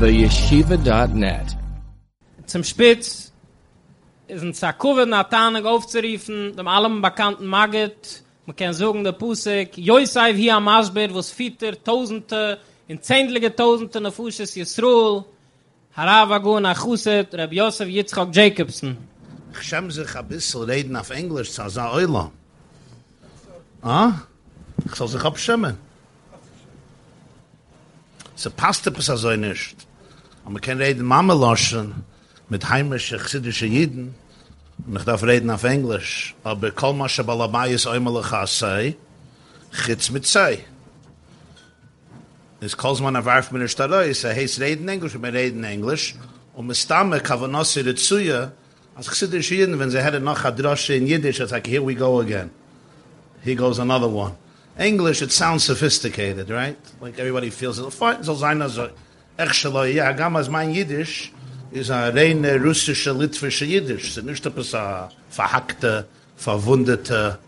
theyeshiva.net. 0.00 1.56
Zum 2.46 2.62
Spitz 2.62 3.32
ist 4.28 4.42
ein 4.42 4.54
Zakuwe 4.54 5.06
Natanig 5.06 5.64
aufzuriefen, 5.64 6.54
dem 6.56 6.68
allem 6.68 7.02
bekannten 7.02 7.46
Magit, 7.46 8.22
man 8.46 8.54
kann 8.54 8.72
sagen 8.74 9.02
der 9.02 9.12
Pusik, 9.12 9.76
Joisaiv 9.76 10.36
hier 10.36 10.54
am 10.54 10.68
Asbir, 10.68 11.12
wo 11.12 11.18
es 11.18 11.32
Fieter, 11.32 11.82
Tausende, 11.82 12.58
in 12.86 13.02
Zehntlige 13.02 13.54
Tausende 13.54 14.00
nach 14.00 14.12
Fusches 14.12 14.54
Yisroel, 14.54 15.24
Harava 15.96 16.38
Gun 16.38 16.64
Achuset, 16.64 17.34
Reb 17.34 17.52
Yosef 17.52 17.88
Yitzchak 17.88 18.32
Jacobson. 18.32 18.96
Ich 19.52 19.62
schäme 19.62 19.90
sich 19.90 20.14
ein 20.14 20.28
bisschen 20.28 20.62
reden 20.62 20.94
auf 20.94 21.10
Englisch, 21.10 21.50
zu 21.50 21.68
sagen, 21.68 21.94
Eula. 21.96 22.30
Ah? 23.82 24.12
Ich 24.86 24.94
soll 24.94 25.08
sich 25.08 25.24
abschämen. 25.24 25.76
Se 28.36 28.50
passt 28.50 28.86
etwas 28.86 29.06
so 29.06 29.34
nicht. 29.34 29.87
Aber 30.48 30.54
man 30.54 30.62
kann 30.62 30.78
reden 30.78 31.04
Mama 31.04 31.34
loschen 31.34 32.06
mit 32.48 32.70
heimische 32.70 33.18
chsidische 33.18 33.66
Jiden. 33.66 34.14
Und 34.86 34.96
ich 34.96 35.04
darf 35.04 35.22
reden 35.22 35.50
auf 35.50 35.62
Englisch. 35.62 36.34
Aber 36.42 36.70
kol 36.70 36.94
ma 36.94 37.06
she 37.06 37.22
balabai 37.22 37.74
is 37.74 37.86
oimele 37.86 38.22
chasei, 38.22 38.96
chitz 39.84 40.08
mit 40.10 40.24
sei. 40.24 40.64
Es 42.62 42.74
calls 42.74 42.98
man 43.02 43.14
a 43.14 43.22
warf 43.26 43.52
mit 43.52 43.60
der 43.60 43.68
Stadoi, 43.68 44.08
es 44.08 44.24
heißt 44.24 44.60
reden 44.60 44.88
Englisch, 44.88 45.14
und 45.14 45.22
wir 45.22 45.34
reden 45.34 45.64
Englisch. 45.64 46.14
Und 46.54 46.68
mit 46.68 46.78
Stamme 46.78 47.20
kavanossi 47.20 47.80
ritzuya, 47.80 48.52
als 48.94 49.10
chsidische 49.10 49.54
Jiden, 49.54 49.78
wenn 49.78 49.90
sie 49.90 50.02
hätten 50.02 50.24
noch 50.24 50.46
a 50.46 50.50
drosche 50.50 50.94
in 50.94 51.06
Yiddish, 51.06 51.40
it's 51.40 51.52
like, 51.52 51.66
here 51.66 51.84
we 51.84 51.94
go 51.94 52.20
again. 52.20 52.48
Here 53.44 53.54
goes 53.54 53.78
another 53.78 54.08
one. 54.08 54.32
English, 54.78 55.20
it 55.20 55.30
sounds 55.30 55.64
sophisticated, 55.64 56.48
right? 56.48 56.78
Like 57.02 57.18
everybody 57.18 57.50
feels 57.50 57.78
it. 57.78 57.92
Fine, 57.92 58.24
so 58.24 58.32
echshaloi, 58.32 58.92
ja, 59.94 60.12
gamas 60.12 60.48
mein 60.48 60.74
Yiddish, 60.74 61.32
is 61.70 61.90
a 61.90 62.10
reine 62.10 62.58
russische, 62.58 63.12
litwische 63.12 63.64
Yiddish. 63.64 64.16
Ist 64.16 64.18
verhackte, 65.30 66.06
verwundete 66.36 67.38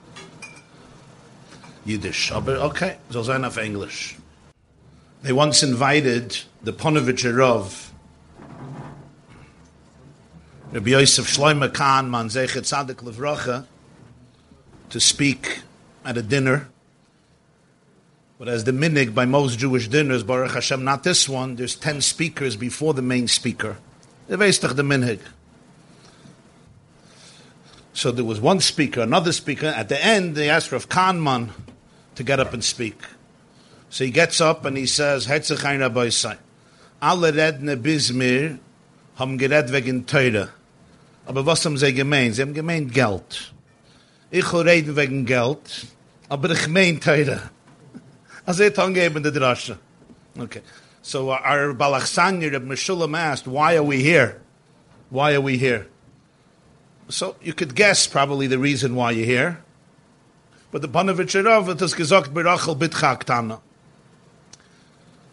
Yiddish. 1.84 2.33
Aber 2.33 2.62
okay, 2.65 2.97
so 3.09 3.23
sein 3.23 3.45
auf 3.45 3.56
English. 3.56 4.17
They 5.23 5.33
once 5.33 5.62
invited 5.62 6.39
the 6.62 6.73
Ponovitcher 6.73 7.37
Rabbi 10.72 10.91
Yosef 10.91 11.27
Shloime 11.27 11.75
Khan, 11.75 12.09
man 12.09 12.28
Zechet 12.28 12.62
Tzadik 12.62 13.03
to 14.91 15.00
speak 15.00 15.62
at 16.05 16.17
a 16.17 16.22
dinner. 16.22 16.69
But 18.41 18.49
as 18.49 18.65
the 18.65 18.73
minig 18.73 19.15
by 19.15 19.27
most 19.27 19.59
Jewish 19.59 19.89
dinners, 19.89 20.23
Baruch 20.23 20.53
Hashem, 20.53 20.83
not 20.83 21.05
this 21.05 21.29
one, 21.29 21.57
there's 21.57 21.77
10 21.77 22.01
speakers 22.01 22.57
before 22.57 22.95
the 22.95 23.03
main 23.03 23.29
speaker. 23.29 23.77
The 24.29 24.39
the 24.39 24.83
minig. 24.83 25.21
So 27.93 28.11
there 28.11 28.25
was 28.25 28.41
one 28.41 28.61
speaker, 28.61 29.03
another 29.03 29.33
speaker. 29.33 29.67
At 29.67 29.91
the 29.91 30.03
end, 30.03 30.37
they 30.37 30.49
asked 30.49 30.73
Rav 30.73 30.89
Kahneman 30.89 31.51
to 32.15 32.23
get 32.23 32.41
up 32.41 32.55
and 32.55 32.65
speak. 32.65 32.99
So 33.91 34.05
he 34.05 34.11
gets 34.11 34.41
up 34.41 34.65
and 34.65 34.75
he 34.75 34.87
says, 34.87 35.27
Hetzechain 35.27 35.81
Rabbi 35.81 36.09
Sai, 36.09 36.39
alle 37.03 37.33
redne 37.33 37.77
Bismir 37.77 38.59
haben 39.17 39.37
gered 39.37 39.71
wegen 39.71 40.07
Teure. 40.07 40.49
Aber 41.27 41.45
was 41.45 41.63
haben 41.67 41.77
sie 41.77 41.93
gemeint? 41.93 42.37
Sie 42.37 42.41
haben 42.41 42.55
gemeint 42.55 42.95
Geld. 42.95 43.53
Ich 44.31 44.51
reden 44.51 44.97
wegen 44.97 45.27
Geld, 45.27 45.89
aber 46.31 46.53
ich 46.53 46.69
mein 46.69 47.01
Teure. 47.01 47.51
Also 48.51 48.65
ich 48.65 48.77
angeben 48.81 49.23
der 49.23 49.31
Drasche. 49.31 49.79
Okay. 50.37 50.62
So 51.03 51.31
our 51.31 51.73
Balachsanya 51.73 52.53
of 52.56 52.65
Meshulam 52.65 53.17
asked, 53.17 53.47
why 53.47 53.77
are 53.77 53.84
we 53.84 54.03
here? 54.03 54.43
Why 55.09 55.34
are 55.34 55.41
we 55.41 55.56
here? 55.56 55.87
So 57.09 57.37
you 57.41 57.53
could 57.53 57.77
guess 57.77 58.09
probably 58.09 58.49
the 58.49 58.59
reason 58.59 58.97
why 58.97 59.12
you're 59.12 59.25
here. 59.25 59.62
But 60.72 60.83
the 60.83 60.88
Panovich 60.88 61.41
Rav 61.44 61.69
it 61.69 61.78
has 61.78 61.94
gesagt 61.94 62.34
Birachel 62.34 62.77
Bitchak 62.77 63.22
Tana. 63.22 63.61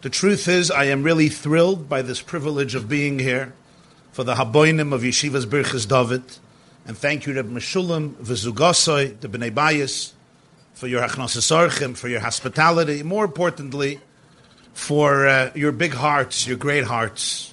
The 0.02 0.10
truth 0.10 0.46
is, 0.46 0.70
I 0.70 0.84
am 0.84 1.02
really 1.02 1.28
thrilled 1.28 1.88
by 1.88 2.02
this 2.02 2.22
privilege 2.22 2.76
of 2.76 2.88
being 2.88 3.18
here 3.18 3.52
for 4.12 4.22
the 4.22 4.36
Haboinim 4.36 4.92
of 4.92 5.02
Yeshiva's 5.02 5.44
Birchas 5.44 5.88
David. 5.88 6.22
And 6.86 6.96
thank 6.96 7.26
you, 7.26 7.34
Reb 7.34 7.50
Meshulam, 7.50 8.14
V'zugasoi, 8.14 9.18
the 9.18 9.26
Bnei 9.26 9.50
Bayis, 9.50 10.12
for 10.78 10.86
your 10.86 11.02
Hachnasas 11.02 11.50
Orchim, 11.50 11.96
for 11.96 12.06
your 12.06 12.20
hospitality. 12.20 13.02
More 13.02 13.24
importantly, 13.24 13.98
for 14.74 15.26
uh, 15.26 15.50
your 15.56 15.72
big 15.72 15.92
hearts, 15.92 16.46
your 16.46 16.56
great 16.56 16.84
hearts. 16.84 17.52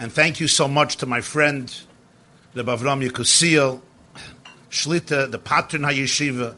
And 0.00 0.12
thank 0.12 0.40
you 0.40 0.48
so 0.48 0.66
much 0.66 0.96
to 0.96 1.06
my 1.06 1.20
friend, 1.20 1.72
the 2.54 2.64
Bavram 2.64 3.08
Yekusiel, 3.08 3.80
Shlita, 4.68 5.30
the 5.30 5.38
patron 5.38 5.82
HaYeshiva, 5.82 6.56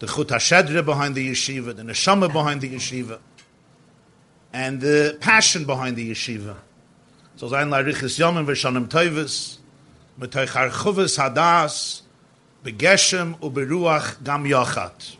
the 0.00 0.06
Chut 0.06 0.28
HaShedre 0.28 0.84
behind 0.84 1.14
the 1.14 1.30
yeshiva, 1.30 1.74
the 1.74 1.82
Neshama 1.82 2.30
behind 2.30 2.60
the 2.60 2.74
yeshiva, 2.74 3.20
and 4.52 4.82
the 4.82 5.16
passion 5.18 5.64
behind 5.64 5.96
the 5.96 6.10
yeshiva. 6.10 6.56
So 7.36 7.48
sein 7.48 7.70
Larichis 7.70 8.18
Yomim 8.20 8.44
V'Shanim 8.44 8.88
Toivis, 8.88 9.56
Metoich 10.20 10.48
Harchuvis 10.48 11.18
Hadas, 11.18 12.02
Begeshem 12.64 13.38
Uberuach 13.40 14.24
Gam 14.24 14.44
Yochat. 14.44 15.16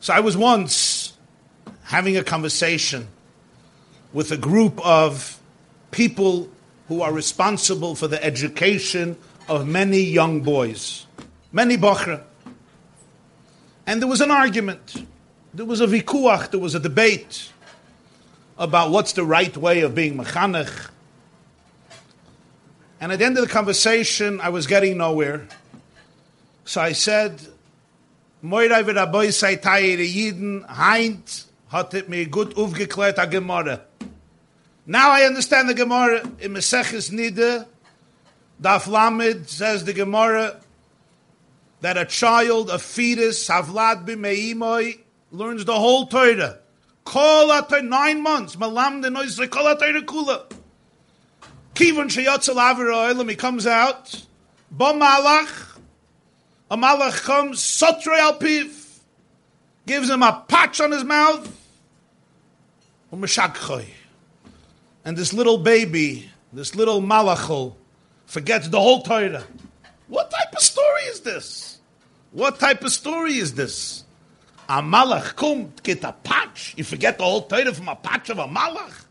So 0.00 0.14
I 0.14 0.20
was 0.20 0.34
once 0.34 1.12
having 1.84 2.16
a 2.16 2.24
conversation 2.24 3.08
with 4.14 4.32
a 4.32 4.38
group 4.38 4.80
of 4.84 5.38
people 5.90 6.48
who 6.88 7.02
are 7.02 7.12
responsible 7.12 7.94
for 7.94 8.08
the 8.08 8.22
education 8.24 9.18
of 9.46 9.68
many 9.68 10.00
young 10.00 10.40
boys, 10.40 11.06
many 11.52 11.76
bachra. 11.76 12.22
And 13.86 14.00
there 14.00 14.08
was 14.08 14.22
an 14.22 14.30
argument. 14.30 15.06
There 15.52 15.66
was 15.66 15.82
a 15.82 15.86
vikuach, 15.86 16.50
there 16.50 16.60
was 16.60 16.74
a 16.74 16.80
debate 16.80 17.52
about 18.56 18.90
what's 18.90 19.12
the 19.12 19.24
right 19.24 19.54
way 19.54 19.80
of 19.80 19.94
being 19.94 20.16
mechanech. 20.16 20.88
And 23.02 23.10
at 23.10 23.18
the 23.18 23.24
end 23.24 23.36
of 23.36 23.42
the 23.42 23.50
conversation, 23.50 24.40
I 24.40 24.50
was 24.50 24.68
getting 24.68 24.96
nowhere. 24.98 25.48
So 26.64 26.80
I 26.80 26.92
said. 26.92 27.40
Now 28.40 28.58
I 28.58 28.82
understand 35.24 35.68
the 35.68 35.74
Gemara 35.74 36.20
in 36.38 36.52
Meseches 36.52 37.10
Nida, 37.10 37.66
Daf 38.60 38.86
Lamed 38.86 39.48
says 39.48 39.84
the 39.84 39.92
Gemara 39.92 40.60
that 41.80 41.98
a 41.98 42.04
child, 42.04 42.70
a 42.70 42.78
fetus, 42.78 43.48
Havlad 43.48 44.06
b'meimoi, 44.06 45.00
learns 45.32 45.64
the 45.64 45.74
whole 45.74 46.06
Torah. 46.06 46.58
Kol 47.04 47.48
nine 47.82 48.22
months, 48.22 48.56
malam 48.56 49.00
de 49.00 49.10
noisre 49.10 49.48
kol 49.48 49.64
atay 49.64 49.92
kula. 50.04 50.44
Kivon 51.74 52.08
sheyotzel 52.08 52.56
avir 52.56 53.28
he 53.28 53.36
comes 53.36 53.66
out, 53.66 54.24
bo 54.70 54.92
malach, 54.92 55.78
a 56.70 56.76
malach 56.76 57.22
comes, 57.24 57.60
sotre 57.60 58.18
al 58.18 58.38
piv, 58.38 58.98
gives 59.86 60.10
him 60.10 60.22
a 60.22 60.44
patch 60.48 60.80
on 60.80 60.92
his 60.92 61.04
mouth, 61.04 61.46
um, 63.10 63.20
umeshakchoy. 63.20 63.86
And 65.04 65.16
this 65.16 65.32
little 65.32 65.58
baby, 65.58 66.30
this 66.52 66.74
little 66.74 67.00
malachol, 67.00 67.74
forgets 68.26 68.68
the 68.68 68.80
whole 68.80 69.02
Torah. 69.02 69.44
What 70.08 70.30
type 70.30 70.52
of 70.54 70.60
story 70.60 71.02
is 71.04 71.20
this? 71.20 71.78
What 72.32 72.60
type 72.60 72.84
of 72.84 72.92
story 72.92 73.34
is 73.38 73.54
this? 73.54 74.04
A 74.68 74.82
malach 74.82 75.36
come 75.36 75.72
get 75.82 76.04
a 76.04 76.12
patch. 76.12 76.74
You 76.76 76.84
forget 76.84 77.18
the 77.18 77.24
whole 77.24 77.42
Torah 77.42 77.72
from 77.72 77.88
a 77.88 77.96
patch 77.96 78.30
of 78.30 78.38
a 78.38 78.46
malach. 78.46 79.06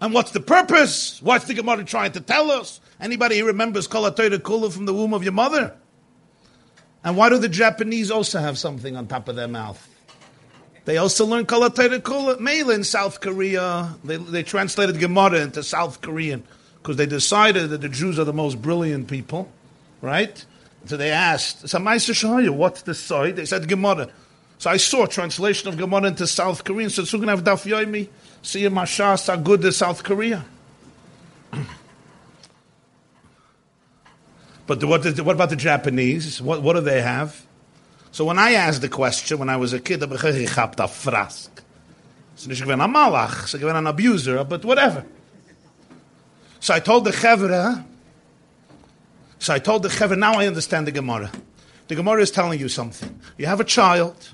And 0.00 0.14
what's 0.14 0.30
the 0.30 0.40
purpose? 0.40 1.20
What's 1.22 1.46
the 1.46 1.54
Gemara 1.54 1.84
trying 1.84 2.12
to 2.12 2.20
tell 2.20 2.50
us? 2.50 2.80
Anybody 3.00 3.38
who 3.38 3.46
remembers 3.46 3.86
Kol 3.86 4.10
Kula 4.10 4.72
from 4.72 4.86
the 4.86 4.94
womb 4.94 5.14
of 5.14 5.22
your 5.22 5.32
mother? 5.32 5.76
And 7.04 7.16
why 7.16 7.28
do 7.28 7.38
the 7.38 7.48
Japanese 7.48 8.10
also 8.10 8.38
have 8.38 8.58
something 8.58 8.96
on 8.96 9.06
top 9.06 9.28
of 9.28 9.36
their 9.36 9.48
mouth? 9.48 9.88
They 10.84 10.96
also 10.96 11.26
learn 11.26 11.46
Kol 11.46 11.68
Kula. 11.68 12.38
Mela 12.38 12.74
in 12.74 12.84
South 12.84 13.20
Korea, 13.20 13.94
they, 14.04 14.16
they 14.16 14.42
translated 14.42 14.98
Gemara 14.98 15.40
into 15.40 15.62
South 15.62 16.00
Korean 16.00 16.44
because 16.76 16.96
they 16.96 17.06
decided 17.06 17.70
that 17.70 17.80
the 17.80 17.88
Jews 17.88 18.18
are 18.18 18.24
the 18.24 18.32
most 18.32 18.62
brilliant 18.62 19.08
people, 19.08 19.50
right? 20.00 20.44
So 20.86 20.96
they 20.96 21.10
asked, 21.10 21.64
Samaisa 21.64 22.12
Shahaya, 22.14 22.50
what's 22.50 22.82
the 22.82 22.94
side? 22.94 23.36
They 23.36 23.44
said 23.44 23.68
Gemara. 23.68 24.08
So 24.58 24.70
I 24.70 24.76
saw 24.76 25.06
translation 25.06 25.68
of 25.68 25.76
Gemara 25.76 26.04
into 26.04 26.26
South 26.26 26.64
Korean. 26.64 26.90
So 26.90 27.04
soon 27.04 27.28
have 27.28 27.44
Daf 27.44 27.64
Yomi, 27.64 28.08
see 28.42 28.64
a 28.64 28.70
how 28.70 29.36
good 29.36 29.64
is 29.64 29.76
South 29.76 30.02
Korea. 30.02 30.44
but 34.66 34.84
what, 34.84 35.04
is, 35.06 35.20
what 35.22 35.34
about 35.34 35.50
the 35.50 35.56
Japanese? 35.56 36.40
What, 36.40 36.62
what 36.62 36.74
do 36.74 36.80
they 36.80 37.00
have? 37.00 37.44
So 38.10 38.24
when 38.24 38.38
I 38.38 38.52
asked 38.52 38.80
the 38.80 38.88
question 38.88 39.38
when 39.38 39.48
I 39.48 39.56
was 39.56 39.72
a 39.72 39.80
kid, 39.80 40.00
frask. 40.00 41.50
So 42.38 42.48
nicht 42.48 42.62
gewinn 42.62 42.82
a 42.82 42.88
malach, 42.88 43.48
so 43.48 43.58
an 43.68 43.86
abuser, 43.86 44.44
but 44.44 44.64
whatever. 44.64 45.04
So 46.60 46.74
I 46.74 46.80
told 46.80 47.04
the 47.04 47.10
chevra, 47.10 47.84
so 49.38 49.54
I 49.54 49.58
told 49.58 49.82
the 49.82 49.88
chevra, 49.88 50.16
now 50.16 50.34
I 50.34 50.46
understand 50.46 50.86
the 50.86 50.92
Gemara. 50.92 51.30
The 51.88 51.94
Gemara 51.94 52.22
is 52.22 52.30
telling 52.30 52.60
you 52.60 52.68
something. 52.68 53.20
You 53.38 53.46
have 53.46 53.60
a 53.60 53.64
child, 53.64 54.30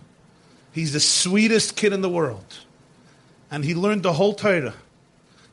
he's 0.72 0.92
the 0.92 1.00
sweetest 1.00 1.76
kid 1.76 1.92
in 1.92 2.02
the 2.02 2.08
world, 2.08 2.58
and 3.54 3.64
he 3.64 3.72
learned 3.72 4.02
the 4.02 4.12
whole 4.12 4.34
Torah. 4.34 4.74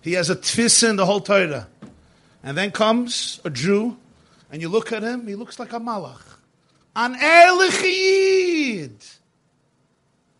He 0.01 0.13
has 0.13 0.31
a 0.31 0.35
tfisa 0.35 0.89
in 0.89 0.95
the 0.95 1.05
whole 1.05 1.19
Torah. 1.19 1.67
And 2.41 2.57
then 2.57 2.71
comes 2.71 3.39
a 3.45 3.51
Jew, 3.51 3.95
and 4.51 4.59
you 4.59 4.69
look 4.69 4.91
at 4.91 5.03
him, 5.03 5.27
he 5.27 5.35
looks 5.35 5.59
like 5.59 5.71
a 5.71 5.79
malach. 5.79 6.23
An 6.95 7.15
ehrlich 7.21 7.83
Yid. 7.83 8.97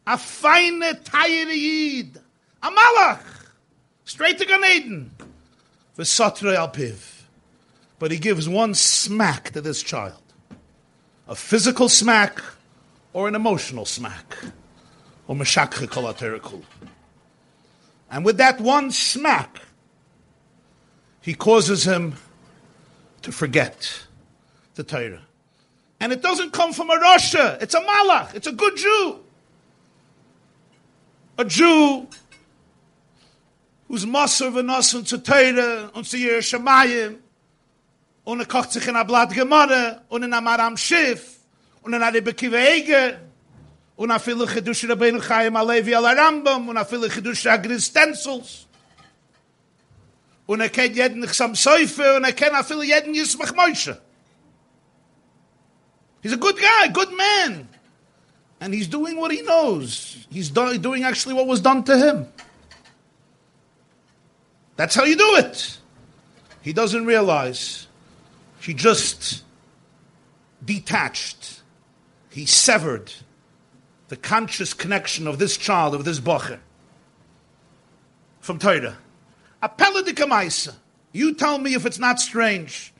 A 0.08 0.18
fine, 0.18 0.82
tired 1.04 1.50
Yid. 1.50 2.20
A 2.64 2.72
malach. 2.72 3.24
Straight 4.06 4.40
to 4.40 4.46
Gan 4.48 4.64
Eden. 4.66 5.12
V'sotre 5.96 6.56
al 6.56 6.70
piv. 6.70 7.22
But 8.00 8.10
he 8.10 8.18
gives 8.18 8.50
one 8.50 8.74
smack 8.74 9.52
to 9.52 9.62
this 9.62 9.84
child. 9.84 10.24
A 11.28 11.36
physical 11.36 11.90
smack 11.90 12.42
or 13.14 13.28
an 13.28 13.36
emotional 13.36 13.86
smack. 13.86 14.36
Or 15.28 15.36
mashakhe 15.36 15.88
kol 15.92 16.12
And 18.12 18.26
with 18.26 18.38
that 18.38 18.60
one 18.60 18.92
smack, 18.92 19.62
he 21.22 21.34
causes 21.34 21.86
him 21.86 22.16
to 23.22 23.32
forget 23.32 24.04
the 24.76 24.84
Torah. 24.84 25.22
And 26.00 26.12
it 26.12 26.22
doesn't 26.22 26.52
come 26.52 26.74
from 26.74 26.90
a 26.90 26.96
Russia. 26.96 27.58
It's 27.62 27.74
a 27.74 27.80
Malach. 27.80 28.36
It's 28.36 28.48
a 28.48 28.52
good 28.52 28.76
Jew. 28.76 29.20
A 31.38 31.46
Jew 31.46 32.08
who's 33.88 34.06
Maser 34.06 34.52
v'nasun 34.52 35.06
zu 35.06 35.18
Torah 35.20 35.92
und 35.94 36.06
zu 36.06 36.18
Yer 36.18 36.42
Shemayim 36.42 37.18
und 38.26 38.40
er 38.40 38.46
kocht 38.46 38.76
in 38.76 38.96
a 38.96 39.04
Gemara 39.04 40.02
und 40.10 40.24
in 40.24 40.34
a 40.34 40.42
Maharam 40.42 40.78
Schiff 40.78 41.40
und 41.84 41.94
in 41.94 42.02
a 42.02 42.10
Rebbe 42.10 42.34
Eger 42.34 43.20
und 44.02 44.10
a 44.10 44.18
viele 44.18 44.48
Chedush 44.48 44.90
Rabbeinu 44.90 45.20
Chaim 45.22 45.56
Alevi 45.56 45.94
al 45.94 46.04
Rambam 46.04 46.68
und 46.70 46.76
a 46.76 46.84
viele 46.84 47.08
Chedush 47.08 47.46
Agris 47.46 47.86
Stencils 47.86 48.66
und 50.48 50.60
er 50.60 50.70
kennt 50.70 50.96
jeden 50.96 51.22
Chasam 51.28 51.54
Sofer 51.54 52.16
und 52.16 52.24
er 52.24 52.34
kennt 52.34 52.56
a 52.56 52.64
viele 52.64 52.84
jeden 52.84 53.14
Yismach 53.14 53.54
Moshe. 53.54 53.96
He's 56.24 56.34
a 56.34 56.38
good 56.38 56.58
guy, 56.58 56.88
good 56.92 57.16
man. 57.16 57.68
And 58.60 58.74
he's 58.74 58.88
doing 58.88 59.18
what 59.18 59.32
he 59.32 59.44
knows. 59.44 60.26
He's 60.32 60.50
do- 60.50 60.80
doing 60.80 61.04
actually 61.04 61.36
what 61.36 61.46
was 61.46 61.62
done 61.62 61.84
to 61.84 61.96
him. 61.96 62.26
That's 64.78 64.96
how 64.96 65.04
you 65.04 65.16
do 65.16 65.36
it. 65.36 65.78
He 66.64 66.74
doesn't 66.74 67.06
realize 67.06 67.86
he 68.62 68.74
just 68.74 69.44
detached. 70.66 71.62
He 72.32 72.48
severed 72.48 73.14
the 74.12 74.18
conscious 74.18 74.74
connection 74.74 75.26
of 75.26 75.40
this 75.40 75.56
child, 75.56 75.96
of 75.96 76.04
this 76.04 76.20
bocher, 76.20 76.60
from 78.42 78.60
Torah. 78.60 78.98
Appella. 79.64 80.76
You 81.14 81.34
tell 81.34 81.58
me 81.58 81.76
if 81.76 81.86
it's 81.86 81.98
not 81.98 82.20
strange. 82.20 82.94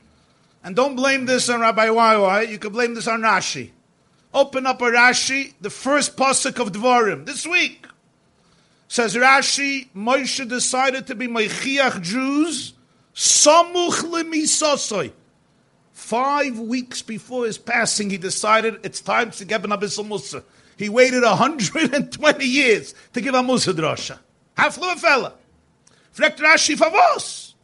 And 0.64 0.74
don't 0.74 0.96
blame 0.96 1.26
this 1.26 1.50
on 1.50 1.60
Rabbi 1.60 1.88
YY, 1.88 2.48
you 2.48 2.58
can 2.58 2.72
blame 2.72 2.94
this 2.94 3.06
on 3.06 3.20
Rashi. 3.20 3.72
Open 4.32 4.64
up 4.64 4.80
a 4.80 4.86
Rashi, 4.86 5.52
the 5.60 5.68
first 5.68 6.16
pasuk 6.16 6.58
of 6.58 6.72
Dvorim, 6.72 7.26
this 7.26 7.46
week. 7.46 7.86
Says 8.88 9.14
Rashi, 9.14 9.88
Moshe 9.94 10.48
decided 10.48 11.08
to 11.08 11.14
be 11.14 11.28
Meichiach 11.28 12.00
Jews, 12.00 12.72
Samuch 13.14 14.00
lemisosoi. 14.00 15.12
Five 15.92 16.58
weeks 16.58 17.02
before 17.02 17.44
his 17.44 17.58
passing, 17.58 18.08
he 18.08 18.16
decided 18.16 18.80
it's 18.82 19.02
time 19.02 19.30
to 19.32 19.44
give 19.44 19.62
an 19.66 19.72
Abyssal 19.72 20.08
Musa. 20.08 20.42
He 20.82 20.88
waited 20.88 21.22
120 21.22 22.44
years 22.44 22.92
to 23.12 23.20
give 23.20 23.36
a 23.36 23.42
Musa 23.42 23.72
drosha. 23.72 24.18
Haflu 24.58 24.92
a 24.92 24.96
fella. 24.96 25.32
Frekt 26.12 26.38
Rashi 26.38 26.76
favos. 26.76 27.54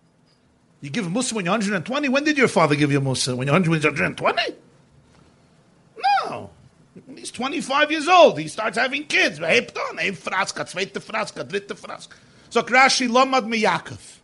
You 0.80 0.90
give 0.90 1.04
a 1.04 1.10
Musa 1.10 1.34
when 1.34 1.44
you're 1.44 1.50
120? 1.50 2.08
When 2.10 2.22
did 2.22 2.38
your 2.38 2.46
father 2.46 2.76
give 2.76 2.92
you 2.92 2.98
a 2.98 3.00
Musa? 3.00 3.34
When 3.34 3.48
you're 3.48 3.54
120? 3.54 4.42
No. 6.28 6.50
When 7.06 7.16
he's 7.16 7.32
25 7.32 7.90
years 7.90 8.06
old, 8.06 8.38
he 8.38 8.46
starts 8.46 8.78
having 8.78 9.04
kids. 9.04 9.38
Hebt 9.38 9.76
on, 9.76 9.98
ein 9.98 10.14
Fraska, 10.14 10.64
zweite 10.64 11.02
Fraska, 11.02 11.42
dritte 11.42 11.76
Fraska. 11.76 12.14
So 12.50 12.62
Rashi 12.62 13.08
lomad 13.08 13.48
me 13.48 13.64
Yaakov. 13.64 14.18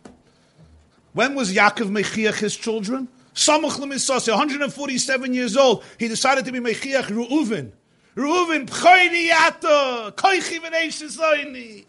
When 1.11 1.35
was 1.35 1.53
Yaakov 1.53 1.89
Mechiach 1.89 2.39
his 2.39 2.55
children? 2.55 3.09
Samach 3.33 3.77
lemisase, 3.77 4.29
147 4.29 5.33
years 5.33 5.57
old. 5.57 5.83
He 5.99 6.07
decided 6.07 6.45
to 6.45 6.53
be 6.53 6.59
Mechiach 6.59 7.07
Reuven. 7.07 7.73
Reuven, 8.15 8.65
pchoyni 8.67 9.29
yato, 9.29 10.11
koichi 10.13 10.59
v'neishes 10.59 11.17
loini. 11.17 11.85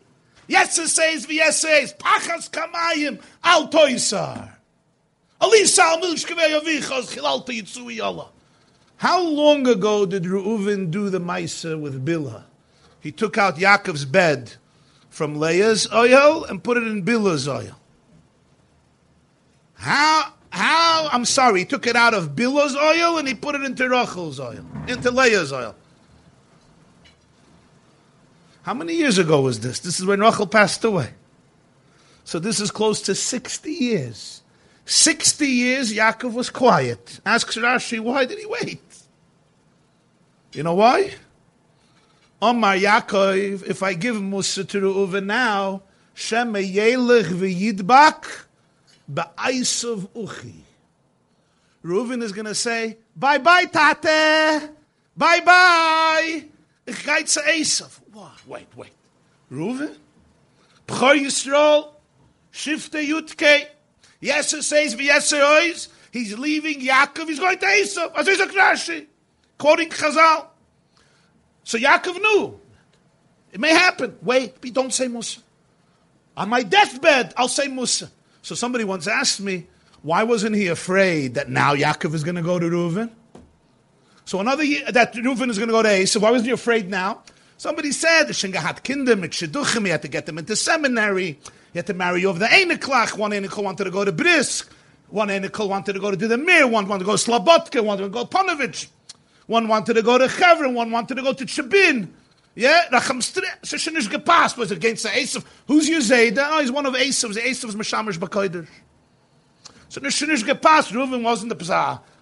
Yes, 0.49 0.79
it 0.79 0.89
says, 0.89 1.27
yes, 1.29 1.61
says, 1.61 1.95
pachas 1.95 2.51
kamayim, 2.51 3.21
al 3.45 3.69
toisar. 3.69 4.51
Alisa 5.41 5.81
al 5.81 6.01
milshkevei 6.01 6.61
avichos, 6.61 7.15
chilalta 7.15 7.49
yitzui 7.49 8.03
Allah. 8.03 8.29
How 8.97 9.23
long 9.23 9.67
ago 9.67 10.07
did 10.07 10.25
Reuven 10.25 10.91
do 10.91 11.11
the 11.11 11.21
Maisa 11.21 11.79
with 11.79 12.05
Bilah? 12.05 12.45
He 13.01 13.13
took 13.13 13.37
out 13.37 13.57
Yaakov's 13.57 14.05
bed 14.05 14.55
from 15.11 15.39
Leah's 15.39 15.87
oil 15.93 16.45
and 16.45 16.65
put 16.65 16.77
it 16.77 16.85
in 16.85 17.05
Bilah's 17.05 17.47
oil. 17.47 17.79
How, 19.75 20.33
how, 20.51 21.09
I'm 21.13 21.27
sorry, 21.27 21.61
he 21.61 21.65
took 21.67 21.87
it 21.87 21.95
out 21.95 22.15
of 22.15 22.35
Bilah's 22.35 22.75
oil 22.75 23.19
and 23.19 23.29
he 23.29 23.35
put 23.35 23.55
it 23.55 23.63
into 23.63 23.89
Rachel's 23.89 24.41
oil, 24.41 24.65
into 24.89 25.11
Leah's 25.11 25.53
oil. 25.53 25.75
How 28.67 28.75
many 28.75 28.95
years 28.95 29.17
ago 29.17 29.43
was 29.43 29.61
this? 29.61 29.79
This 29.79 30.01
is 30.01 30.07
when 30.07 30.19
Rachel 30.19 30.45
passed 30.45 30.83
away. 30.83 31.11
So 32.25 32.41
this 32.41 32.59
is 32.59 32.73
close 32.73 33.01
to 33.03 33.15
60 33.15 33.71
years. 33.71 34.43
60 34.87 35.47
years, 35.47 35.95
Yaakov 35.95 36.33
was 36.33 36.51
quiet. 36.51 37.21
Asks 37.25 37.57
Rashi, 37.57 38.01
why 38.01 38.25
did 38.25 38.41
he 38.41 38.47
wait? 38.47 38.83
You 40.53 40.65
know 40.65 40.75
why? 40.75 41.15
Omar 42.43 42.75
Yaakov, 42.75 43.63
if 43.69 43.85
I 43.85 43.95
give 43.95 44.21
Musa 44.21 44.65
to 44.65 44.81
Reuven 44.81 45.27
now, 45.27 45.83
Shema 46.15 46.59
Yelech 46.59 47.27
v'yidbak 47.27 48.47
ba'aisav 49.09 50.09
uchi. 50.13 50.65
Reuven 51.85 52.21
is 52.21 52.33
going 52.33 52.47
to 52.47 52.55
say, 52.57 52.97
bye 53.15 53.39
bye, 53.39 53.67
tate. 53.67 54.71
Bye 55.17 55.41
bye 55.47 56.47
bye. 56.87 56.93
Ich 56.93 57.05
geit 57.05 57.29
zu 57.29 57.41
Esav. 57.41 58.01
Wait, 58.47 58.67
wait. 58.77 58.93
Reuven? 59.51 59.95
B'chor 60.87 61.15
Yisrael, 61.15 61.89
Shifte 62.53 63.01
Yutke. 63.07 63.67
Yes, 64.21 64.53
it 64.55 64.63
says, 64.63 64.95
V'yeser 64.95 65.43
ois. 65.43 65.89
He's 66.13 66.39
leaving 66.39 66.81
Yaakov. 66.81 67.29
He's 67.29 67.39
going 67.39 67.59
to 67.59 67.67
Esav. 67.67 68.15
As 68.17 68.27
is 68.29 68.41
a 68.41 68.47
Rashi. 68.47 69.07
Quoting 69.59 69.91
Chazal. 69.91 70.47
So 71.65 71.79
Yaakov 71.79 72.21
knew. 72.21 72.61
It 73.53 73.61
may 73.61 73.73
happen. 73.73 74.17
Wait, 74.23 74.61
but 74.61 74.73
don't 74.73 74.93
say 74.93 75.09
Musa. 75.09 75.41
On 76.37 76.49
my 76.49 76.63
deathbed, 76.63 77.35
I'll 77.37 77.49
say 77.49 77.69
Musa. 77.69 78.11
So 78.43 78.55
somebody 78.55 78.85
once 78.85 79.07
asked 79.07 79.41
me, 79.41 79.67
why 80.03 80.23
wasn't 80.23 80.55
he 80.55 80.69
afraid 80.69 81.35
that 81.35 81.49
now 81.49 81.75
Yaakov 81.75 82.15
is 82.15 82.23
going 82.23 82.37
to 82.37 82.43
go 82.43 82.59
to 82.59 82.67
Reuven? 82.67 83.11
So 84.27 84.41
another 84.41 84.65
year, 84.65 84.85
that 84.91 85.15
Reuven 85.15 85.51
is 85.51 85.57
going 85.57 85.69
to 85.69 85.73
go 85.73 85.83
to 85.83 85.89
Esav. 85.89 86.21
Why 86.21 86.33
wasn't 86.33 86.49
he 86.49 86.53
afraid 86.53 86.91
now? 86.91 87.23
Somebody 87.59 87.93
said, 87.93 88.25
the 88.25 88.33
Shinga 88.33 88.57
had 88.57 88.83
kinder, 88.83 89.17
mit 89.17 89.31
Shidduchim, 89.31 89.85
he 89.85 89.91
had 89.91 90.03
to 90.03 90.09
get 90.09 90.27
them 90.27 90.37
into 90.37 90.57
seminary, 90.57 91.39
he 91.73 91.79
had 91.79 91.87
to 91.87 91.95
marry 91.95 92.27
over 92.27 92.39
the 92.39 92.47
Einiklach, 92.47 93.17
one 93.17 93.31
Einikel 93.31 93.63
wanted 93.63 93.85
to 93.85 93.91
go 93.91 94.05
to 94.05 94.13
Brisk, 94.13 94.71
one 95.09 95.29
Einikel 95.29 95.69
wanted 95.69 95.95
to 95.95 96.01
go 96.01 96.11
to 96.11 96.17
the 96.17 96.37
Mir, 96.37 96.67
one 96.67 96.87
wanted 96.87 97.05
to 97.05 97.07
go 97.07 97.17
to 97.17 97.31
Slabotka, 97.31 97.77
one 97.77 97.87
wanted 97.87 98.03
to 98.03 98.09
go 98.11 98.25
to 98.25 98.29
Ponovich, 98.29 98.89
one 99.47 99.69
wanted 99.69 99.95
to 99.95 100.03
go 100.03 100.19
to 100.19 100.29
Chevron, 100.29 100.75
one 100.75 100.91
wanted 100.91 101.15
to 101.15 101.23
go 101.23 101.33
to 101.33 101.47
Chabin. 101.47 102.09
Yeah, 102.55 102.89
Racham 102.91 103.23
so 103.23 103.77
Shinish 103.77 104.09
gepasst, 104.09 104.59
was 104.59 104.71
against 104.71 105.05
the 105.05 105.11
Esav? 105.11 105.45
Who's 105.67 105.89
your 105.89 106.01
Zayda? 106.01 106.47
Oh, 106.51 106.61
he's 106.61 106.73
one 106.73 106.85
of 106.85 106.95
Esav's, 106.95 107.39
Esav's 107.39 107.75
Meshamish 107.75 108.19
Bakoidish. 108.19 108.69
So 109.89 110.01
Shinish 110.01 110.43
gepasst, 110.43 110.93
Reuven 110.93 111.23
wasn't 111.23 111.51
the 111.51 111.57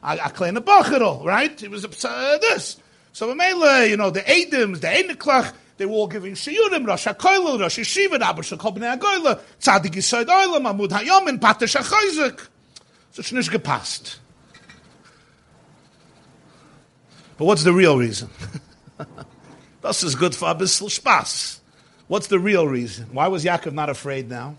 Psa, 0.05 0.13
a 0.13 0.31
kleine 0.31 0.59
Bachero, 0.59 1.25
right? 1.25 1.63
It 1.63 1.71
was 1.71 1.87
Psa, 1.91 2.39
this. 2.41 2.77
So 3.13 3.35
Mele, 3.35 3.87
you 3.87 3.97
know, 3.97 4.11
the 4.11 4.21
Edims, 4.21 4.81
the 4.81 4.89
Einiklach, 4.89 5.55
they 5.77 5.87
were 5.87 5.93
all 5.93 6.07
giving 6.07 6.35
Shiyurim, 6.35 6.87
Rosh 6.87 7.07
HaKoilel, 7.07 7.61
Rosh 7.61 7.79
Hashiva, 7.79 8.21
Rabbi 8.21 8.43
Shekol 8.43 8.77
Bnei 8.77 8.99
HaGoyle, 8.99 9.41
Tzadik 9.61 9.95
Yisoid 9.95 10.27
Oilam, 10.27 10.71
Amud 10.71 10.89
Hayom, 10.89 11.29
and 11.29 11.41
Pater 11.41 11.67
Shachoyzik. 11.67 12.49
So 13.13 13.21
it's 13.21 13.49
gepasst. 13.49 14.19
But 17.37 17.47
what's 17.47 17.65
the 17.65 17.73
real 17.73 17.99
reason? 17.99 18.31
das 19.83 20.03
ist 20.05 20.19
good 20.19 20.35
for 20.35 20.51
a 20.51 20.55
bissl. 20.55 21.61
What's 22.07 22.29
the 22.29 22.39
real 22.39 22.69
reason? 22.69 23.07
Why 23.13 23.29
was 23.29 23.45
Yaakov 23.45 23.73
not 23.73 23.91
afraid 23.91 24.29
now? 24.29 24.57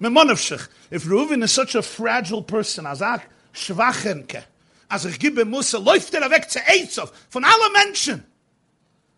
If 0.00 1.04
Reuven 1.04 1.42
is 1.42 1.52
such 1.52 1.74
a 1.74 1.82
fragile 1.82 2.42
person, 2.42 2.86
ich 2.86 3.22
schwachenke, 3.58 4.44
als 4.88 5.04
ich 5.04 5.18
gebe 5.18 5.44
Musse, 5.44 5.78
läuft 5.78 6.14
er 6.14 6.30
weg 6.30 6.50
zu 6.50 6.60
Eizov, 6.66 7.12
von 7.28 7.44
allen 7.44 7.72
Menschen. 7.72 8.24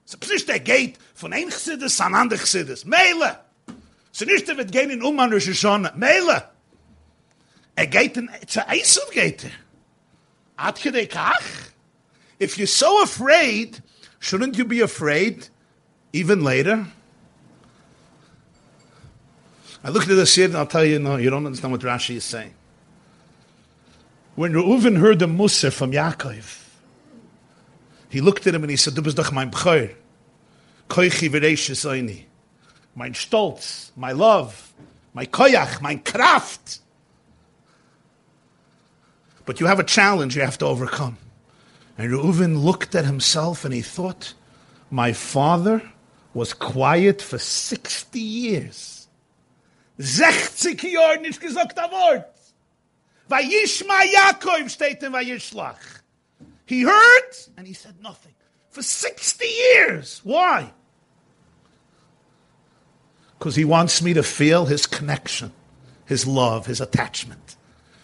Es 0.06 0.14
ist 0.14 0.28
nicht 0.28 0.49
der 0.49 0.61
geht 0.61 0.99
von 1.14 1.32
ein 1.32 1.50
Chsidis 1.50 2.00
an 2.00 2.14
andere 2.14 2.40
Chsidis. 2.40 2.85
Meile! 2.85 3.38
Es 4.12 4.20
ist 4.20 4.26
nicht, 4.26 4.49
er 4.49 4.56
wird 4.56 4.73
gehen 4.73 4.90
in 4.90 5.02
Uman 5.02 5.32
Rosh 5.32 5.47
Hashanah. 5.47 5.92
Meile! 5.97 6.49
Er 7.76 7.87
geht 7.87 8.16
in, 8.16 8.28
zu 8.47 8.66
Eizov 8.68 9.11
geht 9.11 9.44
er. 9.44 9.50
Hat 10.56 10.78
je 10.80 10.90
de 10.90 11.06
kach? 11.06 11.70
If 12.40 12.56
you're 12.59 12.66
so 12.66 13.02
afraid, 13.02 13.80
shouldn't 14.20 14.56
you 14.56 14.64
be 14.64 14.82
afraid 14.82 15.49
even 16.12 16.42
later? 16.42 16.87
I 19.82 19.88
look 19.90 20.02
at 20.02 20.09
this 20.09 20.35
here 20.35 20.47
and 20.47 20.56
I'll 20.56 20.66
tell 20.66 20.85
you, 20.85 20.99
no, 20.99 21.16
you 21.16 21.30
don't 21.30 21.47
understand 21.47 21.73
what 21.73 21.82
Rashi 21.82 22.16
is 22.16 22.25
saying. 22.25 22.54
When 24.37 24.52
Reuven 24.52 24.99
heard 24.99 25.18
the 25.18 25.26
Musa 25.26 25.70
from 25.70 25.92
Yaakov, 25.92 26.60
he 28.08 28.20
looked 28.20 28.46
at 28.46 28.54
him 28.54 28.62
and 28.62 28.70
he 28.70 28.76
said, 28.76 28.94
Du 28.94 29.02
bist 29.02 29.16
doch 29.16 29.32
mein 29.32 29.50
Bchor. 29.50 29.94
Koichi 30.88 31.30
oini. 31.30 32.25
Mein 32.96 33.14
Stolz, 33.14 33.90
my 33.96 34.12
love, 34.12 34.72
my 35.14 35.25
koyach, 35.25 35.80
my 35.80 35.96
kraft. 35.96 36.80
But 39.46 39.60
you 39.60 39.66
have 39.66 39.78
a 39.78 39.84
challenge 39.84 40.37
you 40.37 40.42
have 40.42 40.58
to 40.58 40.66
overcome. 40.66 41.16
And 41.96 42.10
Reuven 42.10 42.64
looked 42.64 42.94
at 42.94 43.04
himself 43.04 43.64
and 43.64 43.72
he 43.72 43.82
thought, 43.82 44.34
My 44.90 45.12
father 45.12 45.82
was 46.34 46.52
quiet 46.52 47.22
for 47.22 47.38
60 47.38 48.18
years. 48.18 49.08
60 49.99 50.76
Jahre 50.76 51.20
nicht 51.20 51.40
gesagt 51.40 51.76
Wort. 51.76 52.39
Vayishma 53.30 54.12
Yaakov 54.12 54.68
steht 54.68 55.02
in 55.02 55.12
Vayishlach. 55.12 56.00
He 56.66 56.82
heard 56.82 57.30
and 57.56 57.66
he 57.66 57.72
said 57.72 57.94
nothing. 58.02 58.34
For 58.70 58.82
60 58.82 59.46
years. 59.46 60.20
Why? 60.25 60.72
Because 63.38 63.56
he 63.56 63.64
wants 63.64 64.02
me 64.02 64.14
to 64.14 64.22
feel 64.22 64.66
his 64.66 64.87
connection, 64.87 65.52
his 66.04 66.26
love, 66.26 66.66
his 66.66 66.80
attachment. 66.80 67.56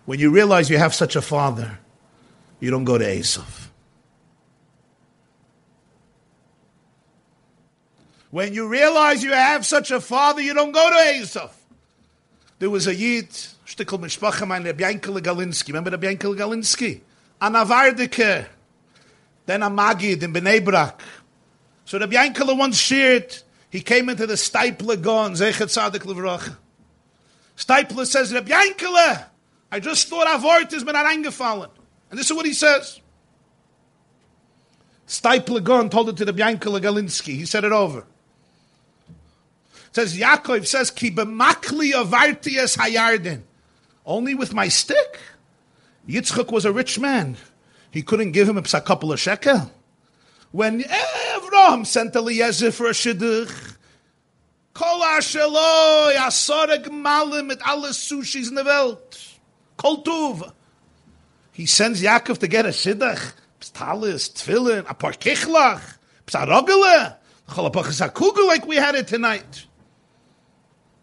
When 0.04 0.20
you 0.20 0.30
realize 0.30 0.70
you 0.70 0.78
have 0.78 0.94
such 0.94 1.16
a 1.16 1.22
father, 1.22 1.78
you 2.60 2.70
don't 2.70 2.84
go 2.84 2.96
to 2.96 3.04
Esav. 3.04 3.68
When 8.30 8.54
you 8.54 8.68
realize 8.68 9.22
you 9.22 9.32
have 9.32 9.66
such 9.66 9.90
a 9.90 10.00
father, 10.00 10.40
you 10.40 10.54
don't 10.54 10.72
go 10.72 10.88
to 10.88 10.96
Esav. 10.96 11.50
There 12.58 12.70
was 12.70 12.86
a 12.86 12.94
Yid, 12.94 13.28
Shtickl 13.66 13.98
Mishpacha, 13.98 14.46
mein 14.46 14.62
Reb 14.62 14.78
Yankel 14.78 15.20
Galinsky. 15.20 15.68
Remember 15.68 15.90
Reb 15.90 16.02
Yankel 16.02 16.36
Galinsky? 16.36 17.00
An 17.40 17.54
Avardike. 17.54 18.46
Then 19.44 19.62
a 19.62 19.70
Magid 19.70 20.22
in 20.22 20.32
Bnei 20.32 20.64
Brak. 20.64 21.02
So 21.84 21.98
Reb 21.98 22.12
Yankel 22.12 22.56
once 22.56 22.78
shared, 22.78 23.36
he 23.70 23.80
came 23.80 24.08
into 24.08 24.26
the 24.26 24.34
Steipler 24.34 25.00
Gon, 25.00 25.32
Zechet 25.32 25.66
Tzadik 25.66 26.02
Levrach. 26.02 26.56
Steipler 27.56 28.06
says, 28.06 28.32
Reb 28.32 28.46
Yankel, 28.46 29.24
I 29.72 29.80
just 29.80 30.08
thought 30.08 30.42
word 30.42 30.70
has 30.72 30.84
been 30.84 30.94
reingefallen. 30.94 31.70
And 32.10 32.18
this 32.18 32.30
is 32.30 32.36
what 32.36 32.46
he 32.46 32.52
says. 32.52 33.00
Steipler 35.08 35.62
Gon 35.62 35.90
told 35.90 36.08
it 36.08 36.16
to 36.18 36.24
Reb 36.24 36.36
Yankel 36.36 36.80
Galinsky. 36.80 37.34
He 37.34 37.46
said 37.46 37.64
it 37.64 37.72
over 37.72 38.06
says 39.96 40.14
Yaakov 40.14 40.66
says 40.66 40.90
ki 40.90 41.10
b'makli 41.10 41.92
avartias 41.92 42.76
hayardin. 42.76 43.40
Only 44.06 44.34
with 44.34 44.54
my 44.54 44.68
stick. 44.68 45.18
Yitzchak 46.08 46.52
was 46.52 46.64
a 46.64 46.72
rich 46.72 46.98
man. 46.98 47.36
He 47.90 48.02
couldn't 48.02 48.32
give 48.32 48.48
him 48.48 48.56
a 48.56 48.62
couple 48.62 49.12
of 49.12 49.20
shekel. 49.20 49.70
When 50.52 50.82
Avraham 50.82 51.84
sent 51.84 52.14
Eliezer 52.14 52.70
for 52.70 52.86
a 52.86 52.90
shidduch, 52.90 53.76
kol 54.72 55.00
asheloi 55.00 56.14
asore 56.14 56.82
gmalim 56.84 57.46
mit 57.46 57.60
alle 57.66 57.88
sushis 57.88 58.48
in 58.48 58.54
the 58.54 58.64
Welt. 58.64 59.34
Kol 59.76 60.04
tuv. 60.04 60.52
He 61.52 61.66
sends 61.66 62.00
Yaakov 62.00 62.38
to 62.38 62.48
get 62.48 62.64
a 62.64 62.70
shidduch. 62.70 63.32
Pstalis, 63.60 64.30
tefillin, 64.32 64.88
a 64.88 64.94
parkichlach, 64.94 65.96
psarogele, 66.26 67.16
chalapachas 67.48 68.46
like 68.46 68.66
we 68.66 68.76
had 68.76 68.94
it 68.94 69.08
tonight 69.08 69.66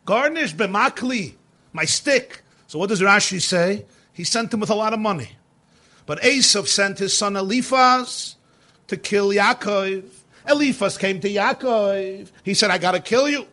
garnished 0.05 0.57
b'makli, 0.57 1.35
my 1.71 1.85
stick. 1.85 2.42
So 2.73 2.79
what 2.79 2.89
does 2.89 3.01
Rashi 3.01 3.39
say? 3.39 3.85
He 4.13 4.23
sent 4.23 4.51
him 4.51 4.59
with 4.59 4.71
a 4.71 4.73
lot 4.73 4.93
of 4.93 4.99
money. 4.99 5.33
But 6.07 6.19
Esav 6.23 6.65
sent 6.65 6.97
his 6.97 7.15
son 7.15 7.35
Eliphaz 7.35 8.35
to 8.87 8.97
kill 8.97 9.29
Yaakov. 9.29 10.03
Eliphaz 10.49 10.97
came 10.97 11.19
to 11.19 11.29
Yaakov. 11.29 12.31
He 12.41 12.55
said, 12.55 12.71
I 12.71 12.79
got 12.79 12.93
to 12.93 12.99
kill 12.99 13.29
you. 13.29 13.45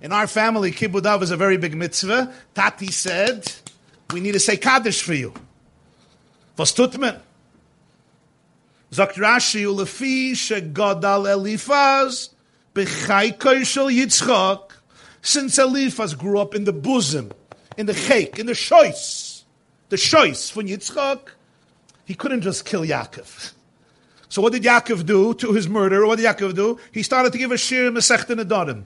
In 0.00 0.12
our 0.12 0.28
family, 0.28 0.70
Kibbudav 0.70 1.20
is 1.22 1.32
a 1.32 1.36
very 1.36 1.56
big 1.56 1.74
mitzvah. 1.74 2.32
Tati 2.54 2.92
said, 2.92 3.52
we 4.12 4.20
need 4.20 4.34
to 4.34 4.38
say 4.38 4.56
Kaddish 4.56 5.02
for 5.02 5.14
you. 5.14 5.34
Was 6.56 6.72
tut 6.72 6.92
Rashi, 6.92 7.24
ulefi 8.92 10.30
shegodal 10.30 11.28
Eliphaz 11.28 12.30
b'chai 12.72 13.66
shel 13.66 13.88
Yitzchak 13.88 14.70
since 15.22 15.58
Eliphaz 15.58 16.14
grew 16.14 16.38
up 16.38 16.54
in 16.54 16.62
the 16.62 16.72
bosom, 16.72 17.32
in 17.76 17.86
the 17.86 17.92
chek, 17.92 18.38
in 18.38 18.46
the 18.46 18.52
shois, 18.52 19.42
the 19.88 19.96
shois 19.96 20.50
from 20.50 20.66
Yitzchak, 20.66 21.20
he 22.04 22.14
couldn't 22.14 22.42
just 22.42 22.64
kill 22.64 22.82
Yaakov. 22.82 23.52
So 24.28 24.42
what 24.42 24.52
did 24.52 24.62
Yaakov 24.62 25.06
do 25.06 25.34
to 25.34 25.52
his 25.52 25.68
murderer? 25.68 26.06
What 26.06 26.18
did 26.18 26.26
Yaakov 26.26 26.54
do? 26.54 26.78
He 26.92 27.02
started 27.02 27.32
to 27.32 27.38
give 27.38 27.52
a 27.52 27.58
shir 27.58 27.86
in 27.86 27.94
the 27.94 28.84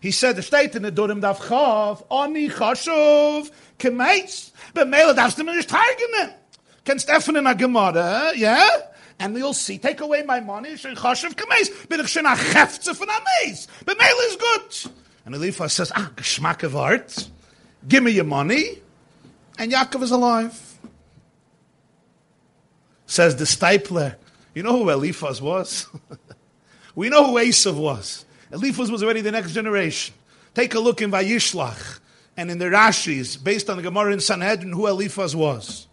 He 0.00 0.10
said, 0.10 0.36
the 0.36 0.42
state 0.42 0.74
in 0.74 0.82
the 0.82 0.92
Dorim 0.92 1.20
daf 1.20 1.36
chav, 1.36 2.04
oni 2.10 2.48
chashuv, 2.48 3.50
kemeitz, 3.78 4.50
b'meila 4.74 5.14
darfst 5.14 5.36
du 5.36 5.44
mir 5.44 5.54
nicht 5.54 5.68
targenen. 5.68 6.32
Kennst 6.84 7.08
öffnen 7.08 7.48
a 7.48 7.54
Gemara, 7.54 8.32
yeah? 8.34 8.68
and 9.20 9.36
you'll 9.36 9.52
see, 9.52 9.78
take 9.78 10.00
away 10.00 10.22
my 10.22 10.40
money, 10.40 10.76
shen 10.76 10.96
chashav 10.96 11.34
kameis, 11.34 11.88
bin 11.88 12.00
ich 12.00 12.08
schon 12.08 12.26
a 12.26 12.34
chefze 12.34 12.96
von 12.96 13.08
ameis. 13.08 13.68
B'meil 13.84 14.28
is 14.28 14.36
good. 14.36 14.92
And 15.26 15.34
Eliphaz 15.34 15.74
says, 15.74 15.92
ah, 15.94 16.10
of 16.62 16.76
art, 16.76 17.28
give 17.88 18.02
me 18.02 18.12
your 18.12 18.24
money, 18.24 18.78
and 19.58 19.72
Yaakov 19.72 20.02
is 20.02 20.10
alive. 20.10 20.78
Says 23.06 23.36
the 23.36 23.44
Steipler, 23.44 24.16
you 24.54 24.62
know 24.62 24.72
who 24.72 24.88
Eliphaz 24.90 25.42
was? 25.42 25.88
we 26.94 27.08
know 27.08 27.26
who 27.26 27.34
Esav 27.34 27.74
was. 27.74 28.24
Eliphaz 28.52 28.90
was 28.90 29.02
already 29.02 29.20
the 29.20 29.32
next 29.32 29.52
generation. 29.52 30.14
Take 30.54 30.74
a 30.74 30.80
look 30.80 31.02
in 31.02 31.10
Vayishlach 31.10 32.00
and 32.36 32.50
in 32.50 32.58
the 32.58 32.66
Rashis, 32.66 33.42
based 33.42 33.68
on 33.68 33.76
the 33.76 33.82
Gemara 33.82 34.12
in 34.12 34.20
Sanhedrin, 34.20 34.72
who 34.72 34.86
Eliphaz 34.86 35.34
was 35.34 35.88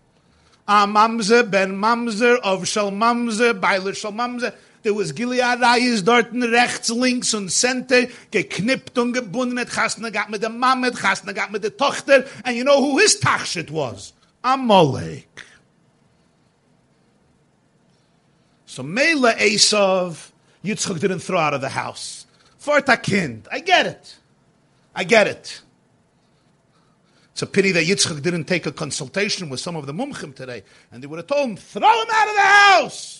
a 0.68 0.86
Mamzer 0.86 1.50
ben 1.50 1.78
Mamzer 1.78 2.40
of 2.44 2.68
Shal 2.68 2.92
Mamzer, 2.92 3.58
Beiler 3.58 3.96
Shal 3.96 4.12
Mamzer. 4.12 4.54
There 4.88 4.94
was 4.94 5.12
Gilead 5.12 5.60
Reis 5.60 6.02
dort 6.02 6.32
rechts, 6.32 6.88
links 6.88 7.34
und 7.34 7.52
center, 7.52 8.08
geknippt 8.32 8.98
und 8.98 9.12
gebunden, 9.12 9.60
hat 9.60 9.70
Chasna 9.70 10.10
got 10.10 10.30
mit 10.30 10.42
der 10.42 10.50
Mama, 10.50 10.92
Chasna 10.92 11.34
got 11.34 11.52
mit 11.52 11.62
der 11.62 11.76
Tochter, 11.76 12.24
and 12.46 12.56
you 12.56 12.64
know 12.64 12.80
who 12.80 12.98
his 12.98 13.20
Tachshit 13.20 13.70
was? 13.70 14.14
Amalek. 14.46 15.28
So 18.66 18.82
Mela 18.82 19.34
Esav, 19.34 20.32
Yitzchak 20.64 21.02
didn't 21.02 21.20
throw 21.20 21.38
out 21.38 21.54
of 21.54 21.60
the 21.60 21.68
house. 21.68 22.26
For 22.58 22.80
kind. 22.80 23.46
I 23.52 23.60
get 23.60 23.88
it. 23.88 24.16
I 24.96 25.04
get 25.04 25.28
it. 25.28 25.64
It's 27.34 27.42
a 27.42 27.46
pity 27.46 27.74
that 27.74 27.84
Yitzchak 27.84 28.22
didn't 28.22 28.46
take 28.46 28.66
a 28.66 28.72
consultation 28.72 29.50
with 29.50 29.60
some 29.60 29.76
of 29.76 29.86
the 29.86 29.94
mumchim 29.94 30.34
today, 30.34 30.64
and 30.94 31.04
they 31.04 31.08
would 31.08 31.18
have 31.18 31.28
told 31.28 31.50
him, 31.50 31.58
throw 31.58 31.82
him 31.82 32.08
out 32.10 32.30
of 32.30 32.36
the 32.36 32.42
house. 32.42 33.17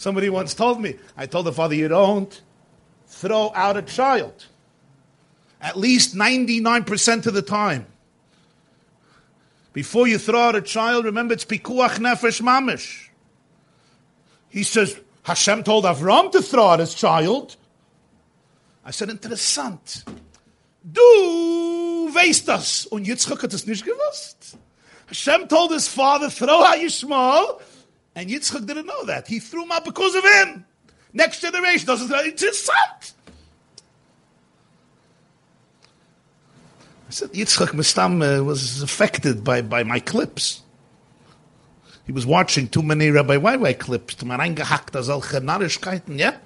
Somebody 0.00 0.30
once 0.30 0.54
told 0.54 0.80
me, 0.80 0.94
I 1.14 1.26
told 1.26 1.44
the 1.44 1.52
father, 1.52 1.74
you 1.74 1.86
don't 1.86 2.40
throw 3.06 3.52
out 3.54 3.76
a 3.76 3.82
child. 3.82 4.46
At 5.60 5.76
least 5.76 6.14
99% 6.14 7.26
of 7.26 7.34
the 7.34 7.42
time. 7.42 7.84
Before 9.74 10.08
you 10.08 10.16
throw 10.16 10.40
out 10.40 10.56
a 10.56 10.62
child, 10.62 11.04
remember 11.04 11.34
it's 11.34 11.44
pikuach 11.44 11.98
nefesh 11.98 12.40
mamish. 12.40 13.10
He 14.48 14.62
says, 14.62 14.98
Hashem 15.24 15.64
told 15.64 15.84
Avram 15.84 16.32
to 16.32 16.40
throw 16.40 16.68
out 16.68 16.78
his 16.78 16.94
child. 16.94 17.56
I 18.82 18.92
said, 18.92 19.10
interessant. 19.10 20.02
Du 20.82 21.02
weißt 22.14 22.48
das. 22.48 22.86
Und 22.86 23.06
Yitzchak 23.06 23.42
hat 23.42 23.52
es 23.52 23.66
nicht 23.66 23.84
gewusst. 23.84 24.56
Hashem 25.08 25.46
told 25.46 25.72
his 25.72 25.88
father, 25.88 26.30
throw 26.30 26.64
out 26.64 26.78
Yishmael. 26.78 27.60
And 28.14 28.28
Yitzchak 28.28 28.66
didn't 28.66 28.86
know 28.86 29.04
that. 29.04 29.28
He 29.28 29.38
threw 29.38 29.64
him 29.64 29.72
out 29.72 29.84
because 29.84 30.14
of 30.14 30.24
him. 30.24 30.64
Next 31.12 31.40
generation 31.40 31.86
doesn't. 31.86 32.08
know 32.08 32.20
It's 32.20 32.42
his 32.42 32.62
son. 32.62 32.74
I 37.08 37.12
said 37.12 37.32
Yitzchak 37.32 37.68
Mistam 37.68 38.22
uh, 38.22 38.44
was 38.44 38.82
affected 38.82 39.42
by, 39.42 39.62
by 39.62 39.82
my 39.82 39.98
clips. 39.98 40.62
He 42.06 42.12
was 42.12 42.26
watching 42.26 42.68
too 42.68 42.82
many 42.82 43.10
Rabbi 43.10 43.36
YY 43.36 43.78
clips. 43.78 44.16
Yeah? 46.08 46.36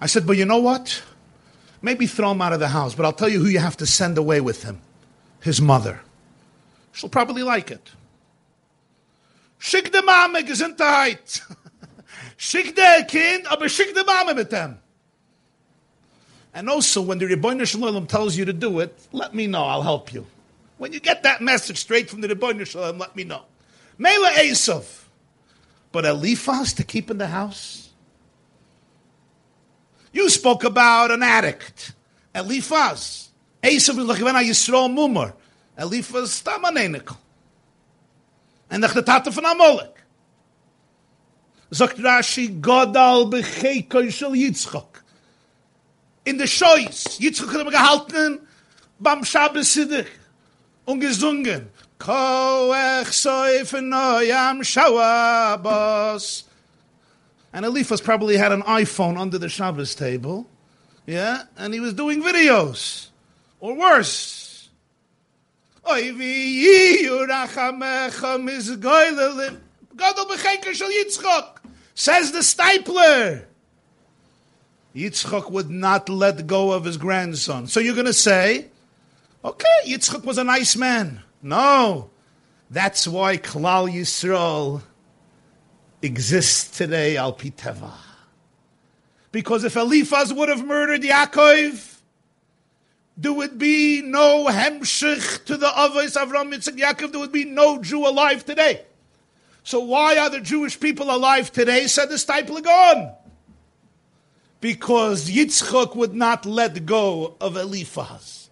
I 0.00 0.06
said, 0.06 0.26
but 0.26 0.36
you 0.36 0.44
know 0.44 0.58
what? 0.58 1.02
Maybe 1.82 2.06
throw 2.06 2.32
him 2.32 2.42
out 2.42 2.52
of 2.52 2.60
the 2.60 2.68
house, 2.68 2.94
but 2.94 3.04
I'll 3.06 3.12
tell 3.12 3.28
you 3.28 3.40
who 3.40 3.46
you 3.46 3.58
have 3.58 3.76
to 3.78 3.86
send 3.86 4.18
away 4.18 4.40
with 4.40 4.62
him 4.62 4.80
his 5.40 5.60
mother. 5.60 6.00
She'll 6.92 7.08
probably 7.08 7.42
like 7.42 7.70
it. 7.70 7.90
Schick 9.58 9.90
de 9.90 10.02
Mame 10.02 10.42
Gesundheit. 10.42 11.42
schick 12.38 12.74
de 12.74 13.04
Kind, 13.06 13.46
aber 13.46 13.68
schick 13.68 13.94
de 13.94 14.04
Mame 14.04 14.34
mit 14.34 14.50
dem. 14.50 14.78
And 16.54 16.68
also, 16.68 17.02
when 17.02 17.18
the 17.18 17.26
Rebbeinu 17.26 17.66
Shalom 17.66 18.06
tells 18.06 18.36
you 18.36 18.44
to 18.44 18.52
do 18.52 18.80
it, 18.80 18.98
let 19.12 19.34
me 19.34 19.46
know. 19.46 19.64
I'll 19.64 19.82
help 19.82 20.12
you. 20.12 20.26
When 20.78 20.92
you 20.92 21.00
get 21.00 21.22
that 21.24 21.40
message 21.40 21.78
straight 21.78 22.08
from 22.08 22.20
the 22.20 22.28
Rebbeinu 22.28 22.66
Shalom, 22.66 22.98
let 22.98 23.14
me 23.14 23.24
know. 23.24 23.42
Mela 23.96 24.30
Esav. 24.30 25.04
But 25.92 26.04
Eliphaz 26.04 26.72
to 26.74 26.84
keep 26.84 27.10
in 27.10 27.18
the 27.18 27.28
house? 27.28 27.90
You 30.12 30.28
spoke 30.30 30.64
about 30.64 31.10
an 31.10 31.22
addict. 31.22 31.92
Eliphaz. 32.34 33.30
Esav 33.62 33.98
is 33.98 34.04
like 34.06 34.20
when 34.20 34.36
I 34.36 34.44
Yisrael 34.44 34.90
Mumar. 34.90 35.34
Eliphaz 35.76 36.42
Tamanenikal. 36.42 37.16
En 38.68 38.80
de 38.80 39.02
tate 39.02 39.32
van 39.32 39.46
Amalek. 39.46 40.04
Zakt 41.70 41.98
Rashi, 41.98 42.58
Godal 42.60 43.28
bechekoy 43.28 44.10
shel 44.10 44.34
Yitzchak. 44.34 45.02
In 46.24 46.36
de 46.36 46.46
Shois, 46.46 47.18
Yitzchak 47.18 47.52
hat 47.52 47.60
ihm 47.60 47.70
gehalten, 47.70 48.38
bam 48.98 49.24
Shabbos 49.24 49.74
Siddiq, 49.74 50.08
und 50.86 51.00
gesungen, 51.00 51.68
Koech 51.98 53.12
soif 53.12 53.72
noyam 53.72 54.62
shawabos. 54.62 56.44
And 57.52 57.64
Eliphaz 57.64 58.00
probably 58.00 58.36
had 58.36 58.52
an 58.52 58.62
iPhone 58.62 59.18
under 59.18 59.38
the 59.38 59.48
Shabbos 59.48 59.94
table, 59.94 60.46
yeah, 61.06 61.42
and 61.56 61.74
he 61.74 61.80
was 61.80 61.94
doing 61.94 62.22
videos, 62.22 63.08
or 63.60 63.74
worse. 63.74 64.37
Vi. 65.94 67.02
Gadol 69.96 70.36
shel 70.36 70.90
Yitzchak. 70.90 71.56
Says 71.94 72.32
the 72.32 72.38
Steipler. 72.38 73.44
Yitzchak 74.94 75.50
would 75.50 75.70
not 75.70 76.08
let 76.08 76.46
go 76.46 76.72
of 76.72 76.84
his 76.84 76.96
grandson. 76.96 77.66
So 77.66 77.80
you're 77.80 77.94
going 77.94 78.06
to 78.06 78.12
say, 78.12 78.66
okay, 79.44 79.66
Yitzchak 79.86 80.24
was 80.24 80.38
a 80.38 80.44
nice 80.44 80.76
man. 80.76 81.22
No. 81.42 82.10
That's 82.70 83.08
why 83.08 83.38
Klal 83.38 83.90
Yisrael 83.90 84.82
exists 86.02 86.76
today, 86.76 87.16
Al 87.16 87.32
Piteva. 87.32 87.92
Because 89.32 89.64
if 89.64 89.76
Eliphaz 89.76 90.32
would 90.32 90.48
have 90.48 90.64
murdered 90.64 91.02
Yaakov, 91.02 91.87
there 93.18 93.32
would 93.32 93.58
be 93.58 94.00
no 94.00 94.46
hemshich 94.46 95.44
to 95.46 95.56
the 95.56 95.66
Avos 95.66 96.16
of 96.16 96.28
Avram 96.28 96.54
Yitzchak 96.54 96.78
Yaakov. 96.78 97.10
There 97.10 97.20
would 97.20 97.32
be 97.32 97.44
no 97.44 97.82
Jew 97.82 98.06
alive 98.06 98.44
today. 98.44 98.82
So 99.64 99.80
why 99.80 100.16
are 100.18 100.30
the 100.30 100.40
Jewish 100.40 100.78
people 100.78 101.10
alive 101.10 101.52
today? 101.52 101.88
Said 101.88 102.10
the 102.10 102.14
Steipler 102.14 102.62
gone. 102.62 103.12
Because 104.60 105.28
Yitzchak 105.28 105.96
would 105.96 106.14
not 106.14 106.46
let 106.46 106.86
go 106.86 107.36
of 107.40 107.56
Eliphaz. 107.56 108.50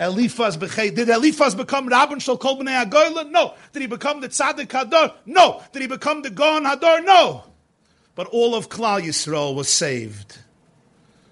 Eliphaz 0.00 0.56
became, 0.56 0.94
did 0.94 1.10
Eliphaz 1.10 1.54
become 1.54 1.88
Rabban 1.88 2.20
Shal 2.20 2.38
Kol 2.38 2.58
B'nai 2.58 2.86
Agoyla? 2.86 3.30
No. 3.30 3.54
Did 3.74 3.82
he 3.82 3.86
become 3.86 4.22
the 4.22 4.30
Tzaddik 4.30 4.68
Hadar? 4.68 5.12
No. 5.26 5.62
Did 5.72 5.82
he 5.82 5.88
become 5.88 6.22
the 6.22 6.30
Gon 6.30 6.64
Hadar? 6.64 7.04
No. 7.04 7.44
But 8.14 8.28
all 8.28 8.54
of 8.54 8.70
Klal 8.70 9.02
Yisrael 9.02 9.54
was 9.54 9.68
saved 9.68 10.38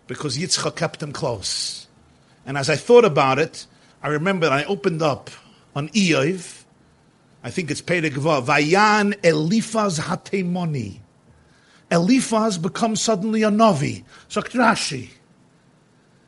because 0.07 0.37
Yitzchak 0.37 0.77
kept 0.77 1.03
him 1.03 1.13
close. 1.13 1.84
And 2.47 2.59
as 2.59 2.69
I 2.69 2.77
thought 2.77 3.05
about 3.05 3.39
it, 3.39 3.67
I 4.03 4.09
remember 4.09 4.49
I 4.49 4.65
opened 4.65 5.03
up 5.03 5.31
on 5.75 5.89
Eiv, 5.91 6.65
I 7.43 7.51
think 7.51 7.71
it's 7.71 7.83
Perek 7.83 8.13
Vav, 8.13 8.47
Vayan 8.47 9.15
Eliphaz 9.23 9.99
Hatemoni. 9.99 11.01
Eliphaz 11.91 12.59
becomes 12.59 13.03
suddenly 13.03 13.43
a 13.43 13.51
Navi. 13.51 14.05
Sagt 14.29 14.53
Rashi. 14.53 15.11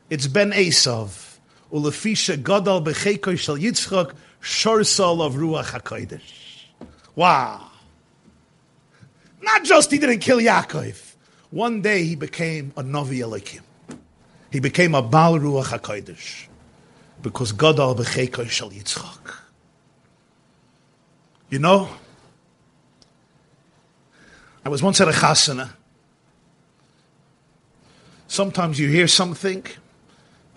It's 0.09 0.27
Ben 0.27 0.51
Esav. 0.51 1.37
Ulefisha 1.73 2.37
Gadal 2.37 2.85
Bechekoy 2.85 3.37
Shal 3.37 3.57
Yitzchak 3.57 4.13
Shorsal 4.41 5.25
of 5.25 5.33
Ruach 5.33 5.81
HaKodesh. 5.81 6.65
Wow. 7.15 7.71
Not 9.41 9.63
just 9.63 9.91
he 9.91 9.97
didn't 9.97 10.19
kill 10.19 10.37
Yaakov. 10.37 11.15
One 11.49 11.81
day 11.81 12.03
he 12.03 12.15
became 12.15 12.73
a 12.77 12.83
Navi 12.83 13.19
Elikim. 13.19 13.61
He 14.51 14.59
became 14.59 14.95
a 14.95 15.01
Baal 15.01 15.39
Ruach 15.39 15.77
HaKodesh. 15.77 16.47
Because 17.21 17.51
Gadal 17.51 17.97
Bechekoy 17.97 18.49
Shal 18.49 18.69
Yitzchak. 18.69 19.35
You 21.49 21.59
know, 21.59 21.89
I 24.65 24.69
was 24.69 24.83
once 24.83 24.99
at 24.99 25.07
a 25.07 25.11
chasana. 25.11 25.69
Sometimes 28.27 28.77
you 28.77 28.89
hear 28.89 29.07
something 29.07 29.63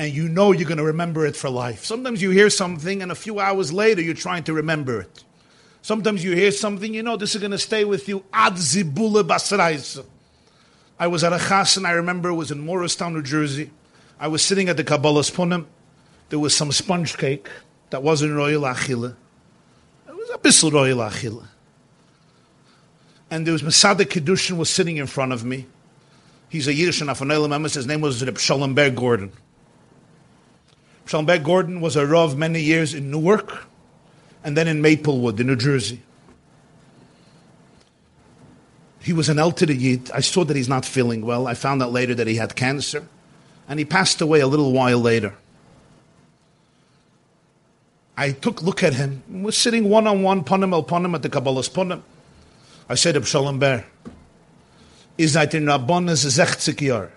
and 0.01 0.13
you 0.13 0.29
know 0.29 0.51
you're 0.51 0.67
going 0.67 0.79
to 0.79 0.85
remember 0.85 1.25
it 1.27 1.37
for 1.37 1.49
life. 1.49 1.85
Sometimes 1.85 2.21
you 2.21 2.31
hear 2.31 2.51
something 2.51 3.03
and 3.03 3.13
a 3.13 3.15
few 3.15 3.39
hours 3.39 3.73
later 3.73 4.03
you're 4.03 4.15
trying 4.15 4.43
to 4.45 4.53
remember 4.53 5.03
it. 5.03 5.23
Sometimes 5.83 6.25
you 6.25 6.35
hear 6.35 6.51
something, 6.51 6.93
you 6.93 7.05
know 7.05 7.17
this 7.17 7.37
is 7.37 7.41
going 7.41 7.53
to 7.53 7.59
stay 7.59 7.85
with 7.85 8.09
you 8.09 8.25
ad. 8.33 8.55
I 8.55 8.57
was 11.07 11.23
at 11.23 11.33
a 11.33 11.37
chasana, 11.37 11.87
I 11.87 11.93
remember 11.93 12.31
it 12.31 12.35
was 12.35 12.51
in 12.51 12.59
Morristown, 12.61 13.15
New 13.15 13.23
Jersey. 13.23 13.71
I 14.21 14.29
was 14.29 14.43
sitting 14.43 14.69
at 14.69 14.77
the 14.77 14.85
Kabbalah's 14.85 15.31
Punim. 15.31 15.67
There 16.29 16.39
was 16.39 16.57
some 16.57 16.71
sponge 16.71 17.19
cake 17.19 17.49
that 17.89 18.05
wasn't 18.05 18.35
royal 18.35 18.65
achille. 18.65 19.07
It 19.07 19.17
was 20.15 20.31
a 20.33 20.39
bissel 20.39 20.71
royal 20.71 21.01
achille 21.01 21.43
and 23.31 23.47
there 23.47 23.53
was 23.53 23.63
Masada 23.63 24.05
Kedushin 24.05 24.57
was 24.57 24.69
sitting 24.69 24.97
in 24.97 25.07
front 25.07 25.33
of 25.33 25.45
me. 25.45 25.67
He's 26.49 26.67
a 26.67 26.75
Yiddish 26.75 27.01
and 27.01 27.09
Afanel 27.09 27.73
His 27.73 27.87
name 27.87 28.01
was 28.01 28.25
Reb 28.25 28.39
Shalom 28.39 28.75
Ber 28.75 28.91
Gordon. 28.91 29.31
Shalom 31.07 31.27
Ber 31.27 31.39
Gordon 31.39 31.81
was 31.81 31.95
a 31.95 32.05
Rav 32.05 32.37
many 32.37 32.61
years 32.61 32.93
in 32.93 33.11
Newark 33.11 33.67
and 34.43 34.57
then 34.57 34.67
in 34.67 34.83
Maplewood 34.83 35.39
in 35.39 35.47
New 35.47 35.57
Jersey. 35.57 36.03
He 39.03 39.13
was 39.13 39.29
an 39.29 39.39
El 39.39 39.53
to 39.53 39.65
the 39.65 39.75
Yid. 39.75 40.11
I 40.11 40.21
saw 40.21 40.45
that 40.45 40.57
he's 40.57 40.69
not 40.69 40.85
feeling 40.85 41.25
well. 41.25 41.47
I 41.47 41.55
found 41.55 41.83
out 41.83 41.93
later 41.93 42.15
that 42.17 42.27
he 42.27 42.35
had 42.35 42.57
cancer. 42.57 43.07
And 43.71 43.79
he 43.79 43.87
passed 43.87 44.21
away 44.21 44.41
a 44.41 44.49
little 44.49 44.73
while 44.73 44.99
later. 44.99 45.33
I 48.17 48.33
took 48.33 48.61
a 48.61 48.65
look 48.65 48.83
at 48.83 48.95
him. 48.95 49.23
We're 49.29 49.53
sitting 49.53 49.89
one 49.89 50.07
on 50.07 50.23
one, 50.23 50.45
ponim 50.45 50.75
el 50.75 50.85
ponim, 50.85 51.15
at 51.15 51.23
the 51.23 51.31
Kabbalah's 51.31 51.69
ponim. 51.69 52.03
I 52.89 52.97
said 52.97 53.15
to 53.15 53.25
Shalom 53.25 53.61
Ber, 53.61 53.85
is 55.17 55.35
that 55.35 55.55
in 55.55 55.67
Rabbonis 55.67 56.29
60 56.29 56.85
year. 56.85 57.13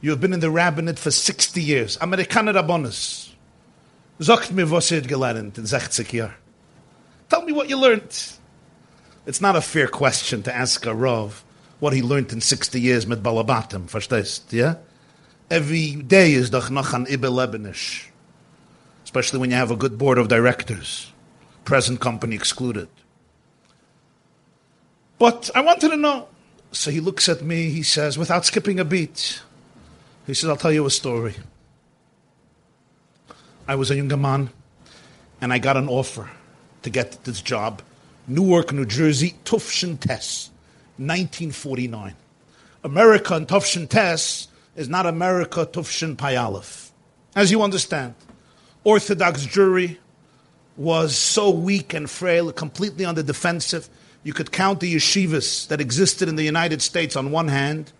You 0.00 0.10
have 0.10 0.20
been 0.20 0.32
in 0.32 0.40
the 0.40 0.50
rabbinate 0.50 0.98
for 0.98 1.12
60 1.12 1.62
years. 1.62 1.96
Amerikaner 1.98 2.54
Rabbonis. 2.54 3.30
Sagt 4.20 4.52
mir, 4.52 4.66
was 4.66 4.90
ihr 4.90 5.02
gelernt 5.02 5.56
in 5.56 5.66
60 5.66 6.04
year. 6.14 6.34
Tell 7.28 7.42
me 7.42 7.52
what 7.52 7.70
you 7.70 7.78
learned. 7.78 8.36
It's 9.26 9.40
not 9.40 9.54
a 9.54 9.60
fair 9.60 9.86
question 9.86 10.42
to 10.42 10.54
ask 10.54 10.84
a 10.86 10.94
Rav 10.94 11.44
what 11.78 11.92
he 11.92 12.02
learned 12.02 12.32
in 12.32 12.40
60 12.40 12.80
years 12.80 13.06
mit 13.06 13.22
Balabatim, 13.22 13.88
verstehst, 13.88 14.52
yeah? 14.52 14.74
Every 15.50 15.96
day 15.96 16.32
is 16.32 16.50
doch 16.50 16.70
noch 16.70 16.94
an 16.94 17.06
Ibe 17.06 17.28
Lebenish. 17.28 18.06
Especially 19.02 19.40
when 19.40 19.50
you 19.50 19.56
have 19.56 19.72
a 19.72 19.76
good 19.76 19.98
board 19.98 20.16
of 20.16 20.28
directors. 20.28 21.12
Present 21.64 22.00
company 22.00 22.36
excluded. 22.36 22.88
But 25.18 25.50
I 25.54 25.60
wanted 25.60 25.90
to 25.90 25.96
know. 25.96 26.28
So 26.72 26.92
he 26.92 27.00
looks 27.00 27.28
at 27.28 27.42
me, 27.42 27.70
he 27.70 27.82
says, 27.82 28.16
without 28.16 28.46
skipping 28.46 28.78
a 28.78 28.84
beat, 28.84 29.42
he 30.26 30.34
says, 30.34 30.48
I'll 30.48 30.56
tell 30.56 30.72
you 30.72 30.86
a 30.86 30.90
story. 30.90 31.34
I 33.66 33.74
was 33.74 33.90
a 33.90 33.96
younger 33.96 34.16
man, 34.16 34.50
and 35.40 35.52
I 35.52 35.58
got 35.58 35.76
an 35.76 35.88
offer 35.88 36.30
to 36.82 36.90
get 36.90 37.24
this 37.24 37.42
job. 37.42 37.82
Newark, 38.28 38.72
New 38.72 38.86
Jersey, 38.86 39.34
Tufshin 39.44 39.98
Tess, 39.98 40.50
1949. 40.96 42.14
America 42.84 43.34
and 43.34 43.48
Tufshin 43.48 43.88
Tess 43.88 44.46
is 44.76 44.88
not 44.88 45.06
America 45.06 45.66
Tufshin 45.66 46.16
Payalef. 46.16 46.90
As 47.34 47.50
you 47.50 47.62
understand, 47.62 48.14
Orthodox 48.84 49.46
Jewry 49.46 49.98
was 50.76 51.16
so 51.16 51.50
weak 51.50 51.94
and 51.94 52.08
frail, 52.08 52.52
completely 52.52 53.04
on 53.04 53.14
the 53.14 53.22
defensive 53.22 53.88
you 54.22 54.32
could 54.32 54.52
count 54.52 54.80
the 54.80 54.94
yeshivas 54.94 55.68
that 55.68 55.80
existed 55.80 56.28
in 56.28 56.36
the 56.36 56.44
United 56.44 56.82
States 56.82 57.16
on 57.16 57.30
one 57.30 57.48
hand. 57.48 57.92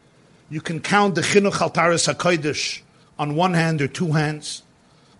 You 0.51 0.61
can 0.61 0.81
count 0.81 1.15
the 1.15 1.23
Chinuch 1.23 1.53
Altaris 1.53 2.13
HaKodesh 2.13 2.83
on 3.19 3.37
one 3.37 3.55
hand 3.55 3.81
or 3.81 3.89
two 3.89 4.13
hands. 4.13 4.63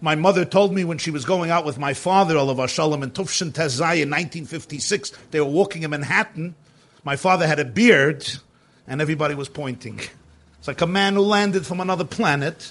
My 0.03 0.15
mother 0.15 0.45
told 0.45 0.75
me 0.75 0.85
when 0.85 0.99
she 0.99 1.11
was 1.11 1.25
going 1.25 1.51
out 1.51 1.65
with 1.65 1.79
my 1.79 1.95
father, 1.95 2.37
Olav 2.37 2.71
Shalom, 2.71 3.03
in 3.03 3.11
Tufshin 3.11 3.51
Tezai 3.51 4.03
in 4.03 4.11
1956, 4.11 5.13
they 5.31 5.41
were 5.41 5.47
walking 5.47 5.83
in 5.83 5.91
Manhattan. 5.91 6.55
My 7.05 7.17
father 7.17 7.47
had 7.47 7.59
a 7.59 7.65
beard, 7.65 8.29
and 8.87 9.01
everybody 9.01 9.35
was 9.35 9.49
pointing. 9.49 10.01
Like 10.71 10.83
a 10.83 10.87
man 10.87 11.15
who 11.15 11.23
landed 11.23 11.67
from 11.67 11.81
another 11.81 12.05
planet, 12.05 12.71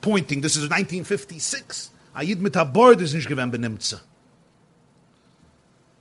pointing. 0.00 0.42
This 0.42 0.54
is 0.54 0.70
1956. 0.70 1.90
Ayid 2.14 2.38
mit 2.38 2.52
Abord 2.52 3.00
is 3.00 3.14
nicht 3.14 3.28
gewinn 3.28 3.50
benimtze. 3.50 4.00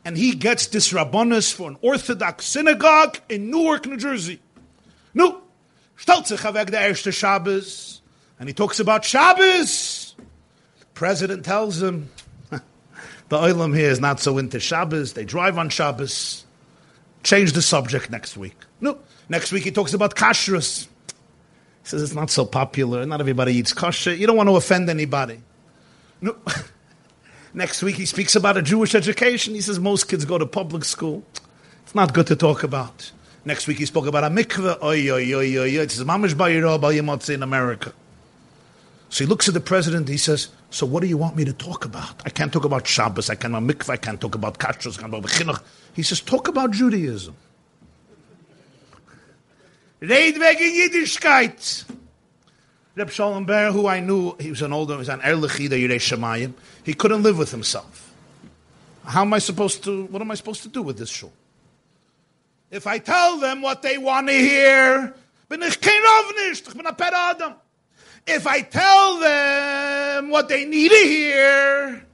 And 0.06 0.15
he 0.15 0.36
gets 0.36 0.67
this 0.67 0.93
rabbanus 0.93 1.51
for 1.51 1.71
an 1.71 1.77
Orthodox 1.82 2.45
synagogue 2.45 3.17
in 3.27 3.49
Newark, 3.49 3.88
New 3.88 3.97
Jersey. 3.97 4.39
Er 5.17 5.41
erste 5.97 7.12
Shabbos, 7.12 8.01
and 8.39 8.47
he 8.47 8.54
talks 8.54 8.80
about 8.80 9.04
Shabbos. 9.04 10.13
The 10.80 10.86
President 10.93 11.43
tells 11.43 11.82
him, 11.82 12.12
the 12.51 12.62
Olam 13.32 13.75
here 13.75 13.89
is 13.89 13.99
not 13.99 14.19
so 14.19 14.38
into 14.38 14.60
Shabbos. 14.60 15.13
They 15.13 15.25
drive 15.25 15.58
on 15.58 15.69
Shabbos. 15.69 16.45
Change 17.23 17.54
the 17.54 17.63
subject 17.63 18.12
next 18.12 18.38
week. 18.38 18.58
No, 18.80 18.99
next 19.27 19.51
week 19.51 19.63
he 19.63 19.71
talks 19.71 19.95
about 19.95 20.13
kashrus. 20.15 20.88
He 21.84 21.89
says 21.89 22.04
it's 22.04 22.13
not 22.13 22.30
so 22.30 22.46
popular. 22.46 23.06
Not 23.06 23.20
everybody 23.20 23.54
eats 23.54 23.74
kosher. 23.74 24.13
You 24.13 24.28
don't 24.28 24.38
want 24.38 24.50
to 24.50 24.56
offend 24.56 24.89
anybody. 24.89 25.41
No. 26.22 26.36
next 27.54 27.82
week 27.82 27.96
he 27.96 28.06
speaks 28.06 28.36
about 28.36 28.58
a 28.58 28.62
Jewish 28.62 28.96
education. 28.96 29.56
He 29.56 29.62
says 29.62 29.80
most 29.80 30.08
kids 30.08 30.26
go 30.26 30.38
to 30.38 30.46
public 30.46 30.84
school. 30.86 31.24
It's 31.84 31.96
not 31.96 32.13
good 32.13 32.28
to 32.28 32.36
talk 32.36 32.63
about. 32.63 33.12
Next 33.44 33.67
week 33.67 33.80
he 33.80 33.86
spoke 33.86 34.06
about 34.06 34.24
a 34.24 34.30
mikveh. 34.30 34.84
Oy, 34.84 35.10
oy, 35.10 35.34
oy, 35.34 35.58
oy, 35.58 35.78
oy. 35.80 35.82
It 35.82 35.91
says 35.91 36.06
mamish 36.06 37.30
in 37.34 37.44
America. 37.44 37.94
So 39.10 39.26
he 39.26 39.28
looks 39.28 39.48
at 39.48 39.54
the 39.54 39.60
president. 39.60 40.08
He 40.08 40.17
says, 40.17 40.50
"So 40.70 40.86
what 40.86 41.02
do 41.02 41.08
you 41.08 41.17
want 41.17 41.36
me 41.36 41.44
to 41.44 41.52
talk 41.52 41.84
about? 41.84 42.22
I 42.26 42.30
can't 42.30 42.54
talk 42.54 42.63
about 42.63 42.88
Shabbos. 42.88 43.30
I 43.30 43.36
can't 43.36 43.54
mikveh. 43.54 43.89
I 43.89 43.98
can't 43.98 44.22
talk 44.22 44.36
about 44.36 44.58
kashrus. 44.58 44.98
I 44.98 45.02
can't 45.02 45.12
talk 45.12 45.26
about 45.26 45.32
chinuch. 45.32 45.62
He 45.94 46.04
says, 46.04 46.22
talk 46.22 46.48
about 46.48 46.72
Judaism. 46.72 47.36
Red 50.02 50.40
wegen 50.40 50.74
Yiddishkeit. 50.74 51.86
Reb 52.96 53.10
Shalom 53.12 53.46
Ber, 53.46 53.72
who 53.72 53.88
I 53.88 54.00
knew, 54.00 54.36
he 54.40 54.50
was 54.50 54.62
an 54.62 54.74
older, 54.74 54.94
he 54.96 55.00
was 55.00 55.10
an 55.10 55.22
Erlechida 55.22 55.78
Yirei 55.80 56.00
Shemayim. 56.00 56.54
He 56.84 56.94
couldn't 56.94 57.24
live 57.24 57.38
with 57.38 57.52
himself. 57.52 58.12
How 59.06 59.22
am 59.22 59.34
I 59.34 59.40
supposed 59.40 59.84
to, 59.86 60.06
what 60.06 60.22
am 60.22 60.32
I 60.32 60.36
supposed 60.36 60.64
to 60.64 60.70
do 60.70 60.82
with 60.82 60.98
this 60.98 61.10
shul? 61.10 61.32
If 62.72 62.88
I 62.88 62.98
tell 62.98 63.38
them 63.38 63.62
what 63.62 63.82
they 63.82 63.98
want 63.98 64.28
to 64.28 64.34
hear, 64.34 65.14
bin 65.50 65.62
ich 65.62 65.80
kein 65.80 66.02
ich 66.52 66.74
bin 66.74 66.86
a 66.86 66.94
Per 66.94 67.12
Adam. 67.14 67.54
If 68.26 68.48
I 68.48 68.62
tell 68.62 69.20
them 69.20 70.30
what 70.30 70.48
they 70.48 70.66
need 70.66 70.90
to 70.90 70.98
hear, 70.98 72.06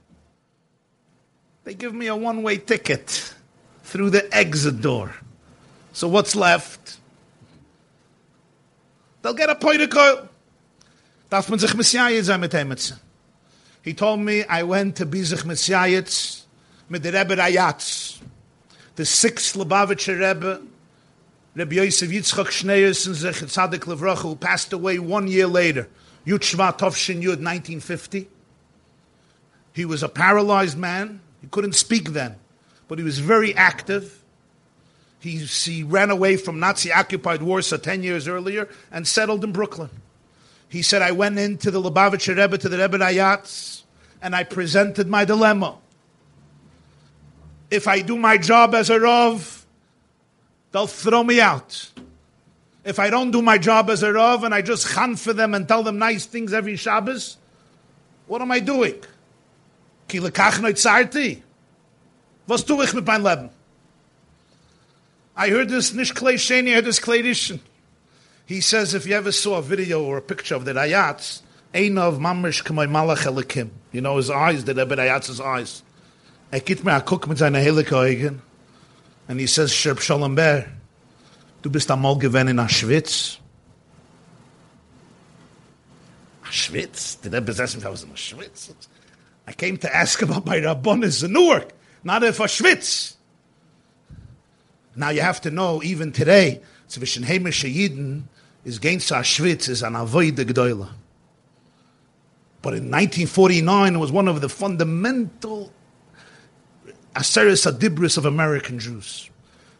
they 1.63 1.73
give 1.73 1.93
me 1.93 2.07
a 2.07 2.15
one-way 2.15 2.57
ticket 2.57 3.33
through 3.83 4.09
the 4.09 4.35
exit 4.35 4.81
door. 4.81 5.13
So 5.93 6.07
what's 6.07 6.35
left? 6.35 6.97
They'll 9.27 9.33
get 9.33 9.49
a 9.49 9.55
protocol. 9.55 10.29
Darf 11.29 11.49
man 11.49 11.59
sich 11.59 11.73
sein 11.91 12.39
mit 12.39 12.53
ihm 12.53 12.73
He 13.81 13.93
told 13.93 14.21
me 14.21 14.45
I 14.47 14.63
went 14.63 14.95
to 14.95 15.05
be 15.05 15.21
sich 15.21 15.43
Messiah 15.43 16.01
mit 16.87 17.03
der 17.03 17.11
Rebbe 17.11 17.35
Rayatz. 17.35 18.19
The 18.95 19.03
sixth 19.03 19.53
Lubavitcher 19.57 20.17
Rebbe, 20.17 20.61
Rebbe 21.57 21.75
Yosef 21.75 22.09
Yitzchak 22.09 22.53
Schneersohn 22.53 23.15
Zech 23.15 23.35
Tzadik 23.35 23.81
Levracha, 23.81 24.21
who 24.21 24.37
passed 24.37 24.71
away 24.71 24.97
one 24.97 25.27
year 25.27 25.47
later, 25.47 25.89
Yud 26.25 26.39
Shvat 26.39 26.79
Tovshin 26.79 27.17
Yud, 27.17 27.43
1950. 27.43 28.29
He 29.73 29.83
was 29.83 30.03
a 30.03 30.07
paralyzed 30.07 30.77
man. 30.77 31.19
He 31.41 31.47
couldn't 31.47 31.73
speak 31.73 32.13
then 32.13 32.37
but 32.87 32.97
he 32.97 33.03
was 33.03 33.19
very 33.19 33.55
active. 33.55 34.23
He, 35.27 35.39
he 35.39 35.83
ran 35.83 36.09
away 36.09 36.37
from 36.37 36.57
Nazi 36.57 36.89
occupied 36.89 37.41
Warsaw 37.41 37.75
10 37.75 38.01
years 38.01 38.29
earlier 38.29 38.69
and 38.89 39.05
settled 39.05 39.43
in 39.43 39.51
Brooklyn. 39.51 39.89
He 40.69 40.81
said, 40.81 41.01
I 41.01 41.11
went 41.11 41.37
into 41.37 41.69
the 41.69 41.81
Lubavitcher 41.81 42.37
Rebbe, 42.37 42.57
to 42.57 42.69
the 42.69 42.77
Rebbe 42.77 42.97
Rayatz, 42.97 43.83
and 44.21 44.33
I 44.33 44.45
presented 44.45 45.07
my 45.07 45.25
dilemma. 45.25 45.75
If 47.69 47.89
I 47.89 47.99
do 47.99 48.17
my 48.17 48.37
job 48.37 48.73
as 48.73 48.89
a 48.89 49.01
Rav, 49.01 49.65
they'll 50.71 50.87
throw 50.87 51.25
me 51.25 51.41
out. 51.41 51.91
If 52.85 52.97
I 52.97 53.09
don't 53.09 53.31
do 53.31 53.41
my 53.41 53.57
job 53.57 53.89
as 53.89 54.03
a 54.03 54.13
Rav 54.13 54.45
and 54.45 54.53
I 54.53 54.61
just 54.61 54.93
chan 54.93 55.17
for 55.17 55.33
them 55.33 55.53
and 55.53 55.67
tell 55.67 55.83
them 55.83 55.99
nice 55.99 56.25
things 56.25 56.53
every 56.53 56.77
Shabbos, 56.77 57.35
what 58.27 58.41
am 58.41 58.51
I 58.53 58.61
doing? 58.61 58.95
Ki 60.07 60.19
lekach 60.19 61.41
Was 62.47 62.63
tue 62.63 62.81
ich 62.81 62.93
mit 62.93 63.05
meinem 63.05 63.23
Leben? 63.23 63.49
I 65.37 65.49
heard 65.49 65.69
this 65.69 65.93
Nish 65.93 66.11
Clay 66.13 66.33
Shani, 66.33 66.71
I 66.71 66.75
heard 66.75 66.85
this 66.85 66.99
Clay 66.99 67.21
He 68.47 68.59
says 68.59 68.95
if 68.95 69.05
you 69.05 69.15
ever 69.15 69.31
saw 69.31 69.59
a 69.59 69.61
video 69.61 70.03
or 70.03 70.17
a 70.17 70.21
picture 70.21 70.55
of 70.55 70.65
the 70.65 70.73
Rayatz, 70.73 71.41
ein 71.75 71.99
of 71.99 72.17
mamish 72.17 72.63
k'may 72.63 72.89
malach 72.89 73.31
elikim. 73.31 73.69
You 73.91 74.01
know 74.01 74.17
his 74.17 74.31
eyes, 74.31 74.65
the 74.65 74.73
Rebbe 74.73 74.95
Rayatz's 74.95 75.39
eyes. 75.39 75.83
Er 76.51 76.59
gibt 76.59 76.83
mir 76.83 76.95
a 76.95 77.01
Helikeugen 77.01 78.39
and 79.27 79.39
he 79.39 79.45
says, 79.45 79.71
Sherb 79.71 79.99
Shalom 79.99 80.33
Ber, 80.33 80.65
du 81.61 81.69
bist 81.69 81.91
einmal 81.91 82.17
gewinn 82.17 82.49
in 82.49 82.57
Auschwitz. 82.57 83.37
Auschwitz? 86.45 87.21
The 87.21 87.29
Rebbe 87.29 87.53
says, 87.53 87.85
I 87.85 87.89
was 87.89 88.03
in 88.03 88.09
Auschwitz. 88.09 88.73
I 89.45 89.53
came 89.53 89.77
to 89.77 89.95
ask 89.95 90.19
about 90.21 90.47
my 90.47 90.57
Rabbonis 90.57 91.23
in 91.23 91.33
Newark 91.33 91.73
not 92.07 92.23
if 92.23 92.39
a 92.39 92.43
schwitz. 92.43 93.16
Now 94.97 95.09
you 95.09 95.21
have 95.21 95.39
to 95.41 95.51
know, 95.51 95.81
even 95.83 96.11
today, 96.11 96.61
zwischen 96.89 97.23
heimische 97.23 97.71
Yidden 97.71 98.23
is 98.65 98.79
gainst 98.79 99.11
a 99.11 99.15
schwitz 99.15 99.69
is 99.69 99.83
an 99.83 99.95
avoid 99.95 100.35
gdoila. 100.35 100.89
But 102.63 102.73
in 102.73 102.89
1949, 102.89 103.95
it 103.95 103.97
was 103.97 104.11
one 104.11 104.27
of 104.27 104.41
the 104.41 104.49
fundamental 104.49 105.71
aseris 107.15 107.71
adibris 107.71 108.17
of 108.17 108.25
American 108.25 108.79
Jews. 108.79 109.29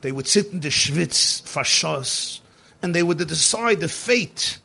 They 0.01 0.11
would 0.11 0.27
sit 0.27 0.53
in 0.53 0.59
the 0.59 0.69
schwitz 0.69 1.41
fashos, 1.41 2.39
and 2.83 2.93
they 2.93 3.01
would 3.01 3.17
decide 3.17 3.79
the 3.79 3.89
fate 3.89 4.59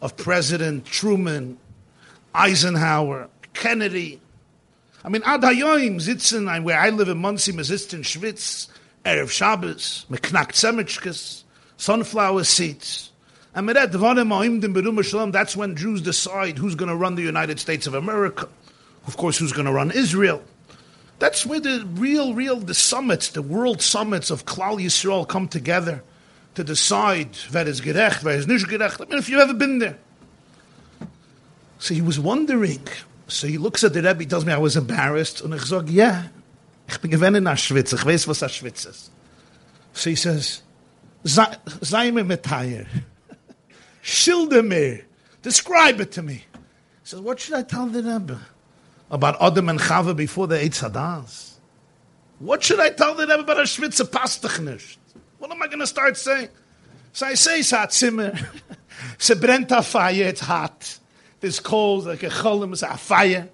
of 0.00 0.16
President 0.16 0.86
Truman, 0.86 1.58
Eisenhower, 2.32 3.28
Kennedy, 3.52 4.20
I 5.06 5.08
mean, 5.08 5.22
ad 5.24 5.42
hayoim 5.42 6.64
where 6.64 6.80
I 6.80 6.90
live 6.90 7.08
in 7.08 7.18
Monsey, 7.18 7.52
man 7.52 7.60
in 7.60 8.02
Schwitz, 8.02 8.66
Erev 9.06 9.30
Shabbos, 9.30 10.04
man 10.08 10.18
knackt 10.20 11.44
sunflower 11.76 12.44
seeds. 12.44 13.12
And 13.54 13.68
that's 13.68 15.56
when 15.56 15.76
Jews 15.76 16.02
decide 16.02 16.58
who's 16.58 16.74
going 16.74 16.88
to 16.88 16.96
run 16.96 17.14
the 17.14 17.22
United 17.22 17.60
States 17.60 17.86
of 17.86 17.94
America. 17.94 18.48
Of 19.06 19.16
course, 19.16 19.38
who's 19.38 19.52
going 19.52 19.66
to 19.66 19.72
run 19.72 19.92
Israel. 19.92 20.42
That's 21.20 21.46
where 21.46 21.60
the 21.60 21.86
real, 21.94 22.34
real, 22.34 22.56
the 22.56 22.74
summits, 22.74 23.30
the 23.30 23.40
world 23.40 23.80
summits 23.80 24.30
of 24.30 24.44
Klal 24.44 24.78
Yisrael 24.78 25.26
come 25.26 25.48
together 25.48 26.02
to 26.56 26.64
decide 26.64 27.30
wer 27.52 27.66
is 27.66 27.80
gerecht, 27.80 28.24
wer 28.24 28.34
is. 28.34 28.44
I 28.44 28.48
mean, 28.48 29.18
if 29.18 29.28
you've 29.28 29.40
ever 29.40 29.54
been 29.54 29.78
there. 29.78 29.98
So 31.78 31.94
he 31.94 32.02
was 32.02 32.18
wondering, 32.18 32.86
so 33.28 33.46
he 33.46 33.56
looks 33.56 33.84
at 33.84 33.92
the 33.92 34.02
Rebbe, 34.02 34.20
he 34.20 34.26
tells 34.26 34.44
me 34.44 34.52
I 34.52 34.58
was 34.58 34.76
embarrassed. 34.76 35.42
Und 35.42 35.54
ich 35.54 35.62
sage, 35.62 35.90
yeah, 35.90 36.24
ich 36.88 36.98
bin 37.00 37.10
gewinn 37.10 37.34
in 37.34 37.46
Auschwitz, 37.46 37.92
ich 37.92 38.04
weiß, 38.04 38.28
was 38.28 38.42
Auschwitz 38.42 38.84
ist. 38.84 39.10
So 39.92 40.10
he 40.10 40.16
says, 40.16 40.62
sei 41.24 42.12
mir 42.12 42.24
metayer. 42.24 42.86
Schilder 44.02 44.62
mir. 44.62 45.00
Describe 45.42 46.00
it 46.00 46.12
to 46.12 46.22
me. 46.22 46.34
He 46.34 46.44
says, 47.04 47.20
what 47.20 47.40
should 47.40 47.54
I 47.54 47.62
tell 47.62 47.86
the 47.86 48.02
Rebbe? 48.02 48.38
About 49.10 49.36
Adam 49.40 49.68
and 49.68 49.80
Chava 49.80 50.14
before 50.14 50.46
the 50.46 50.56
Eitz 50.56 50.82
Hadas? 50.82 51.54
What 52.38 52.62
should 52.62 52.80
I 52.80 52.90
tell 52.90 53.14
the 53.14 53.26
Rebbe 53.26 53.40
about 53.40 53.56
Auschwitz? 53.56 54.04
Passt 54.10 54.44
doch 54.44 54.58
nicht. 54.60 54.98
What 55.38 55.50
am 55.50 55.62
I 55.62 55.66
going 55.66 55.80
to 55.80 55.86
start 55.86 56.16
saying? 56.16 56.48
So 57.12 57.26
I 57.26 57.34
say, 57.34 57.62
hat 57.62 57.92
Zimmer. 57.92 58.32
Se 59.18 59.34
brennt 59.34 59.70
a 59.70 59.82
fire, 59.82 60.24
it's 60.24 60.40
hot. 60.40 60.98
There's 61.40 61.60
coals 61.60 62.06
like 62.06 62.22
a 62.22 62.28
cholim, 62.28 62.72
it's 62.72 62.82
a 62.82 62.96
fire. 62.96 63.48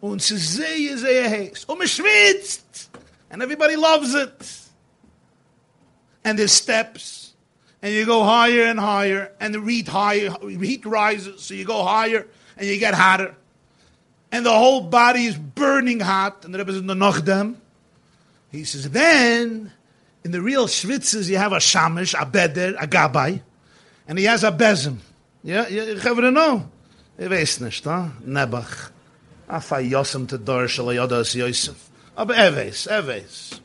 Und 0.00 0.22
sie 0.22 0.36
sehr, 0.36 0.98
sehr 0.98 1.30
heiß. 1.30 1.64
Und 1.64 1.78
man 1.78 1.88
schwitzt. 1.88 2.90
And 3.30 3.42
everybody 3.42 3.76
loves 3.76 4.14
it. 4.14 4.32
And 6.24 6.38
there's 6.38 6.52
steps. 6.52 7.34
And 7.82 7.92
you 7.92 8.04
go 8.04 8.24
higher 8.24 8.64
and 8.64 8.80
higher. 8.80 9.32
And 9.40 9.54
the 9.54 9.60
heat 9.60 9.88
higher, 9.88 10.34
heat 10.40 10.84
rises. 10.84 11.42
So 11.42 11.54
you 11.54 11.64
go 11.64 11.84
higher 11.84 12.26
and 12.56 12.66
you 12.66 12.78
get 12.78 12.94
hotter. 12.94 13.34
And 14.32 14.44
the 14.44 14.52
whole 14.52 14.82
body 14.82 15.26
is 15.26 15.36
burning 15.36 16.00
hot. 16.00 16.44
And 16.44 16.54
the 16.54 16.58
Rebbe 16.58 16.72
says, 16.72 16.82
no, 16.82 16.94
Nachdem. 16.94 17.56
He 18.50 18.64
says, 18.64 18.90
then, 18.90 19.72
in 20.24 20.30
the 20.30 20.40
real 20.40 20.66
schwitzes, 20.66 21.28
you 21.28 21.36
have 21.36 21.52
a 21.52 21.58
shamish, 21.58 22.14
a 22.20 22.26
beder, 22.26 22.76
a 22.78 22.86
gabbai. 22.86 23.40
And 24.08 24.18
he 24.18 24.24
has 24.24 24.44
a 24.44 24.52
bezim. 24.52 24.98
Ja, 25.42 25.66
ich 25.68 26.04
habe 26.04 26.32
noch. 26.32 26.68
Ich 27.18 27.30
weiß 27.30 27.60
nicht, 27.60 27.86
da? 27.86 28.12
Nebach. 28.24 28.90
Afa 29.48 29.76
Yosem 29.76 30.26
to 30.28 30.38
Dor 30.38 30.64
Shalayodas 30.64 31.34
Yosef. 31.34 31.90
Aber 32.16 32.34
Eves, 32.34 32.86
Eves. 32.86 33.60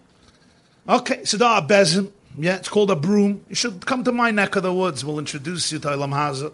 Okay, 0.88 1.24
so 1.26 1.38
da 1.38 1.58
a 1.58 1.62
bezim. 1.62 2.12
Yeah, 2.38 2.56
it's 2.56 2.70
called 2.70 2.92
a 2.92 2.96
broom. 2.96 3.44
You 3.50 3.56
should 3.56 3.86
come 3.86 4.04
to 4.04 4.12
my 4.12 4.32
neck 4.32 4.56
of 4.56 4.64
the 4.64 4.74
woods. 4.74 5.04
We'll 5.04 5.20
introduce 5.20 5.72
you 5.72 5.80
to 5.80 5.90
Olam 5.90 6.14
Haza. 6.14 6.52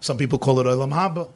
Some 0.00 0.16
people 0.18 0.38
call 0.38 0.60
it 0.60 0.66
Olam 0.66 0.92
Haba. 0.92 1.28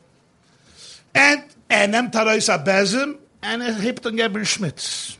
And 1.15 1.45
enem 1.71 2.11
tarois 2.11 2.49
a 2.53 2.59
bezim, 2.59 3.19
and 3.43 3.63
een 3.63 4.17
geben 4.17 4.45
schmitz. 4.45 5.17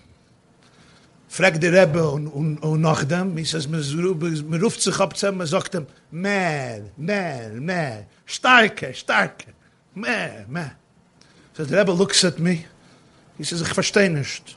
Frag 1.29 1.61
der 1.61 1.73
Rebbe 1.73 2.11
und, 2.11 2.81
nach 2.81 3.05
dem, 3.05 3.37
he 3.37 3.45
says, 3.45 3.67
man 3.67 4.61
ruft 4.61 4.81
sich 4.81 5.01
ab 5.01 5.17
zusammen, 5.17 5.39
man 5.39 5.47
sagt 5.49 5.75
ihm, 5.75 5.87
mehr, 6.13 6.83
mehr, 6.97 7.51
mehr, 7.51 8.07
starke, 8.25 8.95
starke, 8.95 9.53
mehr, 9.95 10.45
mehr. 10.49 10.77
So 11.55 11.65
the 11.65 11.77
Rebbe 11.77 11.93
looks 11.93 12.25
at 12.25 12.41
me, 12.41 12.67
he 13.39 13.45
says, 13.45 13.63
ich 13.63 13.69
verstehe 13.69 14.11
nicht. 14.11 14.57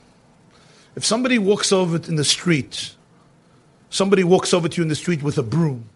If 0.95 1.05
somebody 1.05 1.38
walks 1.38 1.71
over 1.71 1.97
in 2.07 2.15
the 2.15 2.23
street, 2.23 2.95
somebody 3.91 4.23
walks 4.23 4.51
over 4.51 4.67
to 4.67 4.77
you 4.77 4.81
in 4.81 4.89
the 4.89 4.95
street 4.95 5.21
with 5.21 5.38
a 5.38 5.43
broom 5.43 5.89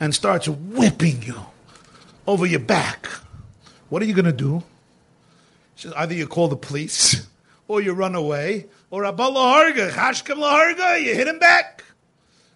and 0.00 0.14
starts 0.14 0.48
whipping 0.48 1.22
you 1.22 1.36
over 2.26 2.46
your 2.46 2.60
back, 2.60 3.06
what 3.90 4.00
are 4.00 4.06
you 4.06 4.14
going 4.14 4.24
to 4.24 4.32
do? 4.32 4.62
He 5.74 5.82
says, 5.82 5.92
either 5.92 6.14
you 6.14 6.26
call 6.26 6.48
the 6.48 6.56
police, 6.56 7.26
or 7.68 7.82
you 7.82 7.92
run 7.92 8.14
away, 8.14 8.66
or 8.90 9.04
Abba 9.04 9.24
Laharga, 9.24 9.90
Chashkem 9.90 10.36
Laharga, 10.36 11.02
you 11.02 11.14
hit 11.14 11.28
him 11.28 11.38
back. 11.38 11.84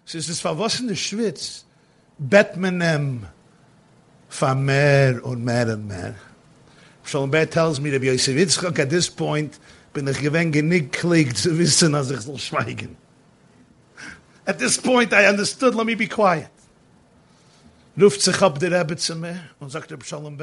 He 0.05 0.19
says, 0.19 0.43
was 0.43 0.79
in 0.79 0.87
der 0.87 0.95
Schwitz? 0.95 1.65
Betmenem, 2.19 3.27
fa 4.27 4.55
mehr 4.55 5.23
und 5.23 5.45
mehr 5.45 5.67
und 5.67 5.87
mehr. 5.87 6.15
Shalom 7.03 7.31
Ber 7.31 7.45
tells 7.45 7.79
me 7.79 7.89
that 7.89 8.03
Yosef 8.03 8.35
Yitzchak 8.35 8.79
at 8.79 8.89
this 8.89 9.09
point 9.09 9.59
bin 9.93 10.07
ich 10.07 10.17
zu 10.17 11.57
wissen, 11.57 11.95
als 11.95 12.11
ich 12.11 12.21
soll 12.21 12.37
schweigen. 12.37 12.95
At 14.45 14.59
this 14.59 14.77
point 14.77 15.13
I 15.13 15.27
understood, 15.27 15.75
let 15.75 15.85
me 15.85 15.95
be 15.95 16.07
quiet. 16.07 16.49
Ruft 17.97 18.21
sich 18.21 18.37
der 18.37 18.71
Rebbe 18.71 18.95
zu 18.97 19.15
mir 19.15 19.39
und 19.59 19.71
sagt 19.71 19.93
Shalom 20.05 20.37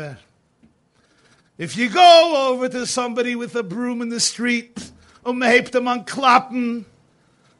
if 1.58 1.76
you 1.76 1.90
go 1.90 2.52
over 2.52 2.68
to 2.68 2.86
somebody 2.86 3.34
with 3.34 3.56
a 3.56 3.64
broom 3.64 4.00
in 4.00 4.08
the 4.08 4.20
street, 4.20 4.92
um 5.26 5.40
man 5.40 5.50
hebt 5.50 5.74
him 5.74 5.88
on 5.88 6.04
klappen, 6.04 6.84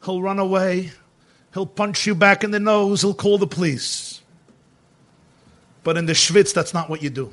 he'll 0.04 0.22
run 0.22 0.38
away, 0.38 0.92
he'll 1.52 1.66
punch 1.66 2.06
you 2.06 2.14
back 2.14 2.44
in 2.44 2.52
the 2.52 2.60
nose, 2.60 3.02
he'll 3.02 3.12
call 3.12 3.38
the 3.38 3.46
police. 3.46 4.22
But 5.82 5.96
in 5.96 6.06
the 6.06 6.12
Schwitz, 6.12 6.54
that's 6.54 6.72
not 6.72 6.88
what 6.88 7.02
you 7.02 7.10
do. 7.10 7.32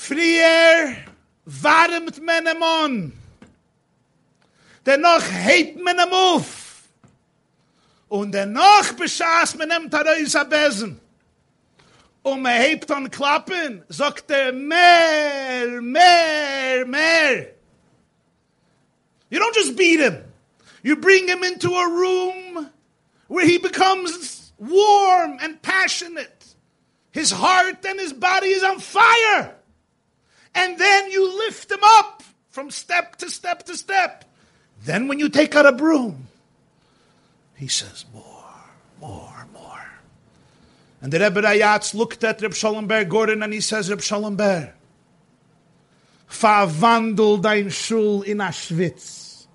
Frier 0.00 0.96
warmt 1.44 2.22
men 2.22 2.46
hem 2.46 2.62
on. 2.62 3.12
Dennoch 4.86 5.26
hebt 5.30 5.76
men 5.82 5.98
hem 5.98 6.12
auf. 6.12 6.88
Und 8.08 8.32
dennoch 8.32 8.92
beschaß 8.96 9.54
men 9.56 9.70
hem 9.70 9.90
tareis 9.90 10.34
a 10.34 10.44
besen. 10.44 10.98
Und 12.22 12.42
man 12.42 12.52
hebt 12.52 12.90
an 12.90 13.10
Klappen, 13.10 13.84
sagt 13.88 14.30
er, 14.30 14.52
mehr, 14.52 15.80
mehr, 15.82 16.86
mehr. 16.86 17.46
You 19.28 19.38
don't 19.38 19.54
just 19.54 19.76
beat 19.76 20.00
him. 20.00 20.24
You 20.82 20.96
bring 20.96 21.28
him 21.28 21.44
into 21.44 21.70
a 21.74 21.88
room 21.88 22.70
where 23.28 23.46
he 23.46 23.58
becomes 23.58 24.52
warm 24.58 25.38
and 25.40 25.60
passionate. 25.62 26.54
His 27.12 27.30
heart 27.30 27.84
and 27.84 28.00
his 28.00 28.12
body 28.14 28.48
is 28.48 28.64
on 28.64 28.80
fire. 28.80 29.59
And 30.54 30.78
then 30.78 31.10
you 31.10 31.38
lift 31.46 31.68
them 31.68 31.80
up 31.82 32.22
from 32.50 32.70
step 32.70 33.16
to 33.16 33.30
step 33.30 33.64
to 33.64 33.76
step. 33.76 34.24
Then 34.84 35.08
when 35.08 35.18
you 35.18 35.28
take 35.28 35.54
out 35.54 35.66
a 35.66 35.72
broom, 35.72 36.28
he 37.54 37.68
says, 37.68 38.04
more, 38.12 38.24
more, 39.00 39.46
more. 39.52 39.84
And 41.02 41.12
the 41.12 41.20
Rebbe 41.20 41.42
Rayatz 41.42 41.94
looked 41.94 42.24
at 42.24 42.40
Reb 42.42 42.54
Shalom 42.54 42.86
Ber 42.86 43.04
Gordon 43.04 43.42
and 43.42 43.52
he 43.52 43.60
says, 43.60 43.90
Reb 43.90 44.00
Shalom 44.00 44.36
Ber, 44.36 44.72
verwandel 46.26 47.40
dein 47.40 47.70
Schul 47.70 48.22
in 48.22 48.40
Auschwitz. 48.40 49.46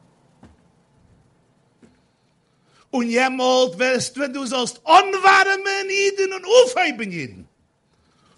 Und 2.92 3.10
jemals 3.10 3.78
wirst, 3.78 4.18
wenn 4.18 4.32
du 4.32 4.46
sollst 4.46 4.80
unwarmen 4.86 5.90
Jeden 5.90 6.34
und 6.34 6.46
aufheben 6.46 7.12
Jeden. 7.12 7.48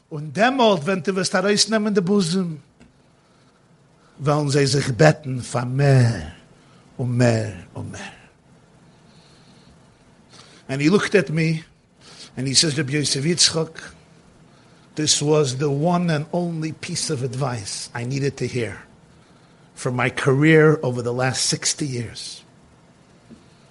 Und 0.10 0.36
demalt, 0.36 0.86
wenn 0.86 1.04
du 1.04 1.15
wirst 1.15 1.34
herausnehmen 1.34 1.93
den 1.93 2.04
Busen, 2.04 2.63
wollen 4.20 4.50
sie 4.50 4.65
sich 4.65 4.93
betten 4.93 5.41
von 5.41 5.76
mehr 5.76 6.34
und 6.98 7.17
mehr 7.17 7.54
und 7.74 7.91
mehr. 7.91 8.13
And 10.70 10.82
he 10.82 10.89
looked 10.89 11.15
at 11.15 11.30
me 11.30 11.63
and 12.36 12.48
he 12.48 12.54
says, 12.54 12.78
Rabbi 12.78 12.93
Yosef 12.93 13.24
Yitzchak, 13.24 13.93
this 14.96 15.22
was 15.22 15.58
the 15.58 15.70
one 15.70 16.10
and 16.10 16.26
only 16.34 16.72
piece 16.74 17.10
of 17.10 17.24
advice 17.24 17.89
I 17.93 18.04
needed 18.06 18.38
to 18.38 18.48
hear 18.48 18.84
for 19.76 19.91
my 19.91 20.10
career 20.10 20.80
over 20.82 21.02
the 21.02 21.13
last 21.13 21.46
60 21.46 21.86
years. 21.86 22.43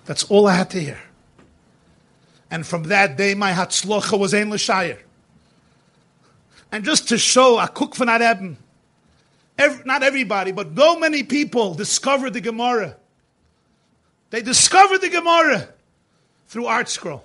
That's 0.05 0.25
all 0.25 0.47
I 0.47 0.55
had 0.55 0.71
to 0.71 0.81
hear. 0.81 0.99
And 2.51 2.65
from 2.65 2.85
that 2.85 3.17
day, 3.17 3.35
my 3.35 3.51
Hatzlocha 3.51 4.19
was 4.19 4.33
Ein 4.33 4.51
L'Shayir. 4.51 4.99
And 6.73 6.85
just 6.85 7.09
to 7.09 7.19
show 7.19 7.59
a 7.59 7.69
cook 7.69 7.95
for 7.95 8.05
not 8.05 8.23
Eben, 8.23 8.57
every, 9.59 9.85
not 9.85 10.03
everybody, 10.03 10.53
but 10.53 10.77
so 10.77 10.99
many 10.99 11.23
people 11.23 11.75
discovered 11.75 12.33
the 12.35 12.41
Gemara. 12.41 12.97
They 14.31 14.43
discovered 14.43 15.01
the 15.01 15.09
Gemara 15.09 15.69
through 16.49 16.65
ArtScroll. 16.65 17.23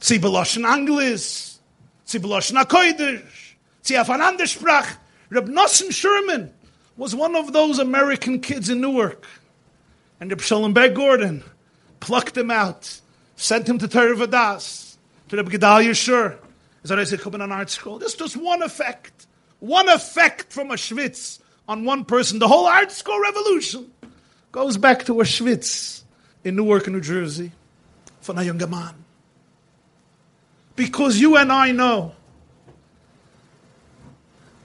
Zibeloshen 0.00 0.64
Anglis, 0.64 1.58
Zibeloshen 2.06 2.62
Akoidish, 2.62 3.54
Ziafan 3.82 4.20
Sprach. 4.40 4.98
Reb 5.30 5.48
Nosson 5.48 5.90
Sherman 5.90 6.52
was 6.96 7.14
one 7.14 7.34
of 7.34 7.52
those 7.52 7.78
American 7.78 8.40
kids 8.40 8.68
in 8.68 8.80
Newark. 8.80 9.26
And 10.20 10.30
Reb 10.30 10.40
Shalom 10.40 10.74
Ber 10.74 10.90
Gordon 10.90 11.42
plucked 12.00 12.36
him 12.36 12.50
out, 12.50 13.00
sent 13.36 13.68
him 13.68 13.78
to 13.78 13.88
Torah 13.88 14.14
Vodaath, 14.14 14.96
to 15.28 15.36
Reb 15.36 15.50
Gedalia 15.50 15.94
Schorr. 15.94 16.38
Is 16.84 16.90
that 16.90 16.98
I 16.98 17.04
said, 17.04 17.20
come 17.20 17.34
in 17.34 17.40
an 17.40 17.50
ArtScroll? 17.50 17.98
This 17.98 18.12
is 18.12 18.18
just 18.18 18.36
one 18.36 18.62
effect. 18.62 19.26
One 19.58 19.88
effect 19.88 20.52
from 20.52 20.70
a 20.70 20.74
Schwitz 20.74 21.40
on 21.66 21.86
one 21.86 22.04
person. 22.04 22.38
The 22.38 22.46
whole 22.46 22.68
ArtScroll 22.68 23.22
revolution 23.22 23.90
goes 24.52 24.76
back 24.76 25.06
to 25.06 25.22
a 25.22 25.24
Schwitz 25.24 26.02
in 26.44 26.56
Newark, 26.56 26.86
New 26.88 27.00
Jersey, 27.00 27.52
for 28.20 28.38
a 28.38 28.44
younger 28.44 28.66
man. 28.66 28.94
Because 30.76 31.18
you 31.18 31.38
and 31.38 31.50
I 31.50 31.72
know 31.72 32.12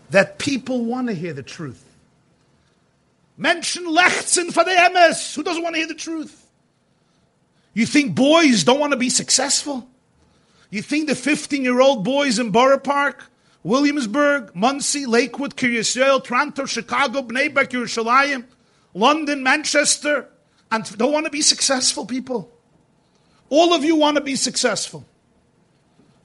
that 0.10 0.40
people 0.40 0.84
want 0.84 1.08
to 1.08 1.14
hear 1.14 1.32
the 1.32 1.44
truth. 1.44 1.86
Mention 3.38 3.86
lechzen 3.86 4.52
for 4.52 4.66
the 4.66 4.90
MS. 4.94 5.36
Who 5.36 5.44
doesn't 5.44 5.64
want 5.64 5.76
to 5.76 5.80
hear 5.80 5.88
the 5.88 5.94
truth? 5.94 6.48
You 7.74 7.86
think 7.86 8.14
boys 8.14 8.66
don't 8.66 8.80
want 8.80 8.92
to 8.92 8.98
be 8.98 9.10
successful? 9.10 9.88
You 10.70 10.82
think 10.82 11.08
the 11.08 11.16
15 11.16 11.64
year 11.64 11.82
old 11.82 12.04
boys 12.04 12.40
in 12.40 12.52
Borough 12.52 12.80
Park, 12.80 13.32
Williamsburg, 13.64 14.56
Monsey, 14.56 15.06
Lakewood, 15.06 15.56
Kiryas 15.56 16.24
Toronto, 16.24 16.66
Chicago, 16.66 17.22
Bnei 17.22 17.54
Brak, 17.54 17.72
Yerushalayim, 17.72 18.46
London, 18.94 19.44
Manchester, 19.44 20.30
and 20.72 20.98
don't 20.98 21.12
want 21.12 21.26
to 21.26 21.32
be 21.32 21.42
successful 21.42 22.06
people? 22.06 22.52
All 23.50 23.74
of 23.74 23.84
you 23.84 23.96
want 23.96 24.16
to 24.16 24.22
be 24.22 24.36
successful. 24.36 25.06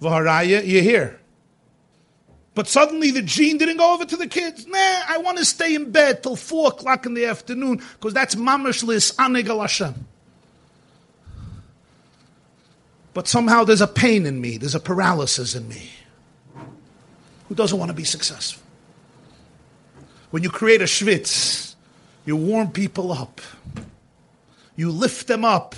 Vaharaya, 0.00 0.66
you're 0.66 0.82
here. 0.82 1.20
But 2.54 2.68
suddenly 2.68 3.10
the 3.10 3.22
gene 3.22 3.58
didn't 3.58 3.78
go 3.78 3.94
over 3.94 4.04
to 4.04 4.16
the 4.16 4.28
kids. 4.28 4.66
Nah, 4.66 4.76
I 4.76 5.18
want 5.18 5.38
to 5.38 5.44
stay 5.44 5.74
in 5.74 5.90
bed 5.90 6.22
till 6.22 6.36
four 6.36 6.68
o'clock 6.68 7.04
in 7.06 7.14
the 7.14 7.26
afternoon 7.26 7.80
because 7.94 8.14
that's 8.14 8.36
mamashlis 8.36 9.16
anigal 9.16 9.60
Hashem. 9.60 9.94
But 13.14 13.28
somehow 13.28 13.64
there's 13.64 13.80
a 13.80 13.86
pain 13.86 14.26
in 14.26 14.40
me, 14.40 14.58
there's 14.58 14.74
a 14.74 14.80
paralysis 14.80 15.54
in 15.54 15.68
me. 15.68 15.90
Who 17.48 17.54
doesn't 17.54 17.78
want 17.78 17.90
to 17.90 17.94
be 17.94 18.04
successful? 18.04 18.62
When 20.30 20.42
you 20.42 20.50
create 20.50 20.82
a 20.82 20.86
schwitz, 20.86 21.76
you 22.26 22.36
warm 22.36 22.72
people 22.72 23.12
up, 23.12 23.40
you 24.74 24.90
lift 24.90 25.28
them 25.28 25.44
up, 25.44 25.76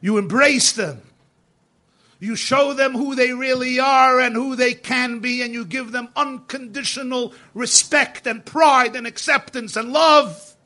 you 0.00 0.18
embrace 0.18 0.72
them. 0.72 1.00
You 2.20 2.36
show 2.36 2.72
them 2.72 2.92
who 2.92 3.14
they 3.14 3.32
really 3.32 3.78
are 3.78 4.18
and 4.18 4.34
who 4.34 4.56
they 4.56 4.72
can 4.72 5.18
be, 5.20 5.42
and 5.42 5.52
you 5.52 5.64
give 5.64 5.92
them 5.92 6.08
unconditional 6.16 7.34
respect 7.52 8.26
and 8.26 8.44
pride 8.44 8.96
and 8.96 9.06
acceptance 9.06 9.76
and 9.76 9.92
love. 9.92 10.56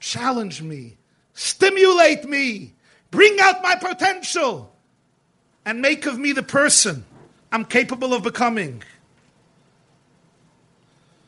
Challenge 0.00 0.60
me, 0.60 0.98
stimulate 1.40 2.28
me, 2.28 2.74
bring 3.10 3.40
out 3.40 3.62
my 3.62 3.74
potential, 3.74 4.76
and 5.64 5.80
make 5.80 6.04
of 6.04 6.18
me 6.18 6.32
the 6.32 6.42
person 6.42 7.02
I'm 7.50 7.64
capable 7.64 8.12
of 8.12 8.22
becoming. 8.22 8.82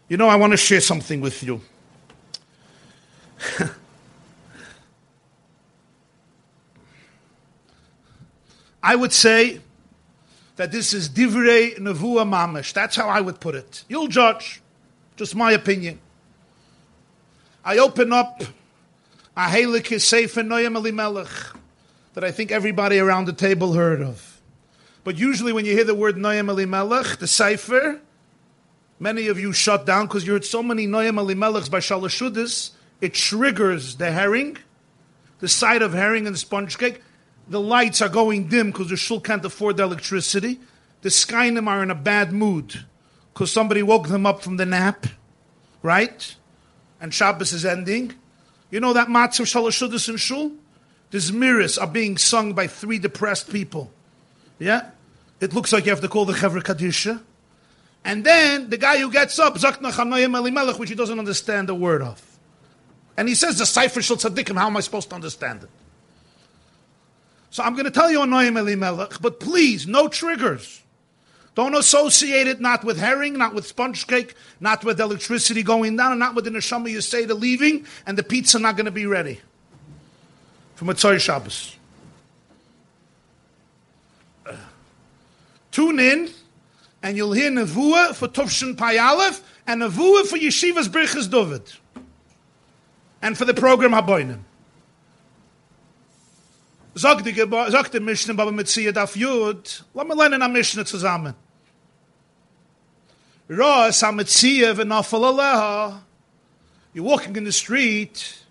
You 0.08 0.18
know, 0.18 0.28
I 0.28 0.36
want 0.36 0.52
to 0.52 0.58
share 0.58 0.82
something 0.82 1.22
with 1.22 1.42
you. 1.42 1.62
I 8.82 8.96
would 8.96 9.12
say 9.12 9.60
that 10.56 10.72
this 10.72 10.92
is 10.92 11.08
divrei 11.08 11.78
nevuah 11.78 12.28
mamish. 12.28 12.74
That's 12.74 12.96
how 12.96 13.08
I 13.08 13.22
would 13.22 13.40
put 13.40 13.54
it. 13.54 13.84
You'll 13.88 14.08
judge. 14.08 14.60
Just 15.16 15.34
my 15.34 15.52
opinion. 15.52 16.00
I 17.64 17.78
open 17.78 18.12
up 18.12 18.42
a 19.36 19.46
Halik 19.46 19.98
Sefer 20.00 20.42
Noyam 20.42 20.76
Elimelech 20.76 21.28
that 22.14 22.24
I 22.24 22.30
think 22.30 22.52
everybody 22.52 22.98
around 22.98 23.24
the 23.24 23.32
table 23.32 23.72
heard 23.72 24.02
of. 24.02 24.40
But 25.04 25.16
usually 25.16 25.52
when 25.52 25.64
you 25.64 25.72
hear 25.72 25.84
the 25.84 25.94
word 25.94 26.16
Noyam 26.16 26.50
Elimelech, 26.50 27.16
the 27.16 27.26
Sefer, 27.26 28.00
many 29.00 29.28
of 29.28 29.38
you 29.38 29.52
shut 29.52 29.86
down 29.86 30.06
because 30.06 30.26
you 30.26 30.34
heard 30.34 30.44
so 30.44 30.62
many 30.62 30.86
Noyam 30.86 31.18
Elimelechs 31.18 31.70
by 31.70 31.78
Shalashudis, 31.78 32.72
it 33.00 33.14
triggers 33.14 33.96
the 33.96 34.12
herring, 34.12 34.58
the 35.40 35.48
sight 35.48 35.82
of 35.82 35.94
herring 35.94 36.26
and 36.26 36.38
sponge 36.38 36.76
cake. 36.78 37.02
The 37.48 37.60
lights 37.60 38.00
are 38.00 38.08
going 38.08 38.48
dim 38.48 38.70
because 38.70 38.90
the 38.90 38.96
shul 38.96 39.20
can't 39.20 39.44
afford 39.44 39.78
the 39.78 39.82
electricity. 39.82 40.60
The 41.00 41.08
Skynim 41.08 41.66
are 41.66 41.82
in 41.82 41.90
a 41.90 41.96
bad 41.96 42.32
mood 42.32 42.84
because 43.32 43.50
somebody 43.50 43.82
woke 43.82 44.08
them 44.08 44.26
up 44.26 44.42
from 44.42 44.58
the 44.58 44.66
nap, 44.66 45.06
right? 45.82 46.36
And 47.00 47.12
Shabbos 47.12 47.52
is 47.52 47.64
ending. 47.64 48.14
You 48.72 48.80
know 48.80 48.94
that 48.94 49.08
matzah 49.08 49.44
shalashudis 49.44 50.08
in 50.08 50.16
shul? 50.16 50.50
The 51.10 51.18
zmiris 51.18 51.80
are 51.80 51.86
being 51.86 52.16
sung 52.16 52.54
by 52.54 52.66
three 52.66 52.98
depressed 52.98 53.50
people. 53.50 53.92
Yeah? 54.58 54.90
It 55.40 55.52
looks 55.52 55.74
like 55.74 55.84
you 55.84 55.90
have 55.90 56.00
to 56.00 56.08
call 56.08 56.24
the 56.24 56.32
Chevra 56.32 56.62
Kadisha. 56.62 57.20
And 58.02 58.24
then 58.24 58.70
the 58.70 58.78
guy 58.78 58.98
who 58.98 59.12
gets 59.12 59.38
up, 59.38 59.54
Zakna 59.56 60.78
which 60.78 60.88
he 60.88 60.94
doesn't 60.94 61.18
understand 61.18 61.68
a 61.68 61.74
word 61.74 62.00
of. 62.00 62.20
And 63.16 63.28
he 63.28 63.34
says 63.34 63.58
the 63.58 63.66
Sefer 63.66 64.00
Shal 64.00 64.16
Tzaddikim, 64.16 64.56
how 64.56 64.68
am 64.68 64.76
I 64.76 64.80
supposed 64.80 65.10
to 65.10 65.14
understand 65.14 65.64
it? 65.64 65.70
So 67.50 67.62
I'm 67.62 67.74
going 67.74 67.84
to 67.84 67.90
tell 67.90 68.10
you 68.10 68.20
Anoyim 68.20 68.58
Elimelech, 68.58 69.20
but 69.20 69.38
please, 69.38 69.86
no 69.86 70.08
triggers. 70.08 70.81
Don't 71.54 71.74
associate 71.74 72.46
it 72.46 72.60
not 72.60 72.82
with 72.82 72.98
herring, 72.98 73.34
not 73.34 73.54
with 73.54 73.66
sponge 73.66 74.06
cake, 74.06 74.34
not 74.58 74.84
with 74.84 74.98
electricity 74.98 75.62
going 75.62 75.96
down, 75.96 76.12
and 76.12 76.18
not 76.18 76.34
with 76.34 76.44
the 76.44 76.50
neshama 76.50 76.90
you 76.90 77.02
say 77.02 77.26
to 77.26 77.34
leaving, 77.34 77.86
and 78.06 78.16
the 78.16 78.22
pizza 78.22 78.58
not 78.58 78.76
going 78.76 78.86
to 78.86 78.90
be 78.90 79.04
ready. 79.04 79.40
From 80.76 80.88
a 80.88 80.94
Tzor 80.94 81.20
Shabbos. 81.20 81.76
Uh, 84.46 84.56
tune 85.70 86.00
in, 86.00 86.30
and 87.02 87.16
you'll 87.16 87.32
hear 87.32 87.50
Nevuah 87.50 88.14
for 88.14 88.28
Tufshin 88.28 88.74
Payalef, 88.74 89.42
and 89.66 89.82
Nevuah 89.82 90.26
for 90.26 90.38
Yeshiva's 90.38 90.88
Birchas 90.88 91.30
David. 91.30 91.70
And 93.20 93.36
for 93.36 93.44
the 93.44 93.54
program 93.54 93.92
Haboinim. 93.92 94.40
Sagt 96.94 97.24
die 97.24 98.00
Mishnah, 98.00 98.34
Baba 98.34 98.50
Metzia 98.50 98.92
Daf 98.92 99.16
Yud, 99.16 99.82
lass 99.94 100.06
mal 100.06 100.16
lernen 100.16 100.42
am 100.42 100.52
Mishnah 100.52 100.84
zusammen. 100.84 101.34
You're 106.94 107.04
walking 107.04 107.36
in 107.36 107.44
the 107.44 107.52
street, 107.52 108.42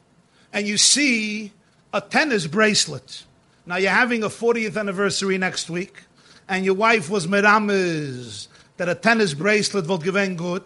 and 0.54 0.68
you 0.68 0.78
see 0.78 1.52
a 1.92 2.02
tennis 2.02 2.46
bracelet. 2.46 3.24
Now 3.66 3.78
you're 3.78 3.90
having 3.90 4.22
a 4.24 4.30
40th 4.30 4.78
anniversary 4.78 5.40
next 5.40 5.72
week, 5.72 6.04
and 6.48 6.64
your 6.64 6.76
wife 6.76 7.10
was 7.10 7.28
meramis 7.28 8.48
that 8.78 8.90
a 8.90 8.94
tennis 8.96 9.34
bracelet 9.34 9.88
will 9.88 9.98
give 9.98 10.14
good. 10.38 10.66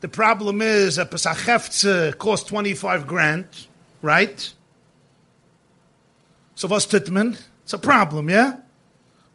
The 0.00 0.08
problem 0.08 0.62
is 0.62 0.98
a 0.98 1.06
Pesach 1.06 2.18
cost 2.18 2.48
25 2.48 3.06
grand, 3.06 3.46
right? 4.02 4.52
So 6.56 6.66
was 6.66 6.88
Titman? 6.88 7.40
It's 7.62 7.72
a 7.72 7.78
problem, 7.78 8.30
yeah? 8.30 8.56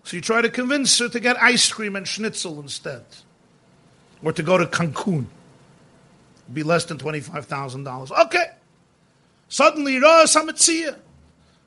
So 0.04 0.18
you 0.18 0.22
try 0.22 0.42
to 0.42 0.50
convince 0.50 1.00
her 1.00 1.08
to 1.08 1.20
get 1.22 1.42
ice 1.42 1.72
cream 1.72 1.96
and 1.96 2.06
schnitzel 2.06 2.60
instead. 2.60 3.06
Or 4.24 4.32
to 4.32 4.44
go 4.44 4.58
to 4.58 4.66
Cancun. 4.66 5.26
It'd 6.44 6.54
be 6.54 6.64
less 6.64 6.86
than 6.86 6.98
$25,000. 6.98 8.26
Okay. 8.26 8.46
Suddenly, 9.50 10.00
Ras 10.00 10.36
Hamitzia. 10.36 10.98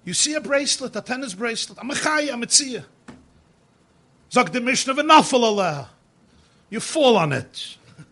You 0.04 0.14
see 0.14 0.34
a 0.34 0.40
bracelet, 0.40 0.94
a 0.96 1.00
tennis 1.00 1.34
bracelet. 1.34 1.78
I'm 1.80 1.90
a 1.90 1.94
chai, 1.94 2.30
I'm 2.30 2.42
a 2.42 2.46
Hamitzia. 2.46 2.84
Zog 4.32 4.52
the 4.52 4.60
Mishnah 4.60 4.92
of 4.92 4.98
a 4.98 5.88
You 6.70 6.80
fall 6.80 7.16
on 7.16 7.32
it. 7.32 7.76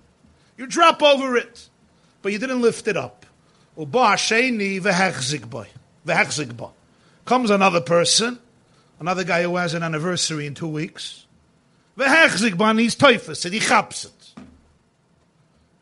You 0.58 0.66
drop 0.66 1.02
over 1.02 1.36
it. 1.36 1.68
But 2.20 2.30
you 2.30 2.38
didn't 2.38 2.62
lift 2.62 2.86
it 2.86 2.96
up. 2.96 3.26
Comes 7.24 7.50
another 7.50 7.80
person, 7.80 8.38
another 9.00 9.24
guy 9.24 9.42
who 9.42 9.56
has 9.56 9.74
an 9.74 9.82
anniversary 9.82 10.46
in 10.46 10.54
two 10.54 10.68
weeks. 10.68 11.26
Ban 11.96 12.78
he's 12.78 12.94
typhus, 12.94 13.44
and 13.44 13.54
he 13.54 13.60
chaps 13.60 14.04
it. 14.04 14.21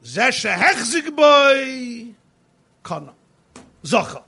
Zesha 0.04 0.54
hechzik 0.54 1.14
boy, 1.14 2.14
kana, 2.82 3.12
zocha. 3.84 4.22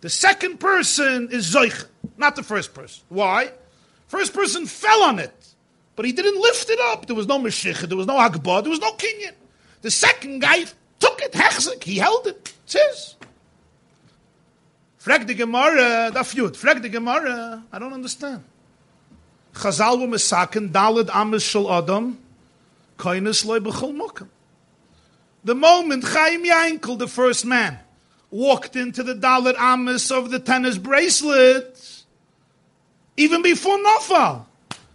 The 0.00 0.08
second 0.08 0.58
person 0.58 1.28
is 1.30 1.54
zoich, 1.54 1.86
not 2.16 2.36
the 2.36 2.42
first 2.42 2.74
person. 2.74 3.04
Why? 3.08 3.52
First 4.06 4.32
person 4.32 4.66
fell 4.66 5.02
on 5.02 5.18
it, 5.18 5.54
but 5.96 6.04
he 6.04 6.12
didn't 6.12 6.40
lift 6.40 6.70
it 6.70 6.78
up. 6.80 7.06
There 7.06 7.16
was 7.16 7.26
no 7.26 7.38
meshich, 7.38 7.80
there 7.80 7.96
was 7.96 8.06
no 8.06 8.14
hagbah, 8.14 8.62
there 8.62 8.70
was 8.70 8.80
no 8.80 8.92
kinyan. 8.92 9.34
The 9.82 9.90
second 9.90 10.40
guy 10.40 10.64
took 10.98 11.20
it, 11.20 11.32
hechzik, 11.32 11.82
he 11.82 11.98
held 11.98 12.26
it. 12.26 12.52
It's 12.64 12.72
his. 12.72 13.16
Frag 14.96 15.26
the 15.26 15.34
Gemara, 15.34 16.10
da 16.14 16.22
feud. 16.22 16.56
Frag 16.56 16.80
the 16.80 16.88
Gemara, 16.88 17.62
I 17.70 17.78
don't 17.78 17.92
understand. 17.92 18.42
Chazal 19.52 20.00
were 20.00 20.06
mesaken, 20.06 20.70
dalad 20.70 21.14
amis 21.14 21.42
shel 21.42 21.70
adam, 21.70 22.18
koines 22.96 23.44
loy 23.44 23.58
b'chol 23.58 23.94
mokem. 23.94 24.28
The 25.44 25.54
moment 25.54 26.04
Chaim 26.04 26.44
Yankel, 26.44 26.98
the 26.98 27.06
first 27.06 27.44
man, 27.44 27.78
walked 28.30 28.76
into 28.76 29.02
the 29.02 29.14
Dalit 29.14 29.56
amis 29.58 30.10
of 30.10 30.30
the 30.30 30.38
tennis 30.38 30.78
bracelet, 30.78 32.04
even 33.18 33.42
before 33.42 33.76
Nafal, 33.78 34.46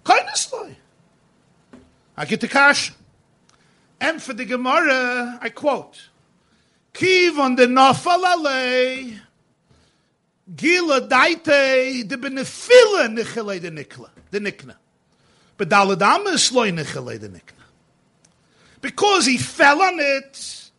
koines 0.04 0.52
loy. 0.52 0.76
I 2.18 2.26
get 2.26 2.42
the 2.42 2.48
cash. 2.48 2.92
And 4.02 4.22
for 4.22 4.34
the 4.34 4.46
Gemara, 4.46 5.38
I 5.42 5.50
quote, 5.50 6.10
Kiv 6.94 7.38
on 7.38 7.56
the 7.56 7.68
Nafal 7.68 8.24
alei, 8.24 9.20
Gila 10.56 11.02
daite 11.02 12.08
de 12.08 12.18
benefile 12.18 13.08
nichele 13.16 13.62
de 13.62 13.70
nikla, 13.70 14.10
de 14.32 14.40
nikna. 14.40 14.76
But 15.58 15.70
daladama 15.70 16.34
is 16.34 16.44
sloy 16.44 16.72
nichele 16.72 17.20
de 17.20 17.30
nikna. 17.30 17.59
Because 18.82 19.26
he 19.26 19.38
fell 19.38 19.82
on 19.82 20.00
it, 20.00 20.72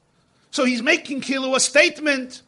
so 0.51 0.65
he's 0.65 0.83
making 0.83 1.21
kilo 1.21 1.55
a 1.55 1.61
statement. 1.61 2.43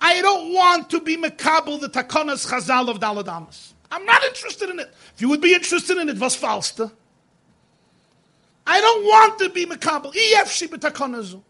I 0.00 0.20
don't 0.20 0.52
want 0.52 0.90
to 0.90 1.00
be 1.00 1.16
mekabel 1.16 1.80
the 1.80 1.88
takonas 1.88 2.46
chazal 2.46 2.88
of 2.88 3.00
daladamas. 3.00 3.72
I'm 3.90 4.04
not 4.04 4.24
interested 4.24 4.70
in 4.70 4.80
it. 4.80 4.92
If 5.14 5.20
you 5.20 5.28
would 5.28 5.40
be 5.40 5.54
interested 5.54 5.98
in 5.98 6.08
it, 6.08 6.18
was 6.18 6.34
falster. 6.34 6.90
I 8.66 8.80
don't 8.80 9.04
want 9.04 9.38
to 9.40 9.50
be 9.50 9.66
b'takonazu. 9.66 11.42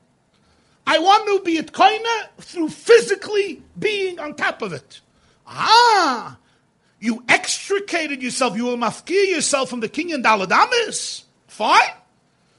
I 0.86 0.98
want 0.98 1.26
to 1.26 1.44
be 1.44 1.58
at 1.58 1.72
koina 1.72 2.28
through 2.38 2.68
physically 2.68 3.62
being 3.78 4.18
on 4.18 4.34
top 4.34 4.60
of 4.62 4.72
it. 4.72 5.00
Ah, 5.46 6.36
you 7.00 7.24
extricated 7.28 8.22
yourself, 8.22 8.56
you 8.56 8.64
will 8.64 8.76
mafkir 8.76 9.28
yourself 9.28 9.70
from 9.70 9.80
the 9.80 9.88
king 9.88 10.12
and 10.12 10.24
daladamis. 10.24 11.22
Fine. 11.46 11.80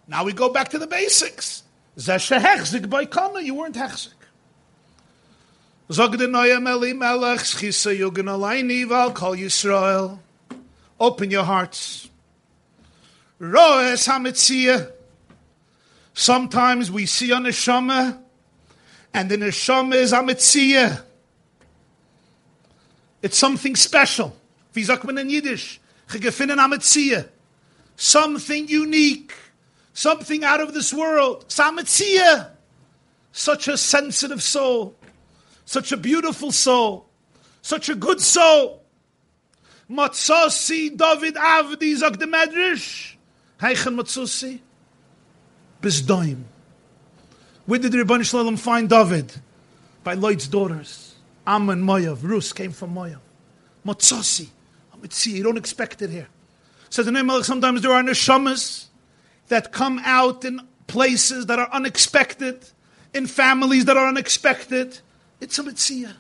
Now 0.07 0.23
we 0.23 0.33
go 0.33 0.49
back 0.49 0.69
to 0.69 0.79
the 0.79 0.87
basics. 0.87 1.63
Zeshehechzik 1.97 2.89
by 2.89 3.05
kana, 3.05 3.41
you 3.41 3.55
weren't 3.55 3.75
hechzik. 3.75 4.13
Zog 5.91 6.17
de 6.17 6.27
noya 6.27 6.61
meli 6.61 6.93
melech, 6.93 7.41
schisa 7.41 7.95
yugen 7.95 8.25
alayni 8.25 8.87
val 8.87 9.11
kol 9.11 9.35
Yisrael. 9.35 10.19
Open 10.99 11.31
your 11.31 11.43
hearts. 11.43 12.09
Roes 13.39 14.07
hamitzia. 14.07 14.91
Sometimes 16.13 16.89
we 16.89 17.05
see 17.05 17.31
a 17.31 17.35
neshama, 17.35 18.17
and 19.13 19.29
the 19.29 19.37
neshama 19.37 19.95
is 19.95 20.13
amitzia. 20.13 21.03
It's 23.21 23.37
something 23.37 23.75
special. 23.75 24.35
Wie 24.73 24.83
sagt 24.83 25.03
man 25.05 25.17
in 25.17 25.29
Yiddish? 25.29 25.79
Gegefinnen 26.07 26.59
am 26.59 27.25
Something 27.95 28.67
unique. 28.67 29.33
Something 29.95 30.43
out 30.43 30.59
of 30.59 30.73
this 30.73 30.93
world. 30.93 31.47
Sametzia. 31.47 32.49
Such 33.31 33.69
a 33.69 33.77
sensitive 33.77 34.43
soul. 34.43 34.93
Such 35.63 35.93
a 35.93 35.97
beautiful 35.97 36.51
soul. 36.51 37.07
Such 37.61 37.87
a 37.87 37.95
good 37.95 38.19
soul. 38.19 38.83
Matzasi 39.89 40.97
David 40.97 41.35
Avdi, 41.35 41.95
sagt 41.95 42.19
the 42.19 42.25
Medrash. 42.25 43.15
Heichen 43.61 43.95
Matsusi? 43.97 44.59
Bis 45.79 46.01
Doim. 46.01 46.43
Where 47.65 47.79
did 47.79 47.93
the 47.93 47.99
Rebbeinu 47.99 48.25
Shalom 48.25 48.57
find 48.57 48.89
David? 48.89 49.31
By 50.03 50.15
Lloyd's 50.15 50.49
daughters. 50.49 51.15
Ammon, 51.47 51.81
Moav. 51.81 52.21
Rus 52.21 52.51
came 52.51 52.73
from 52.73 52.93
Moav. 52.93 53.19
Matsusi. 53.85 54.49
Amitzi. 54.93 55.27
You 55.31 55.43
don't 55.43 55.57
expect 55.57 56.01
it 56.01 56.09
here. 56.09 56.27
Says 56.89 57.05
the 57.05 57.13
name 57.13 57.29
sometimes 57.43 57.81
there 57.81 57.93
are 57.93 58.03
neshamas 58.03 58.87
that 59.47 59.71
come 59.71 60.01
out 60.03 60.43
in 60.45 60.61
places 60.87 61.45
that 61.47 61.59
are 61.59 61.69
unexpected, 61.71 62.69
in 63.13 63.27
families 63.27 63.85
that 63.85 63.97
are 63.97 64.07
unexpected. 64.07 64.99
It's 65.39 65.59
a 65.59 65.63
mitzvah. 65.63 66.15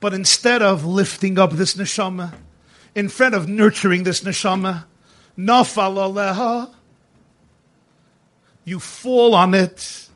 But 0.00 0.14
instead 0.14 0.62
of 0.62 0.84
lifting 0.84 1.38
up 1.38 1.52
this 1.52 1.74
neshama, 1.74 2.34
instead 2.94 3.34
of 3.34 3.48
nurturing 3.48 4.04
this 4.04 4.22
neshama, 4.22 4.84
you 8.64 8.78
fall 8.78 9.34
on 9.34 9.54
it. 9.54 10.08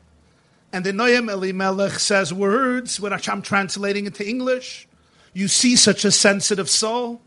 And 0.71 0.85
the 0.85 0.91
Noam 0.91 1.31
Elimelech 1.31 1.93
says 1.93 2.33
words, 2.33 2.99
which 2.99 3.27
I'm 3.29 3.41
translating 3.41 4.05
into 4.05 4.27
English. 4.27 4.87
You 5.33 5.47
see 5.47 5.75
such 5.75 6.05
a 6.05 6.11
sensitive 6.11 6.69
soul, 6.69 7.21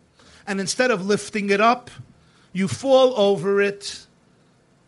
and 0.51 0.59
instead 0.59 0.91
of 0.91 1.07
lifting 1.07 1.49
it 1.51 1.61
up, 1.61 1.93
you 2.53 2.67
fall 2.67 3.17
over 3.17 3.61
it, 3.63 4.05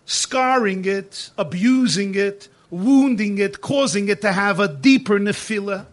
scarring 0.06 0.84
it, 0.84 1.30
abusing 1.38 2.16
it, 2.16 2.48
wounding 2.68 3.38
it, 3.38 3.60
causing 3.60 4.08
it 4.08 4.22
to 4.22 4.32
have 4.32 4.58
a 4.58 4.66
deeper 4.66 5.20
nefila. 5.20 5.86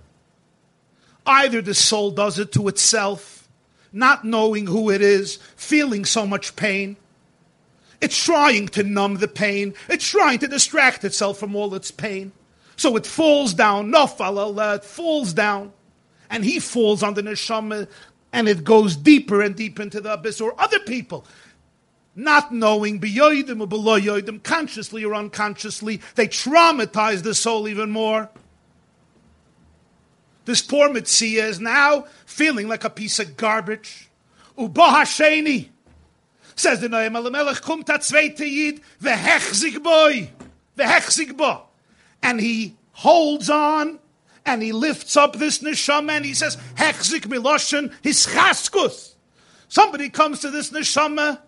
Either 1.23 1.61
the 1.61 1.75
soul 1.75 2.09
does 2.09 2.39
it 2.39 2.51
to 2.53 2.67
itself, 2.67 3.47
not 3.93 4.25
knowing 4.25 4.65
who 4.65 4.89
it 4.89 5.03
is, 5.03 5.35
feeling 5.55 6.03
so 6.03 6.25
much 6.25 6.55
pain. 6.55 6.97
It's 8.01 8.17
trying 8.17 8.69
to 8.69 8.81
numb 8.81 9.17
the 9.17 9.27
pain. 9.27 9.75
It's 9.87 10.09
trying 10.09 10.39
to 10.39 10.47
distract 10.47 11.03
itself 11.03 11.37
from 11.37 11.55
all 11.55 11.75
its 11.75 11.91
pain. 11.91 12.31
So 12.75 12.95
it 12.95 13.05
falls 13.05 13.53
down. 13.53 13.91
Nafalala, 13.91 14.77
it 14.77 14.83
falls 14.83 15.31
down. 15.31 15.73
And 16.31 16.43
he 16.43 16.59
falls 16.59 17.03
on 17.03 17.13
the 17.13 17.21
neshama 17.21 17.87
and 18.31 18.47
it 18.47 18.63
goes 18.63 18.95
deeper 18.95 19.41
and 19.41 19.55
deeper 19.55 19.81
into 19.81 20.01
the 20.01 20.13
abyss. 20.13 20.41
Or 20.41 20.59
other 20.59 20.79
people 20.79 21.25
not 22.15 22.51
knowing, 22.51 22.99
beyoidim 22.99 23.61
or 23.61 23.67
below 23.67 23.99
yoidim, 23.99 24.43
consciously 24.43 25.05
or 25.05 25.15
unconsciously, 25.15 26.01
they 26.15 26.27
traumatize 26.27 27.23
the 27.23 27.33
soul 27.33 27.67
even 27.67 27.89
more. 27.89 28.29
This 30.45 30.61
poor 30.61 30.89
Mitzia 30.89 31.43
is 31.43 31.59
now 31.59 32.05
feeling 32.25 32.67
like 32.67 32.83
a 32.83 32.89
piece 32.89 33.19
of 33.19 33.37
garbage. 33.37 34.09
Ubahasheni 34.57 35.69
says 36.55 36.81
the 36.81 36.87
Noam 36.87 37.15
Elimelech, 37.15 37.61
kum 37.61 37.83
ta 37.83 37.99
zweite 37.99 38.39
Yid, 38.39 38.81
vehechzig 39.01 39.81
boy, 39.81 40.29
vehechzig 40.77 41.37
bo. 41.37 41.63
And 42.21 42.41
he 42.41 42.75
holds 42.91 43.49
on 43.49 43.99
and 44.45 44.61
he 44.61 44.71
lifts 44.71 45.15
up 45.17 45.35
this 45.35 45.59
neshama 45.59 46.11
and 46.11 46.25
he 46.25 46.33
says, 46.33 46.57
hechzik 46.75 47.21
miloshen, 47.21 47.93
his 48.01 48.25
chaskus. 48.25 49.13
Somebody 49.67 50.09
comes 50.09 50.39
to 50.41 50.49
this 50.49 50.71
neshama 50.71 51.39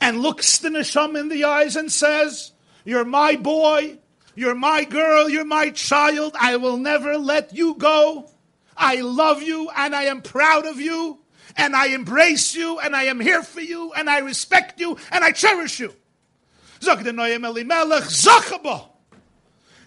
and 0.00 0.20
looks 0.20 0.58
the 0.58 0.68
neshama 0.68 1.20
in 1.20 1.28
the 1.28 1.44
eyes 1.44 1.76
and 1.76 1.90
says, 1.90 2.52
You're 2.84 3.04
my 3.04 3.36
boy, 3.36 3.98
you're 4.34 4.54
my 4.54 4.84
girl, 4.84 5.28
you're 5.28 5.44
my 5.44 5.70
child, 5.70 6.34
I 6.38 6.56
will 6.56 6.76
never 6.76 7.16
let 7.16 7.54
you 7.54 7.74
go. 7.76 8.30
I 8.76 9.00
love 9.02 9.42
you 9.42 9.70
and 9.76 9.94
I 9.94 10.04
am 10.04 10.20
proud 10.20 10.66
of 10.66 10.80
you 10.80 11.20
and 11.56 11.76
I 11.76 11.88
embrace 11.88 12.54
you 12.54 12.80
and 12.80 12.96
I 12.96 13.04
am 13.04 13.20
here 13.20 13.42
for 13.42 13.60
you 13.60 13.92
and 13.92 14.10
I 14.10 14.18
respect 14.18 14.80
you 14.80 14.98
and 15.12 15.24
I 15.24 15.30
cherish 15.30 15.78
you. 15.78 15.94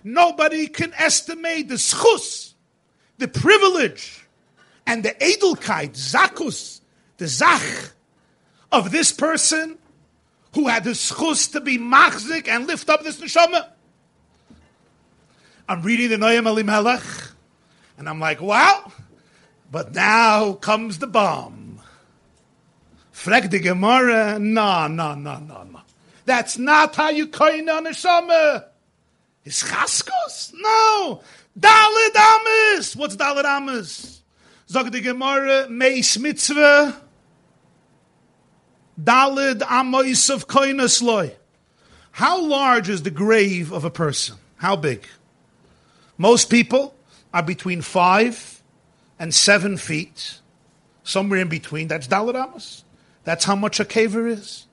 Nobody 0.08 0.68
can 0.68 0.94
estimate 0.94 1.68
the 1.68 1.76
schus, 1.76 2.54
the 3.18 3.28
privilege, 3.28 4.26
and 4.86 5.04
the 5.04 5.10
edelkeit, 5.10 5.98
zakus, 5.98 6.80
the 7.18 7.28
zach 7.28 7.92
of 8.72 8.92
this 8.92 9.12
person 9.12 9.78
who 10.56 10.70
had 10.70 10.86
the 10.86 10.92
schus 10.92 11.52
to 11.52 11.60
be 11.60 11.78
machzik 11.78 12.48
and 12.48 12.68
lift 12.68 12.90
up 12.90 13.04
this 13.04 13.20
neshama. 13.20 13.68
I'm 15.68 15.82
reading 15.82 16.10
the 16.10 16.16
Noam 16.16 16.48
Elimelech, 16.48 17.04
and 17.98 18.08
I'm 18.08 18.22
like, 18.22 18.40
wow, 18.40 18.90
but 19.70 19.94
now 19.94 20.54
comes 20.54 21.00
the 21.00 21.08
bomb. 21.08 21.82
Frag 23.12 23.50
the 23.50 23.60
Gemara, 23.60 24.40
no, 24.40 24.88
no, 24.88 25.16
no, 25.16 25.38
no, 25.40 25.64
no. 25.64 25.82
That's 26.24 26.58
not 26.58 26.96
how 26.96 27.10
you 27.10 27.28
coin 27.28 27.68
on 27.68 27.84
neshama. 27.84 28.68
Is 29.48 29.64
chaskos? 29.64 30.52
No. 30.54 31.22
Dalid 31.58 32.16
Amis. 32.18 32.98
What's 32.98 33.16
Dalid 33.16 33.46
Amis? 33.46 34.22
Zog 34.68 34.92
the 34.92 35.00
Gemara, 35.00 35.70
Meis 35.70 36.20
Mitzvah. 36.20 37.02
Dalid 39.02 39.62
Amois 39.62 40.30
of 40.30 40.50
Koinasloi. 40.50 41.34
How 42.12 42.42
large 42.42 42.90
is 42.90 43.04
the 43.04 43.10
grave 43.10 43.72
of 43.72 43.86
a 43.86 43.90
person? 43.90 44.36
How 44.58 44.76
big? 44.76 45.08
Most 46.18 46.50
people 46.50 46.94
are 47.34 47.44
between 47.44 47.82
five 47.82 48.62
and 49.18 49.34
seven 49.34 49.78
feet, 49.78 50.42
somewhere 51.04 51.40
in 51.40 51.48
between. 51.48 51.88
That's 51.88 52.10
Dalid 52.10 52.36
Amos. 52.36 52.84
That's 53.24 53.46
how 53.46 53.56
much 53.56 53.80
a 53.80 53.86
caver 53.86 54.30
is. 54.30 54.66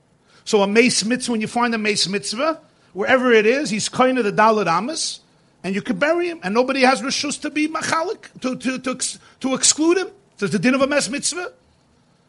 So 0.44 0.62
a 0.62 0.66
mace 0.66 1.04
mitzvah, 1.04 1.30
when 1.30 1.40
you 1.40 1.46
find 1.46 1.72
a 1.76 1.78
mace 1.78 2.08
mitzvah, 2.08 2.60
wherever 2.94 3.30
it 3.30 3.44
is, 3.44 3.68
he's 3.68 3.88
kind 3.88 4.18
of 4.18 4.24
the 4.24 4.32
Dalid 4.32 4.66
Amos, 4.66 5.20
and 5.62 5.74
you 5.74 5.82
can 5.82 5.98
bury 5.98 6.28
him, 6.28 6.40
and 6.42 6.54
nobody 6.54 6.80
has 6.80 7.02
rishus 7.02 7.40
to 7.42 7.50
be 7.50 7.68
machalik, 7.68 8.28
to, 8.40 8.56
to, 8.56 8.78
to, 8.78 9.18
to 9.40 9.54
exclude 9.54 9.98
him. 9.98 10.08
So 10.36 10.46
the 10.46 10.58
din 10.58 10.74
of 10.74 10.80
a 10.80 10.86
mace 10.86 11.08
mitzvah. 11.08 11.52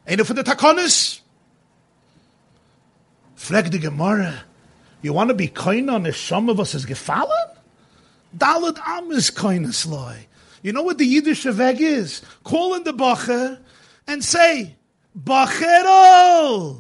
Ain't 0.08 0.22
it 0.22 0.26
for 0.26 0.34
the 0.34 0.44
takonis? 0.44 1.22
Frag 3.36 3.72
the 3.72 3.80
Gemara. 3.80 4.44
You 5.02 5.14
want 5.14 5.30
to 5.30 5.34
be 5.34 5.48
kind 5.48 5.90
on 5.90 6.06
if 6.06 6.18
some 6.18 6.50
of 6.50 6.60
us 6.60 6.76
is 6.76 6.86
gefallen? 6.86 7.56
Dalad 8.36 8.80
Am 8.86 9.12
is 9.12 9.30
kindness 9.30 9.86
loy. 9.86 10.28
You 10.62 10.74
know 10.74 10.82
what 10.82 10.98
the 10.98 11.06
Yiddish 11.06 11.46
Aveg 11.46 11.80
is? 11.80 12.22
Call 12.44 12.76
in 12.76 12.84
the 12.84 12.94
Bacher 12.94 13.60
and 14.08 14.24
say, 14.24 14.76
Bacherol! 15.18 16.78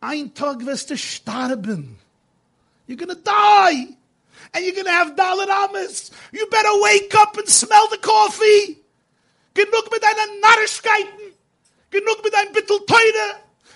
Ein 0.00 0.30
Tag 0.30 0.64
wirst 0.64 0.90
du 0.90 0.96
sterben. 0.96 1.97
You're 2.88 2.96
going 2.96 3.14
to 3.14 3.22
die. 3.22 3.86
And 4.54 4.64
you're 4.64 4.74
going 4.74 4.86
to 4.86 4.90
have 4.90 5.14
Dalit 5.14 5.48
Amis. 5.48 6.10
You 6.32 6.46
better 6.50 6.82
wake 6.82 7.14
up 7.14 7.36
and 7.36 7.48
smell 7.48 7.86
the 7.88 7.98
coffee. 7.98 8.82
Genug 9.54 9.90
mit 9.92 10.02
deiner 10.02 10.40
Narrischkeiten. 10.40 11.32
Genug 11.90 12.24
mit 12.24 12.32
deinem 12.32 12.52
Bittel. 12.52 12.80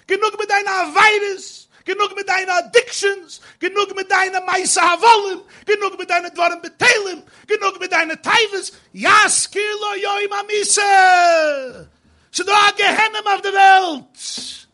Genug 0.09 0.39
mit 0.39 0.51
deiner 0.51 0.95
Virus. 0.95 1.63
genug 1.85 2.15
mit 2.15 2.29
deinen 2.29 2.51
Addictions, 2.51 3.41
genug 3.59 3.95
mit 3.97 4.11
deinen 4.11 4.45
Meise 4.45 4.81
Havolim, 4.81 5.43
genug 5.67 5.99
mit 5.99 6.09
deinen 6.09 6.33
Dwarren 6.35 6.61
Betelim, 6.63 7.23
genug 7.47 7.81
mit 7.81 7.93
deinen 7.93 8.21
Teives, 8.23 8.73
ja, 8.93 9.29
skilo 9.29 9.95
yoim 9.97 10.33
amise. 10.33 11.89
So 12.31 12.45
du 12.45 12.53
a 12.53 12.71
Gehennem 12.77 13.27
auf 13.27 13.43
der 13.43 13.53
Welt. 13.53 14.69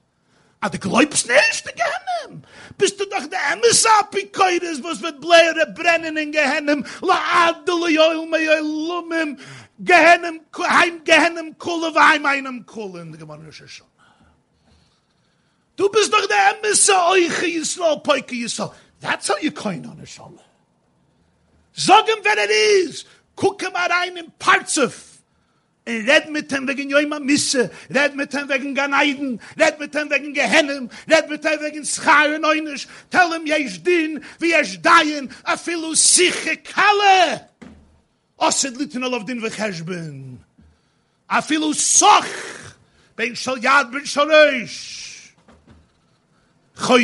Ah, 0.60 0.68
du 0.68 0.78
glaubst 0.78 1.28
nicht, 1.28 1.64
der 1.66 1.74
Gehennem. 1.74 2.42
Bist 2.76 2.98
du 2.98 3.04
doch 3.06 3.26
der 3.26 3.38
Emesapi-Keures, 3.52 4.82
was 4.82 5.00
wird 5.02 5.20
bläre 5.20 5.72
brennen 5.72 6.16
in 6.16 6.32
Gehennem, 6.32 6.84
la 7.00 7.48
adele 7.48 7.90
yoim 7.90 8.28
me 8.28 8.38
yoilumim, 8.38 9.38
Gehennem, 9.78 10.40
heim 10.58 11.04
Gehennem 11.04 11.56
kule, 11.58 11.94
heim 11.94 12.26
einem 12.26 12.66
kule, 12.66 13.02
in 13.02 13.12
der 13.12 13.20
Gemeinde 13.20 13.52
schon. 13.52 13.86
Du 15.76 15.88
bist 15.90 16.12
doch 16.12 16.26
der 16.26 16.58
Emisse 16.58 16.92
Euche 17.06 17.46
Yisrael, 17.46 18.00
Poike. 18.00 18.48
That's 19.00 19.28
how 19.28 19.36
you 19.40 19.52
coin 19.52 19.86
on 19.86 20.00
a 20.00 20.06
Shalom. 20.06 20.40
Sag 21.72 22.08
ihm, 22.08 22.24
wer 22.24 22.36
er 22.36 22.50
ist. 22.82 23.06
Guck 23.36 23.62
ihm 23.62 23.76
rein 23.76 24.16
in 24.16 24.32
Parzuf. 24.40 25.07
Red 25.88 26.28
mit 26.30 26.52
ihm 26.52 26.68
wegen 26.68 26.90
Joima 26.90 27.18
Misse. 27.18 27.70
Red 27.88 28.14
mit 28.14 28.34
ihm 28.34 28.46
wegen 28.48 28.74
Ganeiden. 28.74 29.40
Red 29.58 29.80
mit 29.80 29.94
ihm 29.94 30.10
wegen 30.10 30.34
Gehennem. 30.34 30.90
Red 31.08 31.30
mit 31.30 31.42
ihm 31.42 31.60
wegen 31.62 31.84
Schar 31.84 32.26
und 32.34 32.42
Tell 33.10 33.32
him, 33.32 33.46
jesh 33.46 33.82
din, 33.82 34.22
wie 34.38 34.50
jesh 34.50 34.78
dayen, 34.82 35.30
a 35.44 35.56
filu 35.56 35.94
siche 35.96 36.58
kalle. 36.58 37.48
Litten 38.78 39.02
al 39.02 39.14
of 39.14 39.24
din 39.24 39.40
vecheshben. 39.40 40.38
A 41.26 41.40
filu 41.40 41.72
soch. 41.72 42.26
Ben 43.16 43.34
shal 43.34 43.56
yad, 43.56 43.90
ben 43.90 44.04
shal 44.04 44.26
reish. 44.26 45.32
Tell 46.76 46.98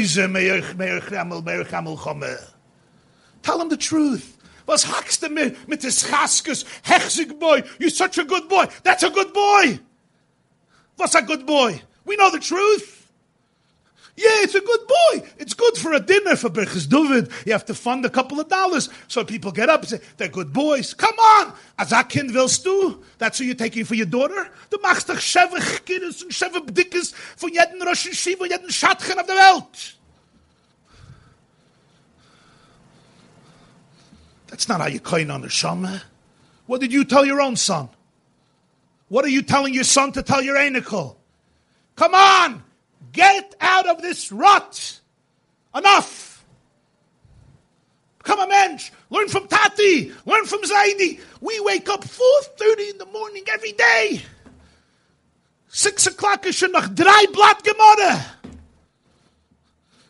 him 3.60 3.68
the 3.68 3.76
truth. 3.78 4.38
Was 4.66 4.86
hakst 4.86 5.22
du 5.22 5.28
mit, 5.28 5.68
mit 5.68 5.82
des 5.82 6.06
Chaskus? 6.08 6.64
Hechsig 6.84 7.38
boy, 7.38 7.62
you're 7.78 7.90
such 7.90 8.18
a 8.18 8.24
good 8.24 8.48
boy. 8.48 8.66
That's 8.82 9.02
a 9.02 9.10
good 9.10 9.32
boy. 9.32 9.78
What's 10.96 11.14
a 11.14 11.22
good 11.22 11.44
boy? 11.46 11.82
We 12.04 12.16
know 12.16 12.30
the 12.30 12.40
truth. 12.40 13.04
Yeah, 14.16 14.44
it's 14.44 14.54
a 14.54 14.60
good 14.60 14.86
boy. 14.86 15.28
It's 15.38 15.54
good 15.54 15.76
for 15.76 15.92
a 15.92 15.98
dinner 15.98 16.36
for 16.36 16.48
Birchis 16.48 16.88
David. 16.88 17.30
You 17.44 17.52
have 17.52 17.64
to 17.64 17.74
fund 17.74 18.04
a 18.04 18.10
couple 18.10 18.38
of 18.38 18.48
dollars 18.48 18.88
so 19.08 19.24
people 19.24 19.50
get 19.50 19.68
up 19.68 19.80
and 19.80 19.90
say, 19.90 20.00
they're 20.16 20.28
good 20.28 20.52
boys. 20.52 20.94
Come 20.94 21.18
on! 21.18 21.52
As 21.76 21.90
a 21.90 22.04
kind 22.04 22.32
willst 22.32 22.64
du? 22.64 23.02
That's 23.18 23.38
who 23.38 23.44
you're 23.44 23.56
taking 23.56 23.84
for 23.84 23.96
your 23.96 24.06
daughter? 24.06 24.48
Du 24.70 24.78
machst 24.80 25.08
doch 25.08 25.18
sheve 25.18 25.58
kiddes 25.84 26.22
und 26.22 26.32
sheve 26.32 26.64
dickes 26.72 27.12
von 27.36 27.52
jeden 27.52 27.80
Yeshiva 27.80 28.44
und 28.44 28.50
jeden 28.50 28.70
Schatchen 28.70 29.18
auf 29.18 29.26
der 29.26 29.34
Welt. 29.34 29.98
That's 34.48 34.68
not 34.68 34.80
how 34.80 34.86
you 34.86 35.00
coin 35.00 35.30
on 35.30 35.42
the 35.42 35.48
Shama. 35.48 36.02
What 36.66 36.80
did 36.80 36.92
you 36.92 37.04
tell 37.04 37.24
your 37.24 37.40
own 37.40 37.56
son? 37.56 37.88
What 39.08 39.24
are 39.24 39.28
you 39.28 39.42
telling 39.42 39.74
your 39.74 39.84
son 39.84 40.12
to 40.12 40.22
tell 40.22 40.42
your 40.42 40.56
anicle? 40.56 41.16
Come 41.96 42.14
on! 42.14 42.62
Get 43.12 43.54
out 43.60 43.86
of 43.86 44.02
this 44.02 44.32
rut. 44.32 45.00
Enough. 45.74 46.44
Become 48.18 48.40
a 48.40 48.48
mensch. 48.48 48.90
Learn 49.10 49.28
from 49.28 49.46
Tati. 49.46 50.12
Learn 50.24 50.46
from 50.46 50.62
Zaidi. 50.62 51.20
We 51.40 51.60
wake 51.60 51.88
up 51.88 52.02
4.30 52.02 52.90
in 52.90 52.98
the 52.98 53.06
morning 53.06 53.44
every 53.52 53.72
day. 53.72 54.22
Six 55.68 56.06
o'clock 56.06 56.46
is 56.46 56.62
noch 56.62 56.94
drei 56.94 57.24
Blatt 57.32 57.62
Gemara. 57.62 58.24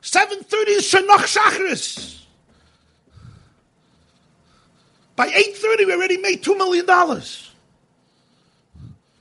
7.30 0.02 0.68
is 0.68 0.86
schon 0.88 1.06
noch 1.06 1.26
Shachris. 1.26 2.23
By 5.16 5.28
8.30 5.28 5.86
we 5.86 5.92
already 5.92 6.16
made 6.18 6.42
$2 6.42 6.56
million. 6.56 6.86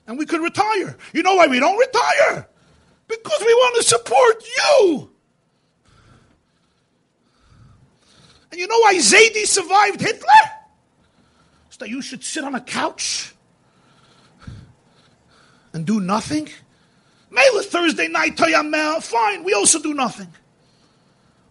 And 0.07 0.17
we 0.17 0.25
could 0.25 0.41
retire. 0.41 0.97
You 1.13 1.23
know 1.23 1.35
why 1.35 1.47
we 1.47 1.59
don't 1.59 1.77
retire? 1.77 2.47
Because 3.07 3.39
we 3.41 3.53
want 3.53 3.75
to 3.77 3.83
support 3.83 4.43
you. 4.57 5.09
And 8.51 8.59
you 8.59 8.67
know 8.67 8.79
why 8.79 8.95
Zaidi 8.95 9.45
survived 9.45 10.01
Hitler? 10.01 10.27
So 11.69 11.77
that 11.79 11.89
you 11.89 12.01
should 12.01 12.23
sit 12.23 12.43
on 12.43 12.53
a 12.53 12.61
couch 12.61 13.33
and 15.73 15.85
do 15.85 15.99
nothing. 15.99 16.49
Mela 17.31 17.63
Thursday 17.63 18.07
night 18.07 18.35
Toyamel, 18.35 19.01
fine, 19.01 19.43
we 19.43 19.53
also 19.53 19.79
do 19.81 19.93
nothing. 19.93 20.27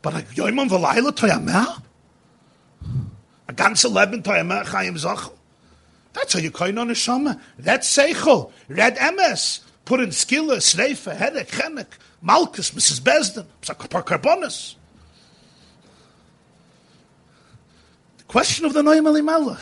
But 0.01 0.15
like 0.15 0.29
Yoimon 0.31 0.69
Valayla 0.69 1.11
Toyamel? 1.11 1.83
A 3.49 3.53
ganze 3.53 3.89
Leben 3.89 4.23
Toyamel 4.23 4.65
Chayim 4.65 4.97
Zachel? 4.97 5.33
That's 6.13 6.35
how 6.35 6.41
you 6.41 6.51
coin 6.51 6.77
on 6.79 6.91
a 6.91 6.95
shama. 6.95 7.41
That's 7.59 7.97
seichel. 7.97 8.53
Red 8.69 8.97
emes. 8.97 9.61
Put 9.85 10.01
in 10.01 10.11
skilla, 10.11 10.57
sreifa, 10.59 11.17
hedek, 11.17 11.49
chenek, 11.49 11.87
malchus, 12.21 12.71
Mrs. 12.71 13.01
Besden, 13.01 13.47
carbonus. 13.63 14.77
The 18.19 18.25
question 18.25 18.65
of 18.65 18.75
the 18.75 18.83
Noam 18.83 19.07
Elimelech. 19.07 19.59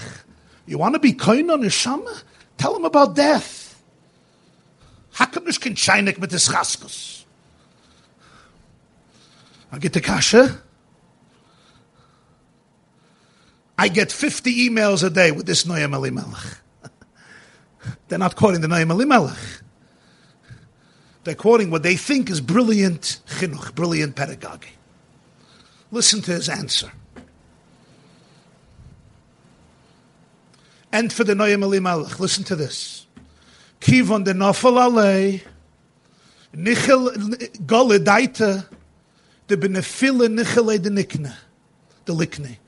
You 0.67 0.79
want 0.79 0.95
to 0.95 0.99
be 0.99 1.13
coin 1.13 1.51
on 1.51 1.65
a 1.65 1.71
shama? 1.71 2.15
Tell 2.59 2.77
him 2.77 2.85
about 2.85 3.17
death. 3.17 3.83
Hakamish 5.15 5.61
can 5.61 5.75
shainik 5.75 6.19
mit 6.19 6.31
chaskus. 6.31 7.25
I 9.73 9.79
get 9.79 9.93
the 9.93 10.01
kasha. 10.01 10.61
I 13.81 13.89
get 13.89 14.13
50 14.13 14.69
emails 14.69 15.03
a 15.03 15.09
day 15.09 15.33
with 15.33 15.47
this 15.47 15.65
Noam 15.65 15.95
Elimelech. 15.95 16.59
They're 18.09 18.19
not 18.19 18.37
quoting 18.37 18.61
the 18.61 18.69
Noam 18.69 18.91
Elimelech. 18.91 19.39
They're 21.25 21.35
quoting 21.35 21.71
what 21.71 21.83
they 21.83 21.97
think 21.97 22.29
is 22.29 22.43
brilliant 22.43 23.21
chinuch, 23.27 23.75
brilliant 23.75 24.17
pedagogy. 24.17 24.73
Listen 25.91 26.21
to 26.21 26.33
his 26.33 26.51
answer. 26.51 26.93
And 30.93 31.11
for 31.11 31.25
the 31.25 31.33
Noam 31.33 31.63
Elimelech, 31.63 32.21
listen 32.21 32.45
to 32.45 32.57
this. 32.57 33.07
Kivon 33.81 34.25
de 34.25 34.35
nafal 34.35 34.77
alei, 34.77 35.43
nichel 36.55 37.17
gole 37.67 37.99
daita, 37.99 38.67
de 39.47 39.57
benefile 39.57 40.29
nichele 40.29 40.83
de 40.83 40.91
nikne, 40.91 41.35
de 42.05 42.13
likne. 42.13 42.59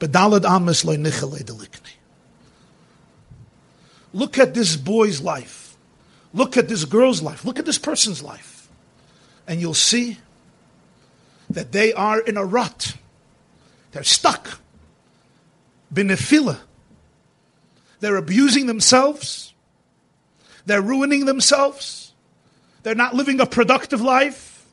Bedalad 0.00 0.42
loy 0.84 0.96
nichele 0.96 1.44
de 1.44 1.52
likne. 1.52 1.92
Look 4.12 4.38
at 4.38 4.54
this 4.54 4.76
boy's 4.76 5.20
life. 5.20 5.76
Look 6.32 6.56
at 6.56 6.68
this 6.68 6.84
girl's 6.84 7.22
life. 7.22 7.44
Look 7.44 7.58
at 7.58 7.66
this 7.66 7.78
person's 7.78 8.22
life. 8.22 8.68
And 9.46 9.60
you'll 9.60 9.74
see 9.74 10.18
that 11.50 11.72
they 11.72 11.92
are 11.92 12.20
in 12.20 12.36
a 12.36 12.44
rut. 12.44 12.96
They're 13.92 14.02
stuck. 14.02 14.60
Benefila. 15.92 16.60
They're 18.00 18.16
abusing 18.16 18.66
themselves. 18.66 19.52
They're 20.66 20.82
ruining 20.82 21.26
themselves. 21.26 22.14
They're 22.82 22.94
not 22.94 23.14
living 23.14 23.40
a 23.40 23.46
productive 23.46 24.00
life. 24.00 24.64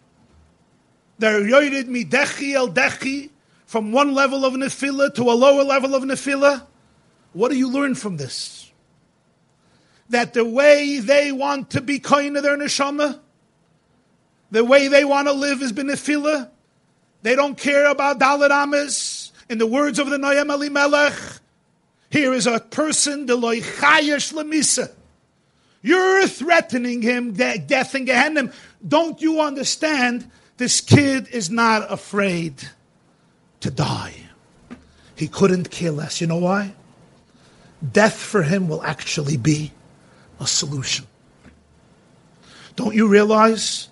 They're 1.20 1.42
yoyed 1.42 1.88
midechi 1.88 2.54
el 2.54 2.70
dechi 2.70 3.32
from 3.68 3.92
one 3.92 4.14
level 4.14 4.46
of 4.46 4.54
nefila 4.54 5.14
to 5.14 5.24
a 5.24 5.34
lower 5.34 5.64
level 5.64 5.94
of 5.94 6.02
nefila. 6.04 6.66
What 7.34 7.52
do 7.52 7.58
you 7.58 7.70
learn 7.70 7.94
from 7.94 8.18
this? 8.18 8.72
That 10.10 10.34
the 10.34 10.46
way 10.46 11.00
they 11.00 11.34
want 11.34 11.72
to 11.72 11.82
be 11.82 12.00
kind 12.00 12.36
to 12.36 12.42
their 12.42 12.58
neshama, 12.58 13.20
the 14.50 14.64
way 14.64 14.88
they 14.88 15.04
want 15.04 15.28
to 15.28 15.34
live 15.34 15.62
is 15.62 15.74
benefila. 15.74 16.50
They 17.22 17.36
don't 17.36 17.58
care 17.58 17.88
about 17.88 18.20
dalit 18.20 18.52
amis. 18.52 19.34
In 19.50 19.58
the 19.58 19.68
words 19.68 20.00
of 20.00 20.10
the 20.10 20.18
Noam 20.18 20.50
Elimelech, 20.50 21.14
here 22.10 22.34
is 22.34 22.48
a 22.48 22.60
person, 22.60 23.26
the 23.26 23.36
loy 23.36 23.60
chayesh 23.60 24.34
lemisa. 24.34 24.92
You're 25.82 26.26
threatening 26.28 27.02
him 27.02 27.34
de- 27.34 27.60
death 27.60 27.96
and 27.96 28.06
Gehenna. 28.06 28.52
Don't 28.86 29.22
you 29.22 29.42
understand? 29.42 30.32
This 30.56 30.80
kid 30.80 31.28
is 31.28 31.50
not 31.50 31.92
afraid 31.92 32.70
to 33.62 33.72
die. 33.72 34.14
He 35.16 35.28
couldn't 35.28 35.72
care 35.72 35.92
less. 35.92 36.22
You 36.22 36.28
know 36.28 36.38
why? 36.38 36.74
Death 37.92 38.16
for 38.16 38.44
him 38.44 38.68
will 38.68 38.84
actually 38.84 39.38
be 39.38 39.72
a 40.40 40.48
solution. 40.48 41.06
Don't 42.76 42.94
you 42.94 43.08
realize 43.08 43.90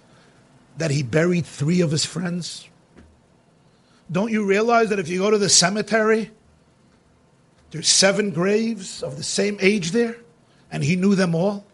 that 0.78 0.92
he 0.92 1.02
buried 1.04 1.46
three 1.46 1.82
of 1.82 1.92
his 1.92 2.06
friends? 2.06 2.68
Don't 4.12 4.32
you 4.32 4.46
realize 4.46 4.90
that 4.90 5.00
if 5.00 5.08
you 5.08 5.20
go 5.20 5.32
to 5.32 5.38
the 5.38 5.50
cemetery, 5.50 6.30
there's 7.72 7.88
seven 7.88 8.30
graves 8.30 9.02
of 9.02 9.18
the 9.18 9.24
same 9.24 9.58
age 9.60 9.92
there, 9.92 10.18
and 10.72 10.84
he 10.84 10.96
knew 10.96 11.16
them 11.16 11.34
all? 11.34 11.66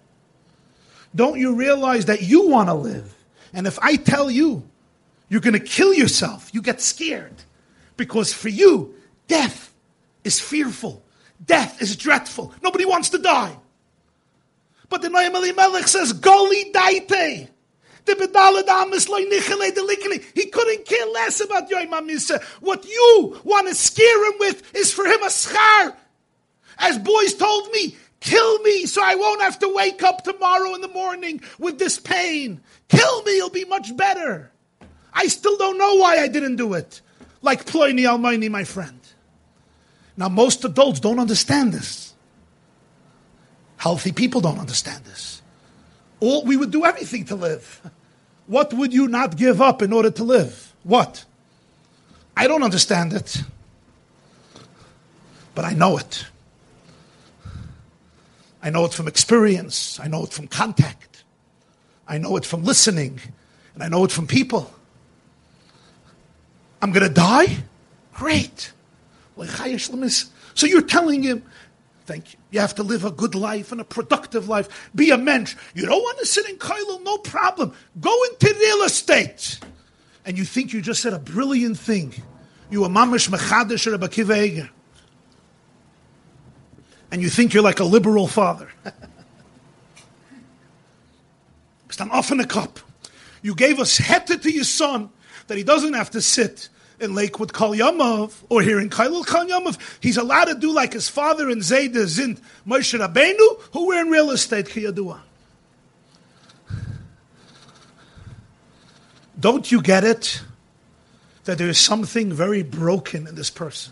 Don't 1.14 1.38
you 1.38 1.56
realize 1.56 2.06
that 2.06 2.22
you 2.22 2.48
want 2.48 2.70
to 2.70 2.74
live? 2.74 3.14
And 3.54 3.68
if 3.68 3.78
I 3.80 3.98
tell 3.98 4.32
you 4.32 4.64
you're 5.28 5.42
going 5.42 5.54
to 5.54 5.60
kill 5.60 5.94
yourself, 5.94 6.54
you 6.54 6.62
get 6.62 6.80
scared. 6.80 7.44
Because 8.02 8.34
for 8.34 8.50
you, 8.50 8.96
death 9.28 9.72
is 10.24 10.40
fearful. 10.40 11.04
Death 11.46 11.84
is 11.84 11.96
dreadful. 11.96 12.52
Nobody 12.64 12.84
wants 12.84 13.10
to 13.10 13.20
die. 13.20 13.56
But 14.90 15.04
the 15.04 15.10
Noam 15.10 15.36
Elimelech 15.36 15.88
says, 15.88 16.12
Goli 16.12 16.72
daite. 16.74 17.48
The 18.06 18.14
bedalad 18.16 18.94
is 18.96 19.08
loy 19.08 19.26
nichele 19.26 19.70
delikele. 19.70 20.24
He 20.34 20.48
couldn't 20.48 20.84
care 20.88 21.06
less 21.10 21.42
about 21.42 21.70
Yoim 21.70 21.92
Amisa. 21.92 22.42
What 22.60 22.86
you 22.86 23.40
want 23.44 23.68
to 23.68 23.76
scare 23.76 24.32
him 24.32 24.40
with 24.40 24.76
is 24.76 24.92
for 24.92 25.06
him 25.06 25.22
a 25.22 25.28
schar. 25.28 25.96
As 26.80 26.98
boys 26.98 27.36
told 27.36 27.70
me, 27.72 27.96
kill 28.20 28.58
me 28.64 28.88
so 28.88 29.04
I 29.04 29.14
won't 29.14 29.44
have 29.44 29.60
to 29.60 29.72
wake 29.76 30.02
up 30.02 30.24
tomorrow 30.24 30.74
in 30.74 30.82
the 30.82 30.88
morning 30.88 31.40
with 31.60 31.78
this 31.78 32.00
pain. 32.00 32.62
Kill 32.90 33.22
me, 33.26 33.38
it'll 33.38 33.52
be 33.52 33.66
much 33.66 33.96
better. 33.96 34.52
I 35.14 35.28
still 35.28 35.56
don't 35.56 35.78
know 35.78 35.98
why 35.98 36.18
I 36.18 36.28
didn't 36.28 36.56
do 36.56 36.74
it. 36.74 37.02
Like 37.42 37.66
Ploini 37.66 38.02
Almaini, 38.02 38.50
my 38.50 38.64
friend. 38.64 39.00
Now, 40.18 40.30
most 40.30 40.64
adults 40.66 41.00
don't 41.00 41.20
understand 41.20 41.74
this. 41.74 42.14
Healthy 43.78 44.12
people 44.12 44.42
don't 44.42 44.60
understand 44.60 45.06
this. 45.06 45.42
All, 46.20 46.46
we 46.46 46.56
would 46.56 46.70
do 46.70 46.86
everything 46.86 47.26
to 47.26 47.36
live. 47.36 47.82
What 48.46 48.74
would 48.74 48.94
you 48.94 49.08
not 49.08 49.38
give 49.38 49.62
up 49.62 49.82
in 49.82 49.92
order 49.92 50.12
to 50.12 50.24
live? 50.24 50.76
What? 50.84 51.26
I 52.38 52.48
don't 52.48 52.64
understand 52.64 53.14
it, 53.14 53.44
but 55.56 55.66
I 55.66 55.74
know 55.74 55.98
it. 55.98 56.26
I 58.64 58.70
know 58.70 58.86
it 58.86 58.94
from 58.94 59.08
experience. 59.08 60.00
I 60.00 60.08
know 60.08 60.24
it 60.24 60.32
from 60.32 60.48
contact. 60.48 61.24
I 62.08 62.18
know 62.18 62.38
it 62.38 62.46
from 62.46 62.64
listening. 62.64 63.20
And 63.74 63.84
I 63.84 63.88
know 63.88 64.04
it 64.04 64.12
from 64.12 64.28
people. 64.28 64.72
I'm 66.82 66.92
going 66.92 67.08
to 67.08 67.14
die? 67.14 67.58
Great. 68.14 68.74
So 70.54 70.66
you're 70.66 70.82
telling 70.82 71.24
him 71.24 71.44
Thank 72.06 72.34
you. 72.34 72.40
You 72.50 72.60
have 72.60 72.76
to 72.76 72.84
live 72.84 73.06
a 73.06 73.12
good 73.12 73.36
life 73.36 73.72
and 73.72 73.80
a 73.80 73.86
productive 73.86 74.50
life. 74.50 74.90
Be 74.94 75.12
a 75.12 75.18
mensch. 75.18 75.56
You 75.74 75.86
don't 75.86 76.02
want 76.02 76.20
to 76.20 76.26
sit 76.26 76.50
in 76.50 76.58
Kailo, 76.58 77.02
no 77.04 77.18
problem. 77.20 77.74
Go 78.02 78.24
into 78.24 78.54
real 78.60 78.84
estate. 78.84 79.60
And 80.26 80.38
you 80.38 80.44
think 80.44 80.74
you 80.74 80.82
just 80.82 81.02
said 81.02 81.14
a 81.14 81.20
brilliant 81.20 81.80
thing. 81.80 82.14
You 82.70 82.84
a 82.84 82.90
mamish 82.90 83.30
mechadish 83.30 83.98
bakiva 83.98 84.70
And 87.12 87.22
you 87.22 87.30
think 87.30 87.54
you're 87.54 87.64
like 87.64 87.80
a 87.80 87.86
liberal 87.86 88.28
father. 88.28 88.70
Stand 91.90 92.12
off 92.12 92.30
in 92.32 92.40
a 92.40 92.46
cup. 92.46 92.80
You 93.42 93.56
gave 93.56 93.80
us 93.80 93.98
heta 93.98 94.42
to 94.42 94.52
your 94.52 94.64
son 94.64 95.12
that 95.52 95.58
he 95.58 95.66
doesn't 95.66 95.96
have 95.96 96.10
to 96.10 96.22
sit 96.22 96.70
in 97.02 97.14
Lakewood 97.14 97.52
Kal 97.52 97.74
Yamav 97.74 98.34
or 98.48 98.62
here 98.62 98.80
in 98.80 98.90
Kailul 98.90 99.28
Kal. 99.28 99.74
He's 100.00 100.16
allowed 100.16 100.46
to 100.46 100.56
do 100.56 100.72
like 100.72 100.94
his 100.94 101.10
father 101.10 101.50
and 101.50 101.62
Zayda 101.62 102.06
Zint 102.06 102.40
Moshe 102.66 102.98
Rabbeinu, 102.98 103.62
who 103.74 103.88
were 103.88 104.00
in 104.00 104.08
real 104.08 104.32
estate 104.32 104.68
Kiyadua. 104.68 105.20
Don't 109.38 109.70
you 109.70 109.82
get 109.82 110.06
it? 110.06 110.42
That 111.44 111.58
there 111.58 111.68
is 111.68 111.78
something 111.78 112.32
very 112.32 112.64
broken 112.64 113.28
in 113.28 113.36
this 113.36 113.50
person. 113.50 113.92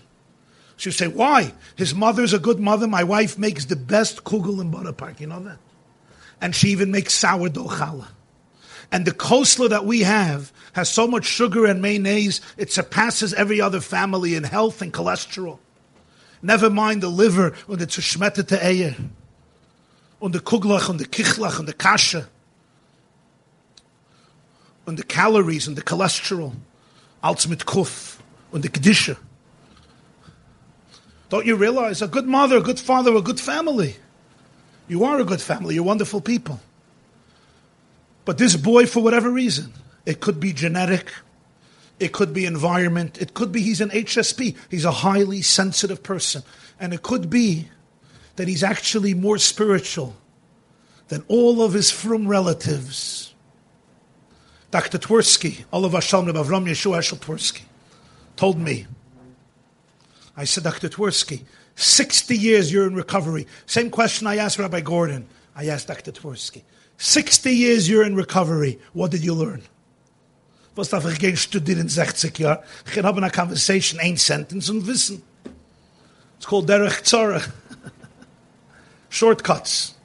So 0.78 0.88
you 0.88 0.92
say, 0.94 1.10
why? 1.10 1.54
His 1.76 1.94
mother's 1.94 2.32
a 2.32 2.40
good 2.40 2.62
mother. 2.62 2.88
My 2.88 3.04
wife 3.04 3.38
makes 3.38 3.66
the 3.66 3.76
best 3.76 4.24
kugel 4.24 4.62
in 4.62 4.72
Boro 4.72 4.94
Park. 4.94 5.20
You 5.20 5.28
know 5.28 5.42
that? 5.42 5.58
And 6.40 6.56
she 6.56 6.70
even 6.70 6.90
makes 6.90 7.14
sourdough 7.16 7.68
challah. 7.68 8.08
And 8.92 9.06
the 9.06 9.12
coleslaw 9.12 9.70
that 9.70 9.86
we 9.86 10.02
have 10.02 10.52
has 10.74 10.90
so 10.90 11.08
much 11.08 11.26
sugar 11.26 11.66
and 11.66 11.82
mayonnaise, 11.82 12.42
it 12.58 12.72
surpasses 12.72 13.34
every 13.34 13.62
other 13.62 13.82
family 13.82 14.36
in 14.36 14.44
health 14.44 14.82
and 14.82 14.92
cholesterol. 14.92 15.60
Never 16.42 16.70
mind 16.70 17.04
the 17.04 17.10
liver 17.10 17.54
und 17.68 17.80
the 17.80 17.86
zerschmetterte 17.86 18.64
Eier. 18.64 18.96
Und 20.22 20.34
the 20.34 20.40
kuglach 20.40 20.90
und 20.90 20.98
the 20.98 21.06
kichlach 21.06 21.60
and 21.60 21.68
the 21.68 21.74
kasha. 21.74 22.28
Und 24.88 24.98
the 24.98 25.04
calories 25.04 25.68
and 25.68 25.78
the 25.78 25.84
cholesterol. 25.84 26.54
Mit 27.48 27.66
kuf 27.66 28.18
und 28.52 28.64
the 28.64 28.70
kedisha. 28.70 29.18
Don't 31.30 31.46
you 31.46 31.56
realize 31.56 32.02
a 32.02 32.08
good 32.08 32.26
mother, 32.26 32.58
a 32.58 32.62
good 32.62 32.80
father, 32.80 33.16
a 33.16 33.22
good 33.22 33.40
family? 33.40 33.98
You 34.88 35.04
are 35.04 35.20
a 35.20 35.24
good 35.24 35.42
family. 35.42 35.76
You're 35.76 35.84
wonderful 35.84 36.22
people. 36.22 36.60
But 38.30 38.38
this 38.38 38.56
boy, 38.56 38.86
for 38.86 39.02
whatever 39.02 39.32
reason, 39.32 39.74
it 40.06 40.20
could 40.20 40.40
be 40.40 40.54
genetic, 40.54 41.12
it 42.00 42.12
could 42.12 42.32
be 42.32 42.46
environment, 42.46 43.20
it 43.20 43.34
could 43.34 43.52
be 43.52 43.60
he's 43.64 43.82
an 43.82 43.90
HSP, 43.90 44.56
he's 44.70 44.86
a 44.86 44.92
highly 44.92 45.42
sensitive 45.42 46.04
person, 46.04 46.44
and 46.80 46.94
it 46.94 47.02
could 47.02 47.32
be 47.32 47.70
that 48.36 48.48
he's 48.48 48.64
actually 48.64 49.16
more 49.16 49.40
spiritual 49.40 50.16
than 51.08 51.24
all 51.28 51.64
of 51.64 51.74
his 51.74 51.90
frum 51.90 52.28
relatives. 52.28 53.34
Dr. 54.70 55.00
Twerski, 55.00 55.64
Oliver 55.74 56.00
Shalom 56.00 56.28
Avram 56.28 56.70
Yeshua 56.70 57.00
Twerski, 57.18 57.64
told 58.36 58.60
me, 58.60 58.86
I 60.38 60.44
said, 60.44 60.66
Dr. 60.66 60.88
Twerski, 60.88 61.46
60 61.74 62.38
years 62.38 62.72
you're 62.72 62.86
in 62.86 62.94
recovery. 62.94 63.48
Same 63.66 63.90
question 63.90 64.28
I 64.28 64.36
asked 64.36 64.60
Rabbi 64.60 64.82
Gordon. 64.82 65.28
I 65.56 65.66
asked 65.70 65.88
Dr. 65.88 66.12
Twerski. 66.12 66.62
60 67.00 67.50
years 67.50 67.90
you're 67.90 68.04
in 68.04 68.16
recovery. 68.16 68.78
What 68.94 69.12
did 69.12 69.24
you 69.24 69.34
learn? 69.34 69.64
Was 70.76 70.90
darf 70.90 71.06
ich 71.06 71.18
gehen 71.18 71.38
studieren 71.38 71.90
60 71.90 72.38
Jahre? 72.38 72.64
Ich 72.86 72.92
kann 72.92 73.06
haben 73.06 73.24
eine 73.24 73.32
Conversation, 73.32 74.00
ein 74.00 74.18
Sentence 74.18 74.70
und 74.70 74.86
wissen. 74.86 75.22
It's 76.38 76.46
called 76.46 76.70
Derech 76.70 77.02
Tzara. 77.04 77.42
Shortcuts. 79.10 79.96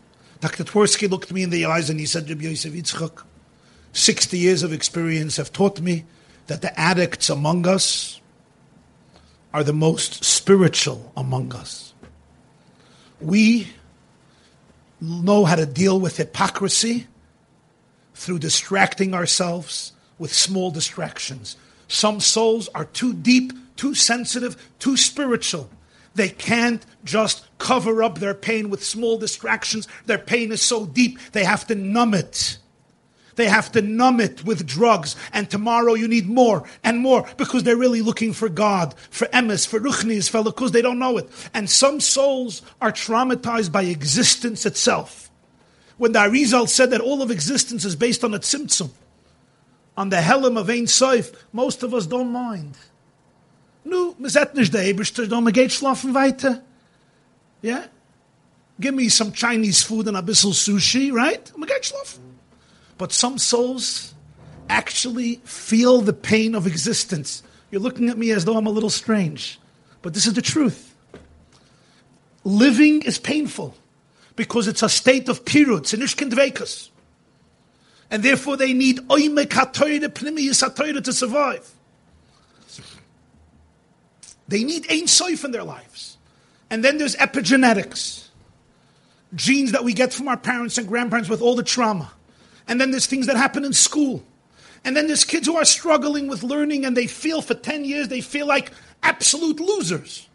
Dr. 0.41 0.65
Twerski 0.65 1.11
looked 1.11 1.33
me 1.33 1.43
in 1.43 1.51
the 1.51 1.67
eyes 1.67 1.91
and 1.91 1.99
he 1.99 2.07
said, 2.07 2.29
Rabbi 2.29 2.45
Yosef 2.45 2.73
Yitzchak, 2.73 3.25
60 3.93 4.39
years 4.39 4.63
of 4.63 4.73
experience 4.73 5.37
have 5.37 5.53
taught 5.53 5.81
me 5.81 6.05
that 6.47 6.63
the 6.63 6.79
addicts 6.79 7.29
among 7.29 7.67
us 7.67 8.21
are 9.53 9.65
the 9.65 9.73
most 9.73 10.23
spiritual 10.25 11.13
among 11.17 11.55
us. 11.55 11.93
We 13.21 13.69
know 15.05 15.45
how 15.45 15.57
to 15.57 15.67
deal 15.67 16.01
with 16.01 16.17
hypocrisy 16.17 17.07
through 18.15 18.39
distracting 18.39 19.15
ourselves 19.15 19.93
with 20.19 20.33
small 20.33 20.71
distractions. 20.71 21.57
Some 21.89 22.21
souls 22.21 22.69
are 22.75 22.85
too 22.85 23.13
deep, 23.13 23.53
too 23.77 23.95
sensitive, 23.95 24.57
too 24.79 24.97
spiritual. 24.97 25.69
They 26.15 26.29
can't 26.29 26.85
just 27.05 27.45
cover 27.59 28.03
up 28.03 28.19
their 28.19 28.35
pain 28.35 28.71
with 28.71 28.85
small 28.85 29.19
distractions. 29.19 29.89
Their 30.07 30.19
pain 30.19 30.53
is 30.53 30.63
so 30.63 30.87
deep, 30.87 31.19
they 31.33 31.45
have 31.45 31.67
to 31.67 31.75
numb 31.75 32.15
it. 32.15 32.59
They 33.37 33.49
have 33.49 33.73
to 33.73 33.83
numb 33.83 34.21
it 34.21 34.45
with 34.45 34.67
drugs, 34.67 35.17
and 35.33 35.51
tomorrow 35.51 35.95
you 35.95 36.07
need 36.07 36.29
more 36.29 36.65
and 36.83 36.99
more 36.99 37.27
because 37.37 37.65
they're 37.65 37.77
really 37.77 38.03
looking 38.03 38.33
for 38.33 38.49
God, 38.49 38.95
for 39.11 39.27
emes, 39.27 39.67
for 39.67 39.81
ruchnis, 39.81 40.31
for 40.31 40.45
because 40.45 40.73
they 40.73 40.83
don't 40.83 40.99
know 40.99 41.19
it. 41.19 41.29
And 41.53 41.69
some 41.69 42.01
souls 42.01 42.63
are 42.81 42.93
traumatized 42.93 43.73
by 43.73 43.83
existence 43.85 44.67
itself. 44.67 45.31
When 45.97 46.13
the 46.13 46.21
Arizal 46.21 46.69
said 46.69 46.91
that 46.91 47.01
all 47.01 47.23
of 47.23 47.31
existence 47.31 47.85
is 47.85 47.97
based 47.97 48.25
on 48.25 48.35
a 48.35 48.39
tzimtzum, 48.39 48.91
on 49.97 50.09
the 50.09 50.21
helm 50.21 50.57
of 50.57 50.69
Ein 50.69 50.87
Sof, 50.87 51.31
most 51.53 51.83
of 51.83 51.95
us 51.95 52.07
don't 52.07 52.33
mind. 52.33 52.77
Nu, 53.85 54.15
me 54.19 54.29
zet 54.29 54.55
nicht 54.55 54.73
der 54.73 54.83
Eberste, 54.83 55.29
don't 55.29 55.45
weiter. 56.15 56.63
Yeah? 57.63 57.87
Give 58.81 58.95
me 58.95 59.09
some 59.09 59.33
Chinese 59.33 59.83
food 59.83 60.09
and 60.09 60.17
a 60.17 60.23
bissel 60.23 60.51
sushi, 60.51 61.13
right? 61.13 61.57
Me 61.57 61.67
geht. 61.67 61.93
But 62.99 63.13
some 63.13 63.39
souls 63.39 64.15
actually 64.69 65.37
feel 65.45 66.01
the 66.01 66.13
pain 66.13 66.55
of 66.55 66.67
existence. 66.67 67.43
You're 67.71 67.81
looking 67.81 68.09
at 68.09 68.19
me 68.19 68.31
as 68.31 68.45
though 68.45 68.57
I'm 68.57 68.67
a 68.67 68.71
little 68.71 68.91
strange, 68.91 69.59
but 70.03 70.15
this 70.15 70.27
is 70.27 70.35
the 70.35 70.43
truth. 70.43 70.95
Living 72.45 73.03
is 73.03 73.19
painful 73.19 73.75
because 74.37 74.69
it's 74.69 74.83
a 74.83 74.89
state 74.89 75.29
of 75.29 75.45
pirut, 75.45 75.83
dvekas. 75.83 76.91
And 78.11 78.23
therefore 78.23 78.57
they 78.57 78.73
need 78.73 78.99
oimek 79.09 79.49
hatoyre 79.49 80.09
pnimiyis 80.09 80.63
hatoyre 80.63 81.03
to 81.03 81.13
survive. 81.13 81.71
They 84.47 84.63
need 84.63 84.87
ein 84.91 85.05
soif 85.05 85.45
in 85.45 85.53
their 85.53 85.65
lives. 85.65 86.19
And 86.71 86.85
then 86.85 86.99
there's 86.99 87.17
epigenetics. 87.17 88.29
Genes 89.35 89.73
that 89.73 89.85
we 89.85 89.95
get 89.95 90.13
from 90.13 90.29
our 90.29 90.37
parents 90.37 90.79
and 90.79 90.87
grandparents 90.87 91.29
with 91.29 91.41
all 91.41 91.55
the 91.55 91.63
trauma. 91.63 92.13
And 92.69 92.81
then 92.81 92.91
there's 92.91 93.07
things 93.07 93.27
that 93.27 93.37
happen 93.37 93.65
in 93.65 93.73
school. 93.73 94.25
And 94.85 94.97
then 94.97 95.07
there's 95.07 95.25
kids 95.25 95.47
who 95.47 95.57
are 95.57 95.65
struggling 95.65 96.29
with 96.29 96.43
learning 96.43 96.85
and 96.85 96.97
they 96.97 97.07
feel 97.07 97.41
for 97.41 97.55
10 97.55 97.85
years 97.85 98.09
they 98.09 98.21
feel 98.21 98.47
like 98.47 98.71
absolute 99.03 99.61
losers. 99.61 100.29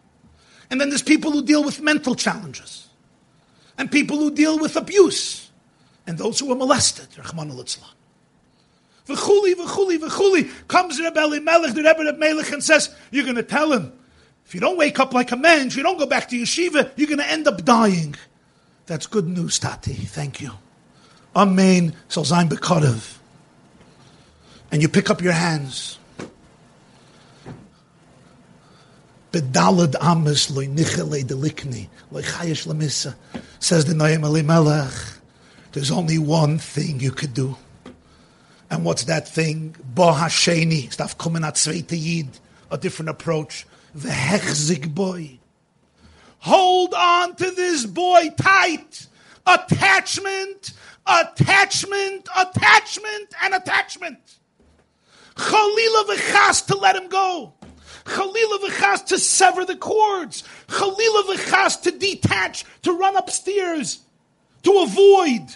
And 0.71 0.79
then 0.79 0.89
there's 0.89 1.01
people 1.03 1.31
who 1.31 1.43
deal 1.43 1.63
with 1.63 1.81
mental 1.81 2.15
challenges. 2.15 2.87
And 3.77 3.91
people 3.91 4.17
who 4.17 4.31
deal 4.31 4.59
with 4.59 4.75
abuse. 4.75 5.49
And 6.05 6.17
those 6.17 6.39
who 6.39 6.47
were 6.47 6.55
molested. 6.55 7.07
Rahman 7.17 7.51
al 7.51 7.63
V'chuli, 9.09 9.55
v'chuli, 9.55 9.97
v'chuli. 9.97 10.67
Comes 10.67 10.99
Rebbe 10.99 11.41
Melech, 11.41 11.73
the 11.73 11.81
Rebbe 11.81 12.13
Melech, 12.17 12.51
and 12.51 12.63
says, 12.63 12.93
You're 13.11 13.23
going 13.23 13.35
to 13.35 13.43
tell 13.43 13.71
him, 13.73 13.91
if 14.45 14.53
you 14.53 14.61
don't 14.61 14.77
wake 14.77 14.99
up 14.99 15.13
like 15.13 15.31
a 15.31 15.37
man, 15.37 15.67
if 15.67 15.77
you 15.77 15.83
don't 15.83 15.97
go 15.97 16.05
back 16.05 16.29
to 16.29 16.35
yeshiva, 16.35 16.91
you're 16.95 17.07
going 17.07 17.19
to 17.19 17.29
end 17.29 17.47
up 17.47 17.63
dying. 17.65 18.15
That's 18.85 19.07
good 19.07 19.27
news, 19.27 19.59
Tati. 19.59 19.93
Thank 19.93 20.41
you. 20.41 20.51
Amen. 21.35 21.93
Soll 22.07 22.25
sein. 22.25 22.49
And 24.71 24.81
you 24.81 24.89
pick 24.89 25.09
up 25.09 25.21
your 25.21 25.33
hands. 25.33 25.97
Bedalad 29.31 29.95
amis 30.01 30.49
loy 30.49 30.65
nichele 30.65 31.23
delikni 31.23 31.87
loy 32.11 32.23
chayish 32.23 32.65
lamissa. 32.65 33.15
Says 33.59 33.85
the 33.85 33.93
Noam 33.93 34.23
Elimelech. 34.23 34.93
There's 35.71 35.91
only 35.91 36.17
one 36.17 36.57
thing 36.57 36.99
you 36.99 37.11
could 37.11 37.35
do. 37.35 37.55
And 38.71 38.83
what's 38.83 39.03
that 39.03 39.27
thing? 39.27 39.75
Bo 39.83 40.13
hasheni. 40.13 40.89
Staf 40.95 41.15
kommen 41.17 41.45
at 41.45 41.55
zweite 41.55 41.91
yid. 41.91 42.39
A 42.71 42.77
different 42.77 43.09
approach. 43.09 43.67
Vehechzig 43.95 44.93
boy. 44.93 45.39
Hold 46.39 46.93
on 46.93 47.35
to 47.35 47.51
this 47.51 47.85
boy 47.85 48.29
tight. 48.35 49.07
Attachment 49.45 50.71
attachment, 51.09 52.27
attachment, 52.37 53.33
and 53.43 53.55
attachment. 53.55 54.35
Chalila 55.35 56.05
v'chas 56.05 56.65
to 56.67 56.77
let 56.77 56.95
him 56.95 57.07
go. 57.07 57.53
Chalila 58.05 58.59
v'chas 58.59 59.05
to 59.07 59.17
sever 59.17 59.65
the 59.65 59.75
cords. 59.75 60.43
Chalila 60.67 61.23
v'chas 61.23 61.81
to 61.83 61.91
detach, 61.91 62.65
to 62.83 62.91
run 62.91 63.15
upstairs, 63.15 63.99
to 64.63 64.79
avoid. 64.79 65.55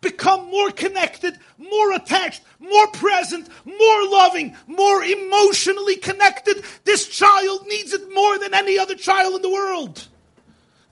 Become 0.00 0.50
more 0.50 0.70
connected, 0.70 1.38
more 1.58 1.92
attached, 1.92 2.42
more 2.60 2.86
present, 2.88 3.48
more 3.64 4.08
loving, 4.08 4.54
more 4.66 5.02
emotionally 5.02 5.96
connected. 5.96 6.62
This 6.84 7.08
child 7.08 7.66
needs 7.66 7.92
it 7.92 8.12
more 8.12 8.38
than 8.38 8.54
any 8.54 8.78
other 8.78 8.94
child 8.94 9.36
in 9.36 9.42
the 9.42 9.50
world. 9.50 10.06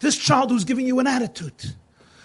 This 0.00 0.16
child 0.16 0.50
who's 0.50 0.64
giving 0.64 0.86
you 0.86 0.98
an 1.00 1.06
attitude. 1.06 1.74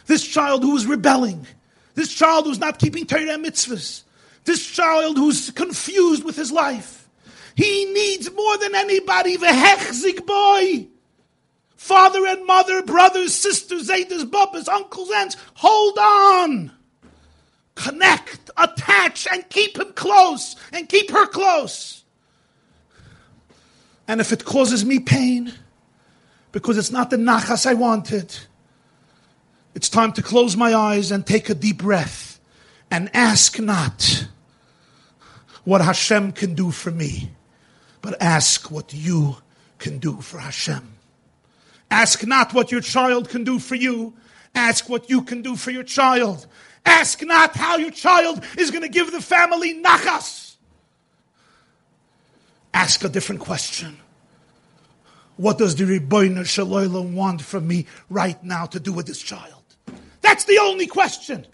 This 0.10 0.26
child 0.26 0.64
who 0.64 0.76
is 0.76 0.88
rebelling. 0.88 1.45
This 1.93 2.12
child 2.12 2.45
who's 2.45 2.57
not 2.57 2.80
keeping 2.80 3.05
Torah 3.05 3.38
mitzvahs. 3.38 4.01
This 4.43 4.66
child 4.66 5.18
who's 5.18 5.51
confused 5.51 6.24
with 6.24 6.36
his 6.36 6.51
life. 6.51 7.07
He 7.53 7.86
needs 7.86 8.32
more 8.34 8.57
than 8.57 8.74
anybody 8.74 9.38
the 9.38 9.45
hechzik 9.45 10.26
boy. 10.26 10.88
Father 11.76 12.26
and 12.26 12.43
mother, 12.47 12.82
brothers, 12.82 13.36
sisters, 13.36 13.88
Zedas, 13.88 14.24
Bubbas, 14.24 14.68
uncles, 14.68 15.12
aunts, 15.12 15.38
hold 15.53 15.99
on. 15.99 16.72
Connect, 17.76 18.49
attach, 18.57 19.28
and 19.32 19.47
keep 19.49 19.78
him 19.78 19.93
close, 19.93 20.55
and 20.74 20.89
keep 20.89 21.12
her 21.12 21.28
close. 21.28 22.03
And 24.07 24.20
if 24.20 24.32
it 24.32 24.43
causes 24.43 24.84
me 24.84 24.97
pain, 24.97 25.53
because 26.51 26.80
it's 26.80 26.91
not 26.91 27.12
the 27.12 27.18
nachas 27.18 27.68
I 27.68 27.76
wanted, 27.76 28.36
it's 29.80 29.88
time 29.88 30.11
to 30.11 30.21
close 30.21 30.57
my 30.57 30.73
eyes 30.73 31.09
and 31.09 31.25
take 31.25 31.49
a 31.49 31.55
deep 31.55 31.77
breath 31.77 32.38
and 32.91 33.09
ask 33.13 33.57
not 33.61 34.27
what 35.63 35.80
Hashem 35.80 36.34
can 36.34 36.53
do 36.53 36.69
for 36.69 36.91
me, 36.91 37.30
but 38.01 38.21
ask 38.21 38.69
what 38.69 38.93
you 38.93 39.38
can 39.77 39.97
do 39.99 40.19
for 40.19 40.38
Hashem. 40.38 40.86
Ask 41.89 42.27
not 42.27 42.53
what 42.53 42.73
your 42.73 42.82
child 42.82 43.30
can 43.30 43.45
do 43.45 43.57
for 43.57 43.75
you. 43.75 44.13
Ask 44.53 44.89
what 44.89 45.09
you 45.09 45.21
can 45.21 45.41
do 45.41 45.55
for 45.55 45.71
your 45.71 45.84
child. 45.84 46.45
Ask 46.86 47.23
not 47.23 47.55
how 47.55 47.77
your 47.77 47.91
child 47.91 48.43
is 48.57 48.71
going 48.71 48.84
to 48.84 48.89
give 48.89 49.13
the 49.13 49.21
family 49.21 49.82
nachas. 49.82 50.57
Ask 52.73 53.05
a 53.05 53.07
different 53.07 53.39
question. 53.39 53.97
What 55.38 55.57
does 55.57 55.77
the 55.77 55.86
Rebbeinu 55.86 56.45
Shalom 56.45 57.15
want 57.15 57.41
from 57.41 57.65
me 57.65 57.86
right 58.09 58.43
now 58.43 58.65
to 58.65 58.77
do 58.82 58.91
with 58.91 59.05
this 59.05 59.21
child? 59.21 59.53
That's 60.22 60.45
the 60.45 60.59
only 60.59 60.88
question. 60.88 61.45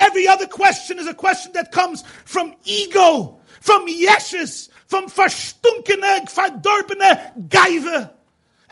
Every 0.00 0.26
other 0.26 0.46
question 0.46 0.98
is 0.98 1.06
a 1.06 1.14
question 1.14 1.52
that 1.52 1.72
comes 1.72 2.02
from 2.24 2.54
ego, 2.64 3.38
from 3.60 3.86
yeshes, 3.86 4.68
from 4.86 5.06
verstunkene, 5.06 6.28
verdorbene 6.28 7.48
geive 7.48 8.10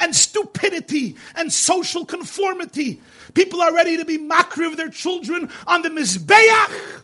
and 0.00 0.16
stupidity 0.16 1.16
and 1.36 1.52
social 1.52 2.04
conformity. 2.04 3.00
People 3.34 3.62
are 3.62 3.72
ready 3.72 3.96
to 3.96 4.04
be 4.04 4.18
makri 4.18 4.66
of 4.66 4.76
their 4.76 4.88
children 4.88 5.50
on 5.66 5.82
the 5.82 5.90
mizbeach 5.90 7.02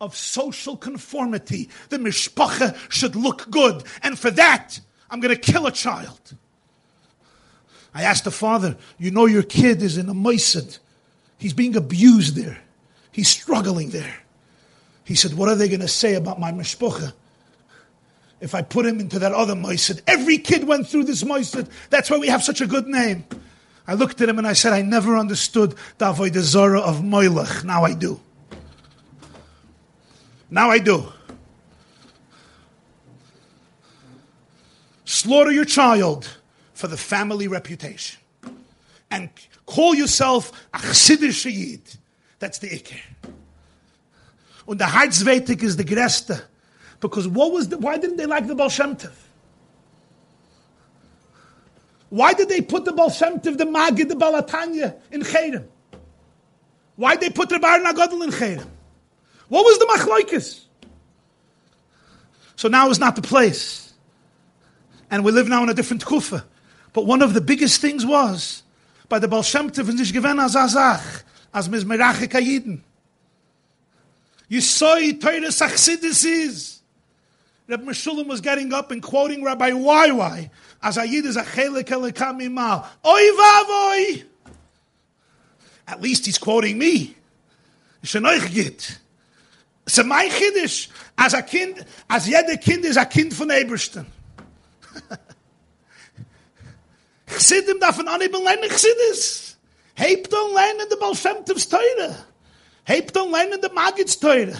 of 0.00 0.16
social 0.16 0.76
conformity. 0.76 1.68
The 1.90 1.98
mishpacha 1.98 2.76
should 2.90 3.14
look 3.14 3.50
good, 3.50 3.84
and 4.02 4.18
for 4.18 4.30
that, 4.32 4.80
I'm 5.10 5.20
going 5.20 5.34
to 5.34 5.40
kill 5.40 5.66
a 5.66 5.72
child. 5.72 6.34
I 7.94 8.02
asked 8.02 8.24
the 8.24 8.30
father, 8.30 8.76
you 8.98 9.10
know 9.10 9.26
your 9.26 9.42
kid 9.42 9.82
is 9.82 9.96
in 9.96 10.08
a 10.08 10.14
moisid. 10.14 10.78
He's 11.38 11.54
being 11.54 11.76
abused 11.76 12.36
there. 12.36 12.58
He's 13.12 13.28
struggling 13.28 13.90
there. 13.90 14.18
He 15.04 15.14
said, 15.14 15.34
what 15.34 15.48
are 15.48 15.54
they 15.54 15.68
going 15.68 15.80
to 15.80 15.88
say 15.88 16.14
about 16.14 16.38
my 16.38 16.52
mishpacha? 16.52 17.12
if 18.40 18.54
I 18.54 18.62
put 18.62 18.86
him 18.86 19.00
into 19.00 19.18
that 19.18 19.32
other 19.32 19.54
moisid. 19.54 20.02
Every 20.06 20.38
kid 20.38 20.64
went 20.64 20.86
through 20.86 21.04
this 21.04 21.24
moisid. 21.24 21.68
That's 21.90 22.10
why 22.10 22.18
we 22.18 22.28
have 22.28 22.42
such 22.42 22.60
a 22.60 22.66
good 22.66 22.86
name. 22.86 23.24
I 23.86 23.94
looked 23.94 24.20
at 24.20 24.28
him 24.28 24.38
and 24.38 24.46
I 24.46 24.52
said, 24.52 24.72
I 24.72 24.82
never 24.82 25.16
understood 25.16 25.74
the 25.98 26.12
Avodah 26.12 26.40
Zorah 26.40 26.80
of 26.80 27.00
Moilach. 27.00 27.64
Now 27.64 27.84
I 27.84 27.94
do. 27.94 28.20
Now 30.50 30.70
I 30.70 30.78
do. 30.78 31.12
Slaughter 35.04 35.50
your 35.50 35.64
child 35.64 36.28
for 36.74 36.86
the 36.86 36.96
family 36.96 37.48
reputation. 37.48 38.20
And 39.10 39.30
call 39.68 39.94
yourself 39.94 40.50
a 40.72 40.78
Chassidish 40.78 41.44
Yid. 41.44 41.82
That's 42.38 42.58
the 42.58 42.68
Iker. 42.68 42.96
Und 44.66 44.78
der 44.78 44.92
Heizwetig 44.92 45.62
is 45.62 45.76
the 45.76 45.84
Greste. 45.84 46.42
Because 47.00 47.28
what 47.28 47.52
was 47.52 47.68
the, 47.68 47.78
why 47.78 47.98
didn't 47.98 48.16
they 48.16 48.26
like 48.26 48.46
the 48.46 48.54
Baal? 48.54 48.70
Why 52.10 52.32
did 52.32 52.48
they 52.48 52.62
put 52.62 52.84
the 52.84 52.92
Baal 52.92 53.10
the 53.10 53.66
Magid, 53.66 54.08
the 54.08 54.14
Balatanya 54.14 54.96
in 55.12 55.22
Cherem? 55.22 55.66
Why 56.96 57.14
did 57.14 57.20
they 57.20 57.30
put 57.30 57.50
the 57.50 57.58
Bar 57.60 57.78
Nagadol 57.80 58.24
in 58.24 58.30
Cherem? 58.30 58.66
What 59.48 59.64
was 59.64 59.78
the 59.78 59.86
Machloikis? 59.86 60.64
So 62.56 62.68
now 62.68 62.90
is 62.90 62.98
not 62.98 63.14
the 63.14 63.22
place. 63.22 63.92
And 65.10 65.24
we 65.24 65.32
live 65.32 65.48
now 65.48 65.62
in 65.62 65.68
a 65.68 65.74
different 65.74 66.04
kufa. 66.04 66.44
But 66.92 67.06
one 67.06 67.22
of 67.22 67.34
the 67.34 67.40
biggest 67.40 67.80
things 67.80 68.04
was, 68.04 68.62
by 69.08 69.18
the 69.18 69.28
Baal 69.28 69.42
Shem 69.42 69.70
Tov, 69.70 69.88
and 69.88 70.12
Given 70.12 70.38
as 70.38 70.54
Azach, 70.54 71.22
as 71.52 71.68
Mizmerachik 71.68 72.28
Ayidin. 72.28 72.80
You 74.48 74.60
saw 74.60 74.94
Torah 74.96 75.48
Sachsidis 75.48 76.24
is. 76.24 76.80
Reb 77.68 77.82
Meshulam 77.82 78.28
was 78.28 78.40
getting 78.40 78.72
up 78.72 78.90
and 78.90 79.02
quoting 79.02 79.44
Rabbi 79.44 79.70
YY 79.70 80.50
as 80.82 80.96
Ayid 80.96 81.24
is 81.24 81.36
a 81.36 81.42
chelik 81.42 81.84
elikamimal. 81.84 82.86
Oy 83.04 83.30
vavoy! 83.36 84.24
At 85.86 86.00
least 86.00 86.26
he's 86.26 86.38
quoting 86.38 86.78
me. 86.78 87.14
Shenoich 88.02 88.52
git. 88.52 88.98
So 89.86 90.02
my 90.02 90.28
chiddush, 90.28 90.88
as 91.16 91.34
a 91.34 91.42
kind, 91.42 91.84
as 92.08 92.26
jede 92.26 92.64
kind 92.64 92.84
is 92.84 92.96
a 92.96 93.04
kind 93.04 93.32
von 93.32 93.48
Ebersten. 93.48 94.06
Chsidim 97.28 97.78
darf 97.80 97.96
man 97.98 98.08
anheben 98.08 98.42
lernen 98.42 98.70
Chsidis. 98.70 99.56
Hebt 99.94 100.32
on 100.32 100.54
lernen 100.54 100.88
de 100.88 100.96
Balshemtems 100.96 101.68
teure. 101.68 102.26
Hebt 102.84 103.16
on 103.16 103.30
lernen 103.30 103.60
de 103.60 103.68
Magits 103.72 104.18
teure. 104.18 104.56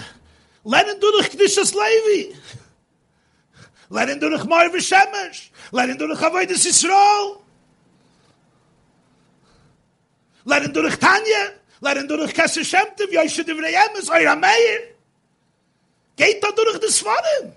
Lernen 0.64 1.00
du 1.00 1.10
durch 1.12 1.30
Knishas 1.30 1.72
Levi. 1.72 2.36
Lernen 3.90 4.20
du 4.20 4.28
durch 4.28 4.44
Moir 4.44 4.80
Shemesh. 4.80 5.50
Lernen 5.72 5.98
du 5.98 6.06
durch 6.06 6.20
Avoides 6.20 6.64
Yisrael. 6.64 7.36
Lernen 10.44 10.72
du 10.72 10.82
durch 10.82 10.98
Tanya. 10.98 11.52
Lernen 11.80 12.08
du 12.08 12.16
durch 12.16 12.34
Kesse 12.34 12.64
Shemtiv. 12.64 13.10
Yoshe 13.10 13.44
Divrei 13.44 13.72
Emes. 13.72 14.10
Eura 14.10 14.36
Meir. 14.36 14.80
Geht 16.16 16.42
da 16.42 16.50
durch 16.50 16.80
das 16.80 16.98
Svarim. 16.98 17.52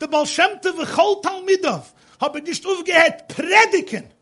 Der 0.00 0.06
Balshemtev 0.08 0.76
v'chol 0.76 1.22
Talmidov. 1.22 1.94
Habe 2.20 2.42
nicht 2.42 2.66
aufgehört 2.66 3.28
predigen. 3.28 4.17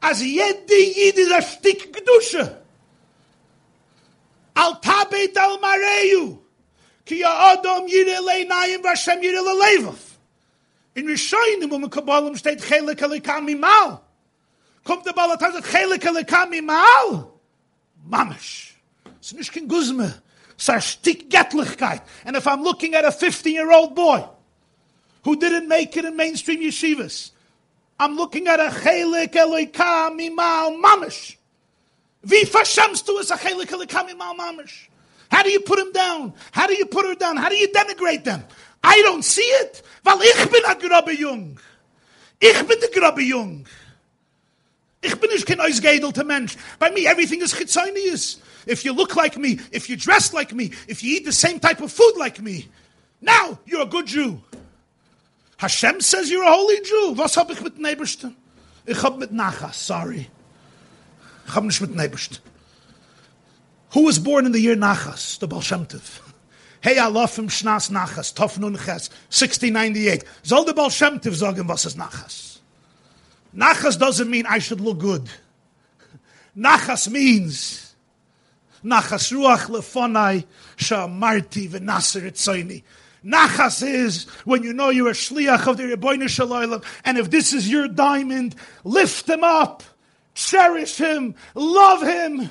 Als 0.00 0.20
jede 0.20 0.74
Jid 0.74 1.16
ist 1.16 1.32
ein 1.32 1.42
Stück 1.42 1.92
Gdusche. 1.92 2.62
Al 4.54 4.80
Tabet 4.80 5.36
Al 5.38 5.58
Mareyu. 5.58 6.38
Ki 7.04 7.20
ya 7.20 7.52
Adam 7.52 7.86
yire 7.86 8.18
leinayim 8.20 8.82
v'Hashem 8.82 9.22
yire 9.22 9.40
lelevav. 9.40 9.96
In 10.96 11.06
Rishonim, 11.06 11.70
um, 11.72 11.82
when 11.82 11.90
Kabbalah 11.90 12.34
steht 12.36 12.60
chelik 12.62 13.00
elikam 13.00 13.58
mal. 13.60 14.00
Kommt 14.84 15.04
der 15.04 15.12
Balatar 15.12 15.52
chelik 15.62 16.04
elikam 16.04 16.64
mal. 16.64 17.32
Mamish. 18.08 18.74
It's 19.18 19.32
nicht 19.32 19.52
kein 19.52 19.68
Guzme. 19.68 20.22
A 20.68 20.80
stick 20.80 21.28
Getlichkeit. 21.28 22.00
And 22.24 22.36
if 22.36 22.46
I'm 22.46 22.62
looking 22.62 22.94
at 22.94 23.04
a 23.04 23.08
15-year-old 23.08 23.94
boy 23.94 24.24
who 25.24 25.36
didn't 25.36 25.68
make 25.68 25.96
it 25.96 26.04
in 26.04 26.16
mainstream 26.16 26.60
yeshivas, 26.60 27.32
I'm 27.98 28.16
looking 28.16 28.46
at 28.48 28.60
a 28.60 28.68
chelik 28.68 29.32
elikam 29.32 30.34
mal 30.34 30.72
mamish. 30.72 31.36
Verschämst 32.24 33.06
du 33.06 33.18
a 33.18 33.36
chelik 33.36 33.68
elikam 33.68 34.16
mal 34.16 34.34
mamish? 34.34 34.88
How 35.30 35.42
do 35.42 35.50
you 35.50 35.60
put 35.60 35.78
him 35.78 35.92
down? 35.92 36.34
How 36.52 36.66
do 36.66 36.74
you 36.74 36.86
put 36.86 37.06
her 37.06 37.14
down? 37.14 37.36
How 37.36 37.48
do 37.48 37.56
you 37.56 37.68
denigrate 37.68 38.24
them? 38.24 38.44
I 38.82 39.02
don't 39.02 39.24
see 39.24 39.42
it. 39.42 39.82
Weil 40.04 40.22
ich 40.22 40.50
bin 40.50 40.62
a 40.64 40.74
grabbe 40.74 41.18
jung. 41.18 41.58
Ich 42.40 42.62
bin 42.62 42.78
der 42.80 42.90
grabbe 42.90 43.22
jung. 43.22 43.66
Ich 45.02 45.14
bin 45.16 45.30
nicht 45.30 45.46
kein 45.46 45.60
ausgedelter 45.60 46.24
Mensch. 46.24 46.56
By 46.78 46.90
me, 46.90 47.06
everything 47.06 47.40
is 47.40 47.54
chitzonius. 47.54 48.38
If 48.66 48.84
you 48.84 48.92
look 48.92 49.14
like 49.16 49.36
me, 49.36 49.58
if 49.70 49.88
you 49.88 49.96
dress 49.96 50.32
like 50.32 50.52
me, 50.52 50.72
if 50.88 51.02
you 51.02 51.16
eat 51.16 51.24
the 51.24 51.32
same 51.32 51.60
type 51.60 51.80
of 51.80 51.92
food 51.92 52.14
like 52.16 52.40
me, 52.40 52.68
now 53.20 53.58
you're 53.66 53.82
a 53.82 53.86
good 53.86 54.06
Jew. 54.06 54.40
Hashem 55.58 56.00
says 56.00 56.30
you're 56.30 56.44
a 56.44 56.52
holy 56.52 56.80
Jew. 56.82 57.14
Was 57.16 57.36
hab 57.36 57.50
ich 57.50 57.60
mit 57.60 57.78
Nebersten? 57.78 58.36
Ich 58.84 59.02
hab 59.02 59.18
mit 59.18 59.32
Nachas, 59.32 59.74
sorry. 59.74 60.28
Ich 61.46 61.54
hab 61.54 61.64
nicht 61.64 61.80
mit 61.80 61.94
Nebersten. 61.94 62.38
Who 63.92 64.06
was 64.06 64.18
born 64.18 64.46
in 64.46 64.52
the 64.52 64.60
year 64.60 64.76
Nachas? 64.76 65.38
The 65.38 65.46
Baal 65.46 65.62
Shem 65.62 65.86
Tov. 65.86 66.20
Hey 66.82 66.96
Alofim 66.96 67.48
Shnas 67.48 67.90
Nachas, 67.90 68.34
Tov 68.34 68.58
Nun 68.58 68.74
Ches, 68.74 69.08
1698. 69.30 70.24
Soll 70.42 70.64
the 70.64 70.74
Baal 70.74 70.90
Shem 70.90 71.18
Tov 71.18 71.34
sagen, 71.34 71.66
was 71.66 71.86
is 71.86 71.94
Nachas? 71.94 72.58
Nachas 73.56 73.98
doesn't 73.98 74.28
mean 74.28 74.44
I 74.46 74.58
should 74.58 74.80
look 74.80 74.98
good. 74.98 75.28
Nachas 76.56 77.10
means 77.10 77.94
Nachas 78.84 79.32
Ruach 79.32 79.68
Lefonai 79.68 80.44
Shamarti 80.76 81.68
V'Naser 81.70 82.22
Etzoini. 82.22 82.82
Nachas 83.26 83.86
is 83.86 84.24
when 84.44 84.62
you 84.62 84.72
know 84.72 84.90
you're 84.90 85.08
a 85.08 85.12
shliach 85.12 85.66
of 85.66 85.76
the 85.76 85.82
Rebbeinu 85.82 86.28
Shalom, 86.28 86.82
and 87.04 87.18
if 87.18 87.30
this 87.30 87.52
is 87.52 87.68
your 87.68 87.88
diamond, 87.88 88.54
lift 88.84 89.28
him 89.28 89.42
up 89.42 89.82
cherish 90.36 90.96
him, 90.98 91.34
love 91.54 92.02
him. 92.02 92.50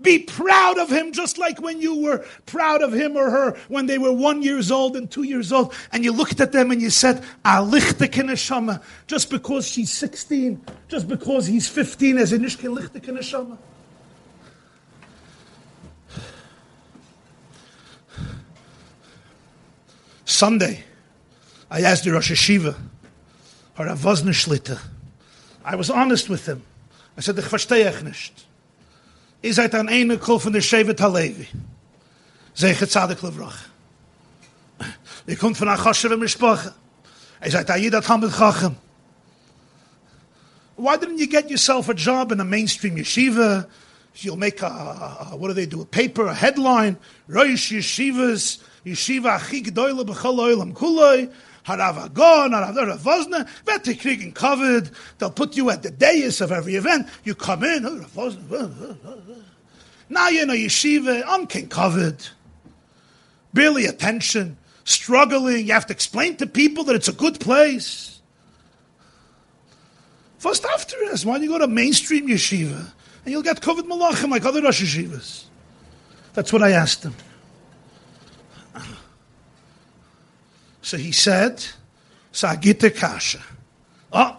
Be 0.00 0.18
proud 0.18 0.78
of 0.78 0.90
him 0.90 1.12
just 1.12 1.38
like 1.38 1.60
when 1.60 1.80
you 1.80 2.02
were 2.02 2.24
proud 2.44 2.82
of 2.82 2.92
him 2.92 3.16
or 3.16 3.30
her 3.30 3.56
when 3.68 3.86
they 3.86 3.96
were 3.96 4.12
one 4.12 4.42
years 4.42 4.70
old 4.70 4.94
and 4.94 5.10
two 5.10 5.22
years 5.22 5.52
old 5.52 5.74
and 5.90 6.04
you 6.04 6.12
looked 6.12 6.38
at 6.38 6.52
them 6.52 6.70
and 6.70 6.82
you 6.82 6.90
said, 6.90 7.24
just 9.06 9.30
because 9.30 9.66
she's 9.66 9.90
16, 9.92 10.60
just 10.88 11.08
because 11.08 11.46
he's 11.46 11.66
15 11.68 12.18
as 12.18 12.32
a 12.34 12.38
nishkin 12.38 12.76
neshama. 12.76 13.56
Sunday, 20.26 20.82
I 21.70 21.82
asked 21.82 22.02
the 22.04 22.10
Rosh 22.10 22.32
Hashiva, 22.32 22.74
or 23.78 23.86
Avozna 23.86 24.34
Shlita. 24.34 24.78
I 25.64 25.76
was 25.76 25.88
honest 25.88 26.28
with 26.28 26.46
him. 26.46 26.62
I 27.16 27.20
said, 27.20 27.38
ich 27.38 27.44
verstehe 27.44 27.88
ich 27.88 28.02
nicht. 28.02 28.44
Ihr 29.42 29.54
seid 29.54 29.74
ein 29.76 29.88
Einikel 29.88 30.40
von 30.40 30.52
der 30.52 30.60
Shevet 30.60 31.00
HaLevi. 31.00 31.46
Zeche 32.54 32.88
Tzadik 32.88 33.22
Levrach. 33.22 33.56
Ihr 35.26 35.36
kommt 35.36 35.56
von 35.56 35.68
Achoshev 35.68 36.12
und 36.12 36.20
Mishpacha. 36.20 36.74
Ihr 37.44 37.50
seid 37.52 37.70
ein 37.70 37.82
Yidat 37.82 38.08
Hamid 38.08 38.32
Chachem. 38.32 38.74
Why 40.76 40.96
didn't 40.96 41.18
you 41.18 41.28
get 41.28 41.48
yourself 41.48 41.88
a 41.88 41.94
job 41.94 42.32
in 42.32 42.40
a 42.40 42.44
mainstream 42.44 42.96
yeshiva? 42.96 43.68
You'll 44.16 44.36
make 44.36 44.60
a, 44.62 44.66
a 45.30 45.36
what 45.36 45.48
do 45.48 45.54
they 45.54 45.66
do? 45.66 45.82
A 45.82 45.86
paper, 45.86 46.26
a 46.26 46.34
headline. 46.34 46.96
Rosh 47.28 47.72
Yeshivas, 47.72 48.58
Yeshiva 48.86 49.36
Achi 49.36 49.64
Gdoyle 49.64 50.06
B'chol 50.06 50.38
Oilam 50.38 50.72
Kuloi. 50.72 51.30
Harav 51.66 52.04
Agon, 52.04 52.52
Harav 52.52 52.98
Vosna, 52.98 53.48
Vete 53.64 53.98
Kriegen 53.98 54.32
covered. 54.32 54.88
They'll 55.18 55.32
put 55.32 55.56
you 55.56 55.68
at 55.70 55.82
the 55.82 55.90
dais 55.90 56.40
of 56.40 56.52
every 56.52 56.76
event. 56.76 57.08
You 57.24 57.34
come 57.34 57.64
in, 57.64 57.84
oh, 57.84 58.86
now 60.08 60.28
you're 60.28 60.44
in 60.44 60.50
a 60.50 60.52
yeshiva, 60.52 61.24
unkin 61.24 61.68
covered. 61.68 62.24
Barely 63.52 63.86
attention, 63.86 64.56
struggling. 64.84 65.66
You 65.66 65.72
have 65.72 65.86
to 65.86 65.92
explain 65.92 66.36
to 66.36 66.46
people 66.46 66.84
that 66.84 66.94
it's 66.94 67.08
a 67.08 67.12
good 67.12 67.40
place. 67.40 68.20
First 70.38 70.64
after 70.64 70.96
this, 71.06 71.24
why 71.24 71.34
don't 71.34 71.42
you 71.42 71.48
go 71.48 71.58
to 71.58 71.66
mainstream 71.66 72.28
yeshiva 72.28 72.92
and 73.24 73.32
you'll 73.32 73.42
get 73.42 73.60
covered 73.60 73.86
malachim 73.86 74.30
like 74.30 74.44
other 74.44 74.62
Rosh 74.62 74.82
yeshivas? 74.82 75.44
That's 76.34 76.52
what 76.52 76.62
I 76.62 76.70
asked 76.72 77.02
him. 77.02 77.14
So 80.86 80.96
he 80.96 81.10
said, 81.10 81.66
Sagita 82.32 82.94
Kasha. 82.94 83.42
Oh. 84.12 84.36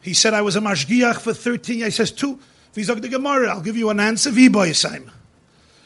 He 0.00 0.14
said, 0.14 0.32
I 0.32 0.40
was 0.40 0.56
a 0.56 0.60
mashgiach 0.60 1.20
for 1.20 1.34
13 1.34 1.80
years. 1.80 1.92
He 1.92 1.96
says, 1.96 2.10
two. 2.10 2.40
Vizog 2.74 3.02
the 3.02 3.10
Gemara, 3.10 3.50
I'll 3.50 3.60
give 3.60 3.76
you 3.76 3.90
an 3.90 4.00
answer. 4.00 4.30
Viboyasayim. 4.30 5.10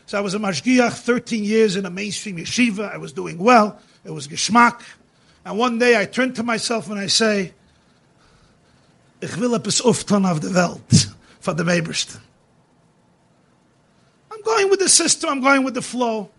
So 0.07 0.19
I 0.19 0.21
was 0.21 0.35
a 0.35 0.39
mashgiach 0.39 0.93
13 0.93 1.43
years 1.43 1.75
in 1.75 1.85
a 1.85 1.91
mainstream 1.91 2.37
yeshiva. 2.37 2.95
I 2.95 2.99
was 2.99 3.13
doing 3.13 3.39
well. 3.39 3.81
It 4.05 4.13
was 4.13 4.29
geschmack. 4.29 4.81
And 5.45 5.59
one 5.59 5.81
day 5.81 6.01
I 6.01 6.05
turn 6.05 6.33
to 6.35 6.45
myself 6.45 6.91
and 6.91 7.01
I 7.01 7.09
say, 7.09 7.55
Ich 9.21 9.37
will 9.37 9.57
etwas 9.57 9.81
auftan 9.83 10.31
auf 10.31 10.39
der 10.39 10.55
Welt 10.55 11.09
for 11.41 11.55
the 11.55 11.65
Ebersten. 11.65 12.21
I'm 14.31 14.43
going 14.43 14.71
with 14.71 14.79
the 14.79 14.89
system. 14.89 15.29
I'm 15.29 15.41
going 15.41 15.65
with 15.65 15.75
the 15.75 15.83
flow. 15.83 16.31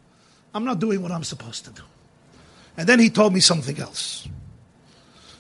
I'm 0.54 0.66
not 0.66 0.80
doing 0.80 1.02
what 1.02 1.12
I'm 1.12 1.24
supposed 1.24 1.66
to 1.66 1.72
do. 1.72 1.84
And 2.78 2.88
then 2.88 3.00
he 3.00 3.10
told 3.10 3.34
me 3.34 3.40
something 3.40 3.78
else. 3.80 4.28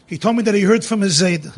He 0.07 0.17
told 0.17 0.35
me 0.35 0.43
that 0.43 0.53
he 0.53 0.61
heard 0.61 0.83
from 0.83 1.01
his 1.01 1.21
Zayda. 1.21 1.57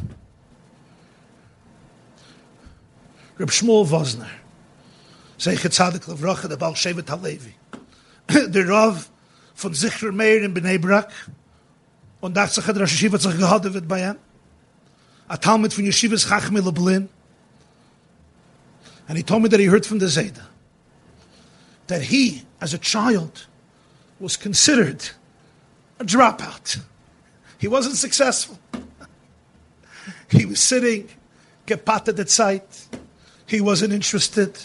Reb 3.38 3.49
Shmuel 3.49 3.86
Vosner. 3.86 4.30
Zeiche 5.38 5.70
Tzadik 5.70 6.06
Levracha, 6.06 6.47
the 6.47 6.58
Baal 6.58 6.74
Shevet 6.74 7.04
HaLevi. 7.04 7.54
Der 8.51 8.68
Rav 8.68 9.10
von 9.56 9.74
Zichron 9.74 10.16
Meir 10.16 10.43
in 10.43 10.54
Bnei 10.54 10.78
Brak. 10.80 11.12
Und 12.22 12.38
dachte 12.38 12.62
sich, 12.62 12.66
Hashiva 12.66 13.14
hat 13.14 13.22
sich 13.22 13.38
gehadet 13.38 13.74
wird 13.74 13.88
bei 13.88 14.10
ihm. 14.10 14.18
A 15.28 15.38
Talmud 15.38 15.74
von 15.74 15.84
Yeshivas 15.84 16.28
Chachmei 16.28 16.64
Lublin. 16.64 17.10
And 19.08 19.18
he 19.18 19.24
told 19.24 19.41
me 19.43 19.49
that 19.49 19.60
he 19.60 19.66
heard 19.66 19.86
from 19.86 19.99
the 19.99 20.06
Zayda. 20.06 20.43
That 21.88 22.01
he 22.01 22.43
as 22.64 22.74
a 22.74 22.78
child, 22.78 23.45
was 24.22 24.38
considered 24.38 25.09
a 25.99 26.05
dropout. 26.05 26.80
He 27.57 27.68
wasn't 27.68 27.97
successful. 27.97 28.57
he 30.30 30.45
was 30.45 30.61
sitting, 30.61 31.09
gepatet 31.68 32.18
at 32.18 32.30
sight. 32.30 32.88
He 33.45 33.59
wasn't 33.59 33.91
interested. 33.91 34.57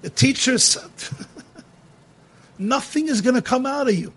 The 0.00 0.10
teacher 0.10 0.58
said, 0.58 0.90
Nothing 2.58 3.06
is 3.06 3.20
going 3.20 3.36
to 3.36 3.42
come 3.42 3.64
out 3.64 3.88
of 3.88 3.94
you. 3.94 4.12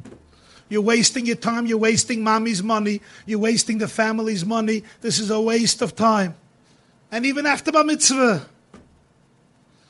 You're 0.68 0.82
wasting 0.82 1.28
your 1.28 1.36
time. 1.36 1.68
You're 1.68 1.78
wasting 1.78 2.24
mommy's 2.24 2.64
money. 2.64 3.02
You're 3.28 3.38
wasting 3.38 3.78
the 3.78 3.88
family's 3.88 4.44
money. 4.44 4.84
This 5.02 5.20
is 5.20 5.30
a 5.30 5.40
waste 5.40 5.84
of 5.84 5.96
time. 5.96 6.34
And 7.12 7.28
even 7.28 7.46
after 7.46 7.72
Bar 7.72 7.84
Mitzvah, 7.84 8.48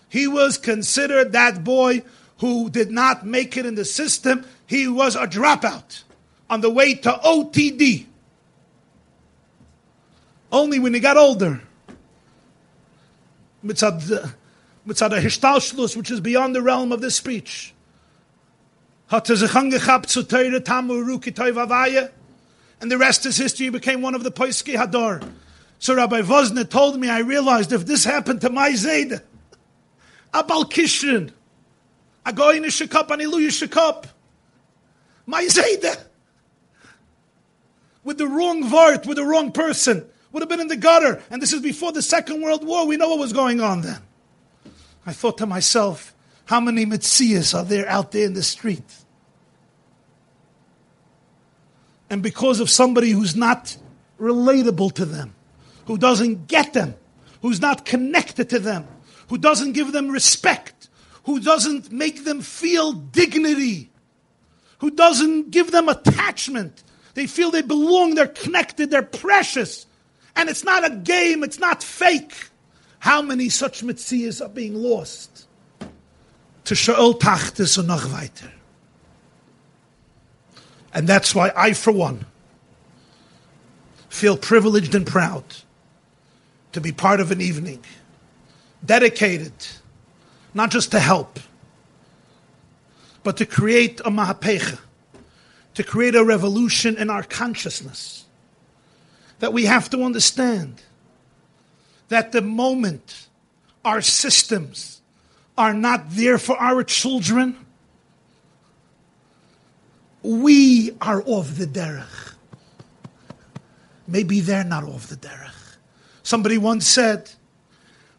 he 0.09 0.27
was 0.27 0.57
considered 0.57 1.31
that 1.31 1.63
boy 1.63 2.03
who 2.39 2.69
did 2.69 2.91
not 2.91 3.25
make 3.25 3.55
it 3.57 3.65
in 3.65 3.75
the 3.75 3.85
system, 3.85 4.45
he 4.67 4.87
was 4.87 5.15
a 5.15 5.27
dropout 5.27 6.03
on 6.49 6.61
the 6.61 6.69
way 6.69 6.95
to 6.95 7.11
OTD. 7.11 8.05
Only 10.51 10.79
when 10.79 10.93
he 10.93 10.99
got 10.99 11.17
older, 11.17 11.61
mitzad 13.65 14.33
mitzad 14.87 15.17
a 15.17 15.21
Hishtalshlus, 15.21 15.95
which 15.97 16.11
is 16.11 16.19
beyond 16.19 16.55
the 16.55 16.61
realm 16.61 16.91
of 16.91 17.01
this 17.01 17.15
speech, 17.15 17.73
and 19.11 19.21
the 22.91 22.97
rest 22.97 23.25
is 23.25 23.37
history. 23.37 23.65
He 23.65 23.69
became 23.69 24.01
one 24.01 24.15
of 24.15 24.23
the 24.23 24.31
Poiski 24.31 24.75
Hador. 24.75 25.31
So 25.77 25.95
Rabbi 25.95 26.21
Vosna 26.21 26.67
told 26.67 26.99
me, 26.99 27.09
I 27.09 27.19
realized 27.19 27.71
if 27.71 27.85
this 27.85 28.03
happened 28.03 28.41
to 28.41 28.49
my 28.49 28.73
Zayd, 28.73 29.21
Abal 30.33 30.65
Kishrin, 30.71 31.31
a 32.25 32.33
goy 32.33 32.57
in 32.57 32.65
a 32.65 32.67
shikop, 32.67 33.11
an 33.11 33.21
ilu 33.21 33.47
shikop. 33.49 34.05
My 35.25 35.43
zayde. 35.45 35.97
With 38.03 38.17
the 38.17 38.27
wrong 38.27 38.63
vart, 38.63 39.05
with 39.05 39.17
the 39.17 39.25
wrong 39.25 39.51
person. 39.51 40.05
Would 40.31 40.41
have 40.41 40.49
been 40.49 40.59
in 40.59 40.67
the 40.67 40.75
gutter. 40.75 41.21
And 41.29 41.41
this 41.41 41.53
is 41.53 41.61
before 41.61 41.91
the 41.91 42.01
Second 42.01 42.41
World 42.41 42.65
War. 42.65 42.85
We 42.85 42.97
know 42.97 43.09
what 43.09 43.19
was 43.19 43.33
going 43.33 43.61
on 43.61 43.81
then. 43.81 44.01
I 45.05 45.13
thought 45.13 45.37
to 45.37 45.45
myself, 45.45 46.13
how 46.45 46.59
many 46.59 46.85
Metzias 46.85 47.57
are 47.57 47.63
there 47.63 47.87
out 47.87 48.11
there 48.11 48.25
in 48.25 48.33
the 48.33 48.43
street? 48.43 48.83
And 52.09 52.21
because 52.21 52.59
of 52.59 52.69
somebody 52.69 53.11
who's 53.11 53.35
not 53.35 53.77
relatable 54.19 54.93
to 54.93 55.05
them, 55.05 55.33
who 55.85 55.97
doesn't 55.97 56.47
get 56.47 56.73
them, 56.73 56.95
who's 57.41 57.61
not 57.61 57.85
connected 57.85 58.49
to 58.49 58.59
them, 58.59 58.87
who 59.29 59.37
doesn't 59.37 59.71
give 59.71 59.91
them 59.91 60.09
respect, 60.09 60.89
who 61.25 61.39
doesn't 61.39 61.91
make 61.91 62.23
them 62.23 62.41
feel 62.41 62.93
dignity, 62.93 63.89
who 64.79 64.91
doesn't 64.91 65.51
give 65.51 65.71
them 65.71 65.89
attachment. 65.89 66.83
They 67.15 67.27
feel 67.27 67.51
they 67.51 67.61
belong, 67.61 68.15
they're 68.15 68.27
connected, 68.27 68.91
they're 68.91 69.01
precious. 69.01 69.85
And 70.35 70.49
it's 70.49 70.63
not 70.63 70.85
a 70.85 70.95
game, 70.95 71.43
it's 71.43 71.59
not 71.59 71.81
fake. 71.81 72.49
How 72.99 73.21
many 73.21 73.49
such 73.49 73.83
mitzias 73.83 74.43
are 74.43 74.49
being 74.49 74.75
lost? 74.75 75.47
To 76.65 76.73
Sha'ol 76.73 77.19
Tachtis 77.19 77.77
und 77.77 77.87
noch 77.87 78.11
weiter. 78.11 78.51
And 80.93 81.07
that's 81.07 81.35
why 81.35 81.51
I, 81.55 81.73
for 81.73 81.91
one, 81.91 82.25
feel 84.09 84.37
privileged 84.37 84.95
and 84.95 85.05
proud 85.05 85.43
to 86.71 86.81
be 86.81 86.91
part 86.91 87.19
of 87.19 87.31
an 87.31 87.41
evening 87.41 87.83
dedicated 88.85 89.53
not 90.55 90.71
just 90.71 90.89
to 90.91 90.99
help, 90.99 91.39
but 93.23 93.37
to 93.37 93.45
create 93.45 93.99
a 93.99 94.09
mahapecha, 94.09 94.79
to 95.73 95.83
create 95.83 96.15
a 96.15 96.23
revolution 96.23 96.95
in 96.97 97.09
our 97.09 97.23
consciousness. 97.23 98.25
That 99.39 99.51
we 99.51 99.65
have 99.65 99.89
to 99.89 100.01
understand 100.03 100.81
that 102.07 102.31
the 102.31 102.41
moment 102.41 103.27
our 103.83 104.01
systems 104.01 105.01
are 105.57 105.73
not 105.73 106.11
there 106.11 106.37
for 106.37 106.57
our 106.57 106.83
children, 106.83 107.57
we 110.23 110.91
are 111.01 111.21
off 111.25 111.55
the 111.55 111.67
derech. 111.67 112.33
Maybe 114.07 114.39
they're 114.39 114.63
not 114.63 114.85
off 114.85 115.07
the 115.07 115.17
derech. 115.17 115.51
Somebody 116.23 116.57
once 116.57 116.87
said, 116.87 117.29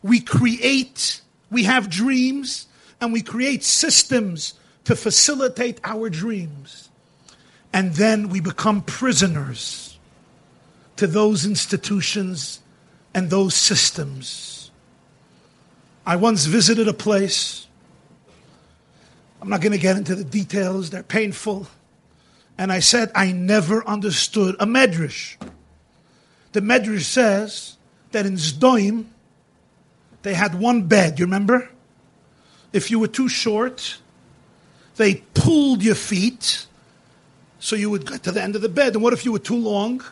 we 0.03 0.21
create 0.21 1.23
we 1.57 1.65
have 1.65 1.89
dreams 1.89 2.67
and 3.01 3.15
we 3.15 3.23
create 3.23 3.65
systems 3.65 4.53
to 4.85 4.95
facilitate 4.95 5.81
our 5.85 6.11
dreams. 6.11 6.91
And 7.73 7.95
then 7.95 8.29
we 8.29 8.41
become 8.41 8.83
prisoners 8.83 9.99
to 10.97 11.07
those 11.07 11.47
institutions 11.47 12.61
and 13.15 13.31
those 13.31 13.55
systems. 13.55 14.71
I 16.05 16.17
once 16.17 16.45
visited 16.45 16.89
a 16.89 16.93
place. 16.93 17.67
I'm 19.41 19.49
not 19.49 19.63
going 19.63 19.73
to 19.73 19.79
get 19.79 19.97
into 19.97 20.15
the 20.15 20.25
details, 20.25 20.91
they're 20.91 21.03
painful. 21.03 21.69
And 22.59 22.71
I 22.71 22.81
said, 22.81 23.11
I 23.15 23.33
never 23.33 23.83
understood 23.89 24.57
a 24.61 24.67
medrash. 24.67 25.37
The 26.53 26.61
medrash 26.61 27.05
says 27.05 27.79
that 28.13 28.27
in 28.27 28.35
Zdoim, 28.35 29.07
they 30.27 30.35
had 30.35 30.59
one 30.59 30.83
bed, 30.83 31.19
you 31.19 31.25
remember? 31.25 31.69
If 32.73 32.91
you 32.91 32.99
were 32.99 33.09
too 33.09 33.29
short, 33.29 33.99
they 34.97 35.17
pulled 35.35 35.85
your 35.85 35.95
feet 35.95 36.67
so 37.61 37.77
you 37.77 37.91
would 37.91 38.07
get 38.07 38.25
to 38.25 38.33
the 38.33 38.43
end 38.43 38.57
of 38.57 38.63
the 38.63 38.69
bed. 38.69 38.95
And 38.95 39.03
what 39.03 39.13
if 39.13 39.25
you 39.25 39.33
were 39.33 39.39
too 39.39 39.57
long? 39.57 40.03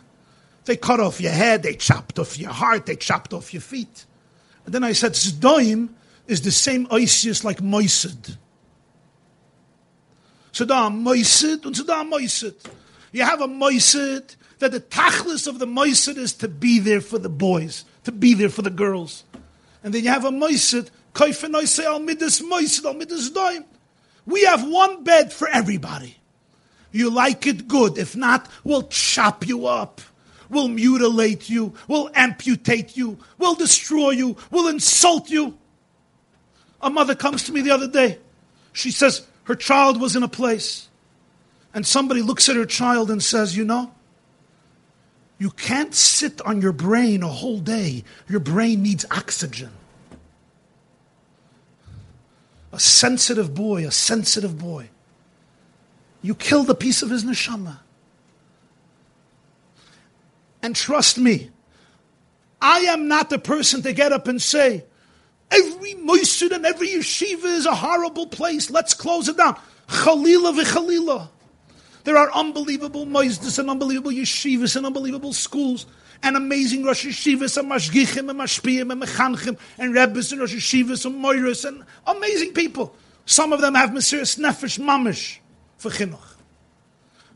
They 0.66 0.76
cut 0.76 1.00
off 1.00 1.20
your 1.20 1.32
head, 1.32 1.62
they 1.62 1.74
chopped 1.74 2.18
off 2.18 2.38
your 2.38 2.52
heart, 2.52 2.86
they 2.86 2.96
chopped 2.96 3.32
off 3.32 3.52
your 3.52 3.60
feet. 3.60 4.06
And 4.64 4.74
then 4.74 4.84
I 4.84 4.92
said, 4.92 5.12
Zdoim 5.12 5.90
is 6.26 6.40
the 6.42 6.52
same 6.52 6.86
Isis 6.90 7.44
like 7.44 7.58
Moisid. 7.58 8.36
Saddam 10.52 11.02
Moisid 11.02 11.66
and 11.66 11.74
Saddam 11.74 12.10
Moisid. 12.10 12.54
You 13.10 13.24
have 13.24 13.40
a 13.40 13.48
Moisid 13.48 14.36
that 14.60 14.70
the 14.70 14.80
tachlis 14.80 15.46
of 15.48 15.58
the 15.58 15.66
Moisid 15.66 16.16
is 16.16 16.32
to 16.34 16.48
be 16.48 16.78
there 16.78 17.00
for 17.00 17.18
the 17.18 17.28
boys, 17.28 17.84
to 18.04 18.12
be 18.12 18.34
there 18.34 18.48
for 18.48 18.62
the 18.62 18.70
girls. 18.70 19.24
And 19.84 19.94
then 19.94 20.02
you 20.02 20.10
have 20.10 20.24
a 20.24 20.30
Moisid, 20.30 20.90
Kaifenoise 21.12 21.84
al 21.84 22.00
Midas 22.00 22.40
Moisid 22.40 22.86
al 22.86 22.94
Midas 22.94 23.30
Doim. 23.30 23.64
We 24.26 24.42
have 24.44 24.66
one 24.66 25.04
bed 25.04 25.32
for 25.32 25.46
everybody. 25.46 26.16
You 26.90 27.10
like 27.10 27.46
it 27.46 27.68
good. 27.68 27.98
If 27.98 28.16
not, 28.16 28.48
we'll 28.64 28.84
chop 28.84 29.46
you 29.46 29.66
up. 29.66 30.00
We'll 30.48 30.68
mutilate 30.68 31.50
you. 31.50 31.74
We'll 31.88 32.10
amputate 32.14 32.96
you. 32.96 33.18
We'll 33.38 33.54
destroy 33.54 34.10
you. 34.10 34.36
We'll 34.50 34.68
insult 34.68 35.30
you. 35.30 35.58
A 36.80 36.90
mother 36.90 37.14
comes 37.14 37.44
to 37.44 37.52
me 37.52 37.60
the 37.60 37.72
other 37.72 37.88
day. 37.88 38.18
She 38.72 38.90
says 38.90 39.26
her 39.44 39.54
child 39.54 40.00
was 40.00 40.16
in 40.16 40.22
a 40.22 40.28
place. 40.28 40.88
And 41.74 41.86
somebody 41.86 42.22
looks 42.22 42.48
at 42.48 42.56
her 42.56 42.66
child 42.66 43.10
and 43.10 43.22
says, 43.22 43.56
You 43.56 43.64
know, 43.64 43.93
you 45.44 45.50
can't 45.50 45.94
sit 45.94 46.40
on 46.40 46.62
your 46.62 46.72
brain 46.72 47.22
a 47.22 47.28
whole 47.28 47.58
day. 47.58 48.02
Your 48.30 48.40
brain 48.40 48.82
needs 48.82 49.04
oxygen. 49.10 49.68
A 52.72 52.80
sensitive 52.80 53.54
boy, 53.54 53.86
a 53.86 53.90
sensitive 53.90 54.58
boy. 54.58 54.88
You 56.22 56.34
killed 56.34 56.70
a 56.70 56.74
piece 56.74 57.02
of 57.02 57.10
his 57.10 57.26
neshama. 57.26 57.80
And 60.62 60.74
trust 60.74 61.18
me, 61.18 61.50
I 62.62 62.78
am 62.78 63.06
not 63.06 63.28
the 63.28 63.38
person 63.38 63.82
to 63.82 63.92
get 63.92 64.12
up 64.12 64.26
and 64.26 64.40
say, 64.40 64.86
every 65.50 65.92
moisid 65.92 66.52
and 66.52 66.64
every 66.64 66.88
yeshiva 66.88 67.44
is 67.44 67.66
a 67.66 67.74
horrible 67.74 68.28
place. 68.28 68.70
Let's 68.70 68.94
close 68.94 69.28
it 69.28 69.36
down. 69.36 69.60
Chalila 69.88 70.58
v'chalila. 70.58 71.28
There 72.04 72.16
are 72.16 72.30
unbelievable 72.32 73.06
moisdes 73.06 73.58
and 73.58 73.68
unbelievable 73.68 74.10
yeshivas 74.10 74.76
and 74.76 74.86
unbelievable 74.86 75.32
schools 75.32 75.86
and 76.22 76.36
amazing 76.36 76.84
Rosh 76.84 77.06
Yeshivas 77.06 77.56
and 77.58 77.70
Mashgichim 77.70 78.30
and 78.30 78.40
Mashpiyim 78.40 78.92
and 78.92 79.02
Mechanchim 79.02 79.58
and 79.78 79.94
Rebbes 79.94 80.32
and 80.32 80.40
Rosh 80.40 80.54
Yeshivas 80.54 81.04
and 81.04 81.22
Moiras 81.22 81.64
and 81.66 81.84
amazing 82.06 82.52
people. 82.52 82.94
Some 83.26 83.52
of 83.52 83.60
them 83.60 83.74
have 83.74 83.90
Mesiris 83.90 84.38
Nefesh 84.38 84.78
Mamish 84.78 85.38
for 85.76 85.90
Chinuch. 85.90 86.18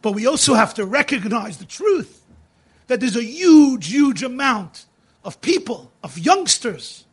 But 0.01 0.13
we 0.13 0.27
also 0.27 0.55
have 0.55 0.75
to 0.75 0.87
recognize 0.87 1.59
the 1.59 1.65
truth 1.65 2.25
that 2.87 3.01
there's 3.01 3.17
a 3.17 3.25
huge, 3.25 3.89
huge 3.89 4.23
amount 4.23 4.87
of 5.25 5.41
people, 5.41 5.93
of 6.03 6.19
youngsters, 6.19 7.05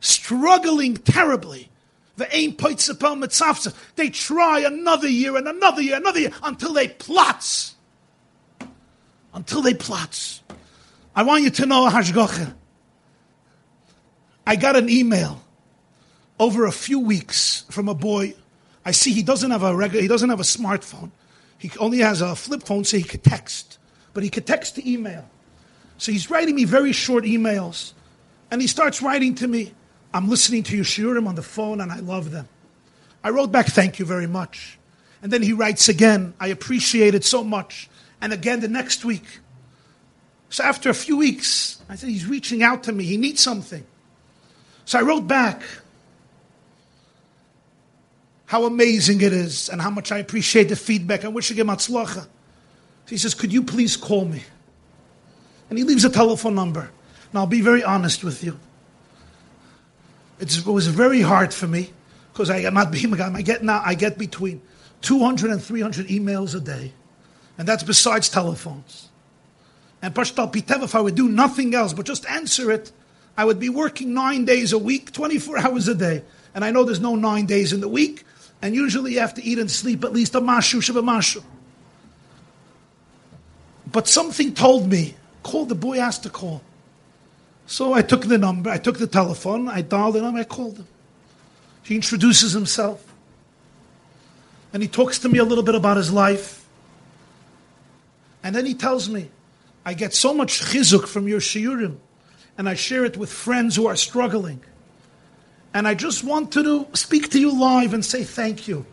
struggling 0.00 0.96
terribly. 0.96 1.70
They 2.18 4.10
try 4.10 4.60
another 4.60 5.08
year 5.08 5.36
and 5.36 5.48
another 5.48 5.82
year, 5.82 5.96
another 5.96 6.20
year, 6.20 6.32
until 6.42 6.72
they 6.72 6.88
plots. 6.88 7.74
Until 9.32 9.62
they 9.62 9.74
plots. 9.74 10.42
I 11.14 11.22
want 11.22 11.44
you 11.44 11.50
to 11.50 11.66
know, 11.66 11.88
Hashgocha. 11.88 12.54
I 14.46 14.56
got 14.56 14.76
an 14.76 14.88
email 14.88 15.42
over 16.38 16.64
a 16.64 16.72
few 16.72 17.00
weeks 17.00 17.64
from 17.70 17.88
a 17.88 17.94
boy. 17.94 18.34
I 18.84 18.92
see 18.92 19.12
he 19.12 19.22
doesn't 19.22 19.50
have 19.50 19.62
a 19.62 19.74
regular, 19.74 20.02
he 20.02 20.08
doesn't 20.08 20.30
have 20.30 20.40
a 20.40 20.44
smartphone. 20.44 21.10
He 21.58 21.70
only 21.78 21.98
has 21.98 22.20
a 22.20 22.36
flip 22.36 22.62
phone 22.62 22.84
so 22.84 22.96
he 22.96 23.02
could 23.02 23.24
text 23.24 23.78
but 24.18 24.24
he 24.24 24.30
could 24.30 24.48
text 24.48 24.74
to 24.74 24.90
email. 24.90 25.28
So 25.98 26.10
he's 26.10 26.28
writing 26.28 26.56
me 26.56 26.64
very 26.64 26.90
short 26.90 27.22
emails. 27.22 27.92
And 28.50 28.60
he 28.60 28.66
starts 28.66 29.00
writing 29.00 29.36
to 29.36 29.46
me, 29.46 29.72
I'm 30.12 30.28
listening 30.28 30.62
to 30.64 30.76
your 30.76 30.84
shiurim 30.84 31.26
on 31.26 31.34
the 31.34 31.42
phone 31.42 31.80
and 31.80 31.92
I 31.92 32.00
love 32.00 32.30
them. 32.30 32.48
I 33.22 33.30
wrote 33.30 33.52
back, 33.52 33.66
thank 33.66 33.98
you 33.98 34.04
very 34.04 34.26
much. 34.26 34.78
And 35.22 35.32
then 35.32 35.42
he 35.42 35.52
writes 35.52 35.88
again, 35.88 36.34
I 36.40 36.48
appreciate 36.48 37.14
it 37.14 37.24
so 37.24 37.44
much. 37.44 37.90
And 38.20 38.32
again 38.32 38.60
the 38.60 38.68
next 38.68 39.04
week. 39.04 39.24
So 40.50 40.64
after 40.64 40.88
a 40.88 40.94
few 40.94 41.16
weeks, 41.16 41.80
I 41.88 41.96
said, 41.96 42.08
he's 42.08 42.26
reaching 42.26 42.62
out 42.62 42.84
to 42.84 42.92
me. 42.92 43.04
He 43.04 43.16
needs 43.16 43.42
something. 43.42 43.84
So 44.84 44.98
I 44.98 45.02
wrote 45.02 45.26
back 45.26 45.62
how 48.46 48.64
amazing 48.64 49.20
it 49.20 49.32
is 49.34 49.68
and 49.68 49.80
how 49.80 49.90
much 49.90 50.10
I 50.10 50.18
appreciate 50.18 50.70
the 50.70 50.76
feedback. 50.76 51.24
I 51.24 51.28
wish 51.28 51.50
you 51.50 51.56
him 51.56 51.66
atzlacha. 51.66 52.26
He 53.06 53.18
says, 53.18 53.34
Could 53.34 53.52
you 53.52 53.62
please 53.62 53.96
call 53.96 54.24
me? 54.24 54.42
And 55.68 55.78
he 55.78 55.84
leaves 55.84 56.04
a 56.06 56.10
telephone 56.10 56.54
number. 56.54 56.90
Now, 57.32 57.40
I'll 57.40 57.46
be 57.46 57.60
very 57.60 57.84
honest 57.84 58.24
with 58.24 58.42
you. 58.42 58.58
It 60.40 60.64
was 60.66 60.86
very 60.86 61.20
hard 61.20 61.52
for 61.52 61.66
me 61.66 61.90
because 62.32 62.50
I 62.50 62.58
am 62.58 62.74
not 62.74 62.90
being. 62.90 63.20
I 63.20 63.42
get 63.42 63.62
now, 63.62 63.82
I 63.84 63.94
get 63.94 64.18
between 64.18 64.62
200 65.02 65.50
and 65.50 65.62
300 65.62 66.08
emails 66.08 66.54
a 66.54 66.60
day. 66.60 66.92
And 67.56 67.66
that's 67.66 67.82
besides 67.82 68.28
telephones. 68.28 69.08
And 70.00 70.14
Pashtal 70.14 70.52
Pitev, 70.52 70.84
if 70.84 70.94
I 70.94 71.00
would 71.00 71.16
do 71.16 71.28
nothing 71.28 71.74
else 71.74 71.92
but 71.92 72.06
just 72.06 72.24
answer 72.26 72.70
it, 72.70 72.92
I 73.36 73.44
would 73.44 73.58
be 73.58 73.68
working 73.68 74.14
nine 74.14 74.44
days 74.44 74.72
a 74.72 74.78
week, 74.78 75.12
24 75.12 75.58
hours 75.58 75.88
a 75.88 75.94
day. 75.94 76.22
And 76.54 76.64
I 76.64 76.70
know 76.70 76.84
there's 76.84 77.00
no 77.00 77.16
nine 77.16 77.46
days 77.46 77.72
in 77.72 77.80
the 77.80 77.88
week. 77.88 78.24
And 78.62 78.74
usually 78.74 79.14
you 79.14 79.20
have 79.20 79.34
to 79.34 79.44
eat 79.44 79.58
and 79.58 79.70
sleep 79.70 80.04
at 80.04 80.12
least 80.12 80.34
a 80.34 80.40
mashu, 80.40 80.80
shava 80.80 81.02
mashu. 81.02 81.42
But 83.90 84.06
something 84.06 84.54
told 84.54 84.88
me, 84.88 85.14
call, 85.42 85.64
the 85.64 85.74
boy 85.74 85.98
asked 85.98 86.24
to 86.24 86.30
call. 86.30 86.62
So 87.68 87.92
I 87.92 88.00
took 88.00 88.22
the 88.24 88.38
number, 88.38 88.70
I 88.70 88.78
took 88.78 88.98
the 88.98 89.06
telephone, 89.06 89.68
I 89.68 89.82
dialed 89.82 90.14
the 90.14 90.22
number, 90.22 90.40
I 90.40 90.44
called 90.44 90.78
him. 90.78 90.86
He 91.82 91.96
introduces 91.96 92.52
himself. 92.52 93.04
And 94.72 94.82
he 94.82 94.88
talks 94.88 95.18
to 95.20 95.28
me 95.28 95.38
a 95.38 95.44
little 95.44 95.62
bit 95.62 95.74
about 95.74 95.98
his 95.98 96.10
life. 96.10 96.66
And 98.42 98.56
then 98.56 98.64
he 98.64 98.72
tells 98.72 99.10
me, 99.10 99.28
I 99.84 99.92
get 99.92 100.14
so 100.14 100.32
much 100.32 100.62
chizuk 100.62 101.06
from 101.06 101.28
your 101.28 101.40
shiurim, 101.40 101.98
and 102.56 102.70
I 102.70 102.74
share 102.74 103.04
it 103.04 103.18
with 103.18 103.30
friends 103.30 103.76
who 103.76 103.86
are 103.86 103.96
struggling. 103.96 104.62
And 105.74 105.86
I 105.86 105.94
just 105.94 106.24
wanted 106.24 106.62
to 106.62 106.86
speak 106.94 107.28
to 107.30 107.38
you 107.38 107.52
live 107.52 107.92
and 107.92 108.02
say 108.02 108.24
thank 108.24 108.66
you. 108.66 108.86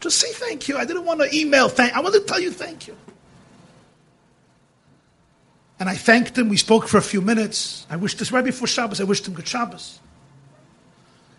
Just 0.00 0.18
say 0.18 0.32
thank 0.32 0.66
you. 0.66 0.76
I 0.76 0.84
didn't 0.84 1.04
want 1.04 1.20
to 1.20 1.32
email 1.32 1.68
thank 1.68 1.92
I 1.92 2.00
wanted 2.00 2.20
to 2.20 2.26
tell 2.26 2.40
you 2.40 2.50
thank 2.50 2.88
you. 2.88 2.96
And 5.78 5.88
I 5.88 5.94
thanked 5.94 6.38
him. 6.38 6.48
We 6.48 6.56
spoke 6.56 6.88
for 6.88 6.96
a 6.96 7.02
few 7.02 7.20
minutes. 7.20 7.86
I 7.90 7.96
wished 7.96 8.18
this 8.18 8.32
right 8.32 8.44
before 8.44 8.66
Shabbos. 8.66 9.00
I 9.00 9.04
wished 9.04 9.28
him 9.28 9.34
good 9.34 9.46
Shabbos. 9.46 10.00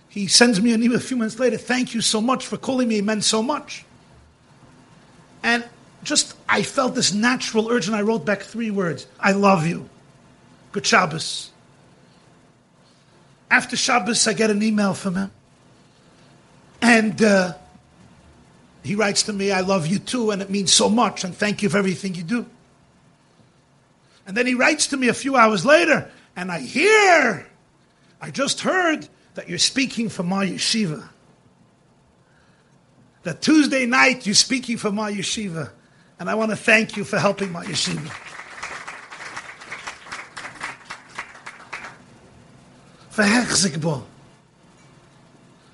He 0.10 0.28
sends 0.28 0.62
me 0.62 0.74
an 0.74 0.84
email 0.84 0.98
a 0.98 1.02
few 1.02 1.18
minutes 1.18 1.40
later. 1.40 1.58
Thank 1.58 1.94
you 1.94 2.02
so 2.02 2.22
much 2.22 2.46
for 2.46 2.58
calling 2.58 2.88
me. 2.88 2.98
It 2.98 3.04
meant 3.04 3.24
so 3.24 3.42
much. 3.42 3.86
And 5.44 5.68
just, 6.04 6.36
I 6.48 6.64
felt 6.64 6.96
this 6.96 7.14
natural 7.14 7.70
urge, 7.72 7.88
and 7.88 7.96
I 7.96 8.02
wrote 8.02 8.26
back 8.26 8.42
three 8.42 8.72
words 8.72 9.08
I 9.20 9.32
love 9.32 9.66
you. 9.66 9.90
Good 10.72 10.86
Shabbos. 10.86 11.52
After 13.50 13.78
Shabbos, 13.78 14.28
I 14.28 14.34
get 14.34 14.50
an 14.50 14.62
email 14.62 14.94
from 14.94 15.16
him. 15.16 15.32
And 16.82 17.22
uh, 17.22 17.54
he 18.84 18.96
writes 18.96 19.24
to 19.24 19.34
me, 19.34 19.52
I 19.52 19.62
love 19.62 19.88
you 19.88 20.00
too, 20.00 20.32
and 20.32 20.42
it 20.42 20.50
means 20.50 20.72
so 20.72 20.90
much, 20.90 21.24
and 21.24 21.36
thank 21.36 21.64
you 21.64 21.70
for 21.70 21.78
everything 21.78 22.16
you 22.16 22.24
do. 22.24 22.46
And 24.28 24.36
then 24.36 24.45
he 24.45 24.53
writes 24.53 24.88
to 24.88 24.97
me 24.97 25.07
a 25.07 25.13
few 25.13 25.38
hours 25.38 25.65
later, 25.65 26.11
and 26.36 26.51
I 26.51 26.59
hear, 26.59 27.47
I 28.21 28.30
just 28.30 28.59
heard 28.59 29.07
that 29.36 29.47
you're 29.47 29.57
speaking 29.57 30.09
for 30.09 30.23
my 30.23 30.45
yeshiva. 30.45 31.07
That 33.23 33.41
Tuesday 33.41 33.86
night 33.86 34.25
you're 34.25 34.36
speaking 34.36 34.78
for 34.78 34.91
my 34.91 35.11
yeshiva. 35.11 35.71
And 36.19 36.30
I 36.30 36.36
want 36.36 36.51
to 36.51 36.57
thank 36.57 36.97
you 36.97 37.03
for 37.03 37.17
helping 37.17 37.51
my 37.51 37.63
yeshiva. 37.65 38.11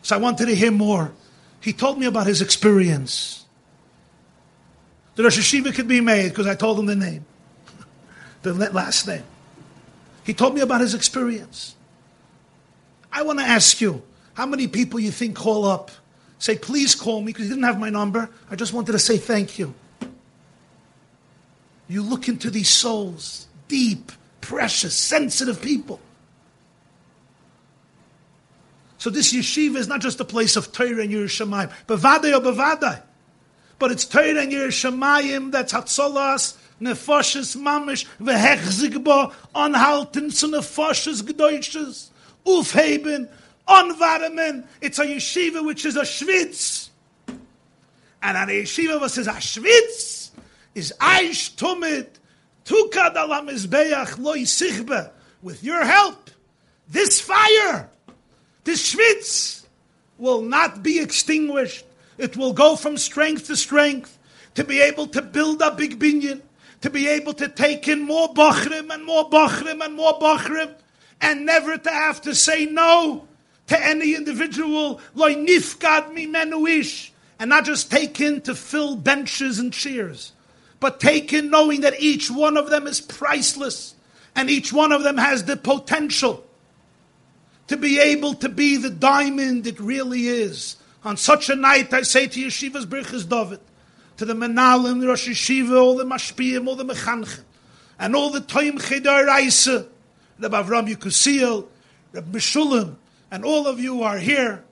So 0.03 0.15
I 0.15 0.19
wanted 0.19 0.45
to 0.45 0.55
hear 0.55 0.71
more. 0.71 1.11
He 1.59 1.73
told 1.73 1.97
me 1.97 2.05
about 2.05 2.27
his 2.27 2.41
experience. 2.41 3.45
The 5.15 5.23
Rosh 5.23 5.39
Yeshiva 5.39 5.73
could 5.73 5.87
be 5.87 6.01
made 6.01 6.29
because 6.29 6.47
I 6.47 6.55
told 6.55 6.79
him 6.79 6.85
the 6.85 6.95
name. 6.95 7.25
The 8.43 8.53
last 8.53 9.07
name. 9.07 9.23
He 10.23 10.33
told 10.33 10.53
me 10.53 10.61
about 10.61 10.81
his 10.81 10.93
experience. 10.93 11.75
I 13.11 13.23
want 13.23 13.39
to 13.39 13.45
ask 13.45 13.81
you, 13.81 14.01
how 14.33 14.45
many 14.45 14.67
people 14.67 14.99
you 14.99 15.11
think 15.11 15.35
call 15.35 15.65
up, 15.65 15.91
say, 16.39 16.57
please 16.57 16.95
call 16.95 17.21
me, 17.21 17.27
because 17.27 17.45
you 17.45 17.51
didn't 17.51 17.65
have 17.65 17.79
my 17.79 17.89
number. 17.89 18.29
I 18.49 18.55
just 18.55 18.73
wanted 18.73 18.93
to 18.93 18.99
say 18.99 19.17
thank 19.17 19.59
you. 19.59 19.73
You 21.87 22.01
look 22.01 22.27
into 22.27 22.49
these 22.49 22.69
souls, 22.69 23.47
deep, 23.67 24.11
precious, 24.41 24.95
sensitive 24.95 25.61
people. 25.61 25.99
So 28.97 29.09
this 29.09 29.33
yeshiva 29.33 29.75
is 29.75 29.87
not 29.87 30.01
just 30.01 30.19
a 30.21 30.25
place 30.25 30.55
of 30.55 30.71
Torah 30.71 31.01
and 31.01 31.11
Yerushalayim, 31.11 31.71
bevadei 31.87 32.31
or 32.31 32.35
oh, 32.35 32.53
bevadei, 32.53 33.01
but 33.77 33.91
it's 33.91 34.05
Torah 34.05 34.41
and 34.41 34.51
Yerushalayim 34.51 35.51
that's 35.51 35.73
hatzolas, 35.73 36.57
nefoshes 36.83 37.55
mamish, 37.55 38.05
vehechzigbo, 38.19 39.33
anhalten 39.55 40.31
zu 40.31 40.47
nefoshes 40.47 41.23
gedoishes, 41.23 42.09
aufheben, 42.45 43.29
anwarmen. 43.67 44.65
It's 44.81 44.99
a 44.99 45.05
yeshiva 45.05 45.65
which 45.65 45.85
is 45.85 45.95
a 45.95 46.01
schwitz. 46.01 46.89
And 48.21 48.37
a 48.37 48.53
yeshiva 48.53 48.99
was 48.99 49.13
says 49.13 49.27
a 49.27 49.31
schwitz 49.31 50.31
is 50.75 50.93
aish 50.99 51.55
tumid, 51.55 52.07
tukad 52.65 53.15
alam 53.15 53.47
izbeach 53.47 54.19
loy 54.19 54.39
sichbe. 54.39 55.11
With 55.41 55.63
your 55.63 55.83
help, 55.83 56.29
this 56.87 57.19
fire 57.19 57.89
this 58.63 58.93
schwitz 58.93 59.65
will 60.17 60.41
not 60.41 60.83
be 60.83 60.99
extinguished. 60.99 61.85
It 62.17 62.37
will 62.37 62.53
go 62.53 62.75
from 62.75 62.97
strength 62.97 63.47
to 63.47 63.55
strength 63.55 64.17
to 64.55 64.63
be 64.63 64.79
able 64.79 65.07
to 65.07 65.21
build 65.21 65.61
a 65.61 65.71
big 65.71 65.99
binyan, 65.99 66.41
to 66.83 66.89
be 66.89 67.07
able 67.07 67.33
to 67.33 67.47
take 67.47 67.87
in 67.87 68.01
more 68.01 68.33
bachrim 68.33 68.93
and 68.93 69.05
more 69.05 69.29
bachrim 69.29 69.81
and 69.83 69.95
more 69.95 70.19
bachrim, 70.19 70.75
and 71.21 71.45
never 71.45 71.77
to 71.77 71.89
have 71.89 72.19
to 72.19 72.35
say 72.35 72.65
no 72.65 73.25
to 73.67 73.87
any 73.87 74.13
individual, 74.13 74.99
loy 75.15 75.33
nifgad 75.33 76.13
mi 76.13 76.27
menuish, 76.27 77.11
and 77.39 77.49
not 77.49 77.63
just 77.63 77.89
take 77.89 78.19
in 78.19 78.41
to 78.41 78.53
fill 78.53 78.97
benches 78.97 79.59
and 79.59 79.71
chairs, 79.71 80.33
but 80.81 80.99
take 80.99 81.31
in 81.31 81.49
knowing 81.49 81.79
that 81.79 82.01
each 82.01 82.29
one 82.29 82.57
of 82.57 82.69
them 82.69 82.85
is 82.85 82.99
priceless, 82.99 83.95
and 84.35 84.49
each 84.49 84.73
one 84.73 84.91
of 84.91 85.03
them 85.03 85.17
has 85.17 85.45
the 85.45 85.55
potential 85.55 86.45
to 87.67 87.77
be 87.77 87.97
able 87.97 88.33
to 88.33 88.49
be 88.49 88.75
the 88.75 88.89
diamond 88.89 89.65
it 89.65 89.79
really 89.79 90.27
is. 90.27 90.75
On 91.05 91.15
such 91.15 91.49
a 91.49 91.55
night, 91.55 91.93
I 91.93 92.01
say 92.01 92.27
to 92.27 92.41
Yeshiva's 92.41 92.85
Birchas 92.85 93.27
David, 93.29 93.61
to 94.17 94.25
the 94.25 94.33
Menalim, 94.33 94.99
the 94.99 95.07
Rosh 95.07 95.27
Yeshiva, 95.27 95.79
all 95.81 95.95
the 95.95 96.05
Mashpiyim, 96.05 96.67
all 96.67 96.75
the 96.75 96.85
Mechanchen, 96.85 97.41
and 97.99 98.15
all 98.15 98.29
the 98.29 98.41
Toim 98.41 98.79
Chedar 98.79 99.25
Raisa, 99.25 99.87
Rabbi 100.39 100.61
Avram 100.61 100.93
Yekusiel, 100.93 101.67
Rabbi 102.11 102.37
Meshulam, 102.37 102.95
and 103.31 103.43
all 103.43 103.67
of 103.67 103.79
you 103.79 104.03
are 104.03 104.17
here. 104.17 104.63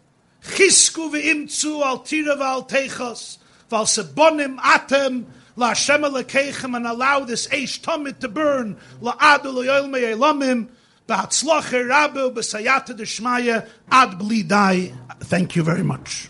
Chisku 0.44 1.12
ve'imtzu 1.12 1.82
al 1.84 2.00
tira 2.00 2.36
v'al 2.36 2.68
techos, 2.68 3.38
v'al 3.70 3.86
sebonim 3.86 4.58
atem, 4.60 5.26
la 5.56 5.70
Hashem 5.70 6.04
and 6.04 6.88
allow 6.88 7.20
this 7.22 7.48
Eish 7.48 7.82
Tomit 7.82 8.20
to 8.20 8.28
burn, 8.28 8.78
la 9.02 9.14
adu 9.18 9.54
lo 9.54 9.88
me 9.88 10.02
elamim, 10.02 10.70
Rabbe 11.08 12.34
b'sayata 12.34 12.96
d'shmaya 12.96 13.68
ad 13.92 14.12
blidai. 14.12 14.96
Thank 15.20 15.56
you 15.56 15.64
very 15.64 15.84
much. 15.84 16.30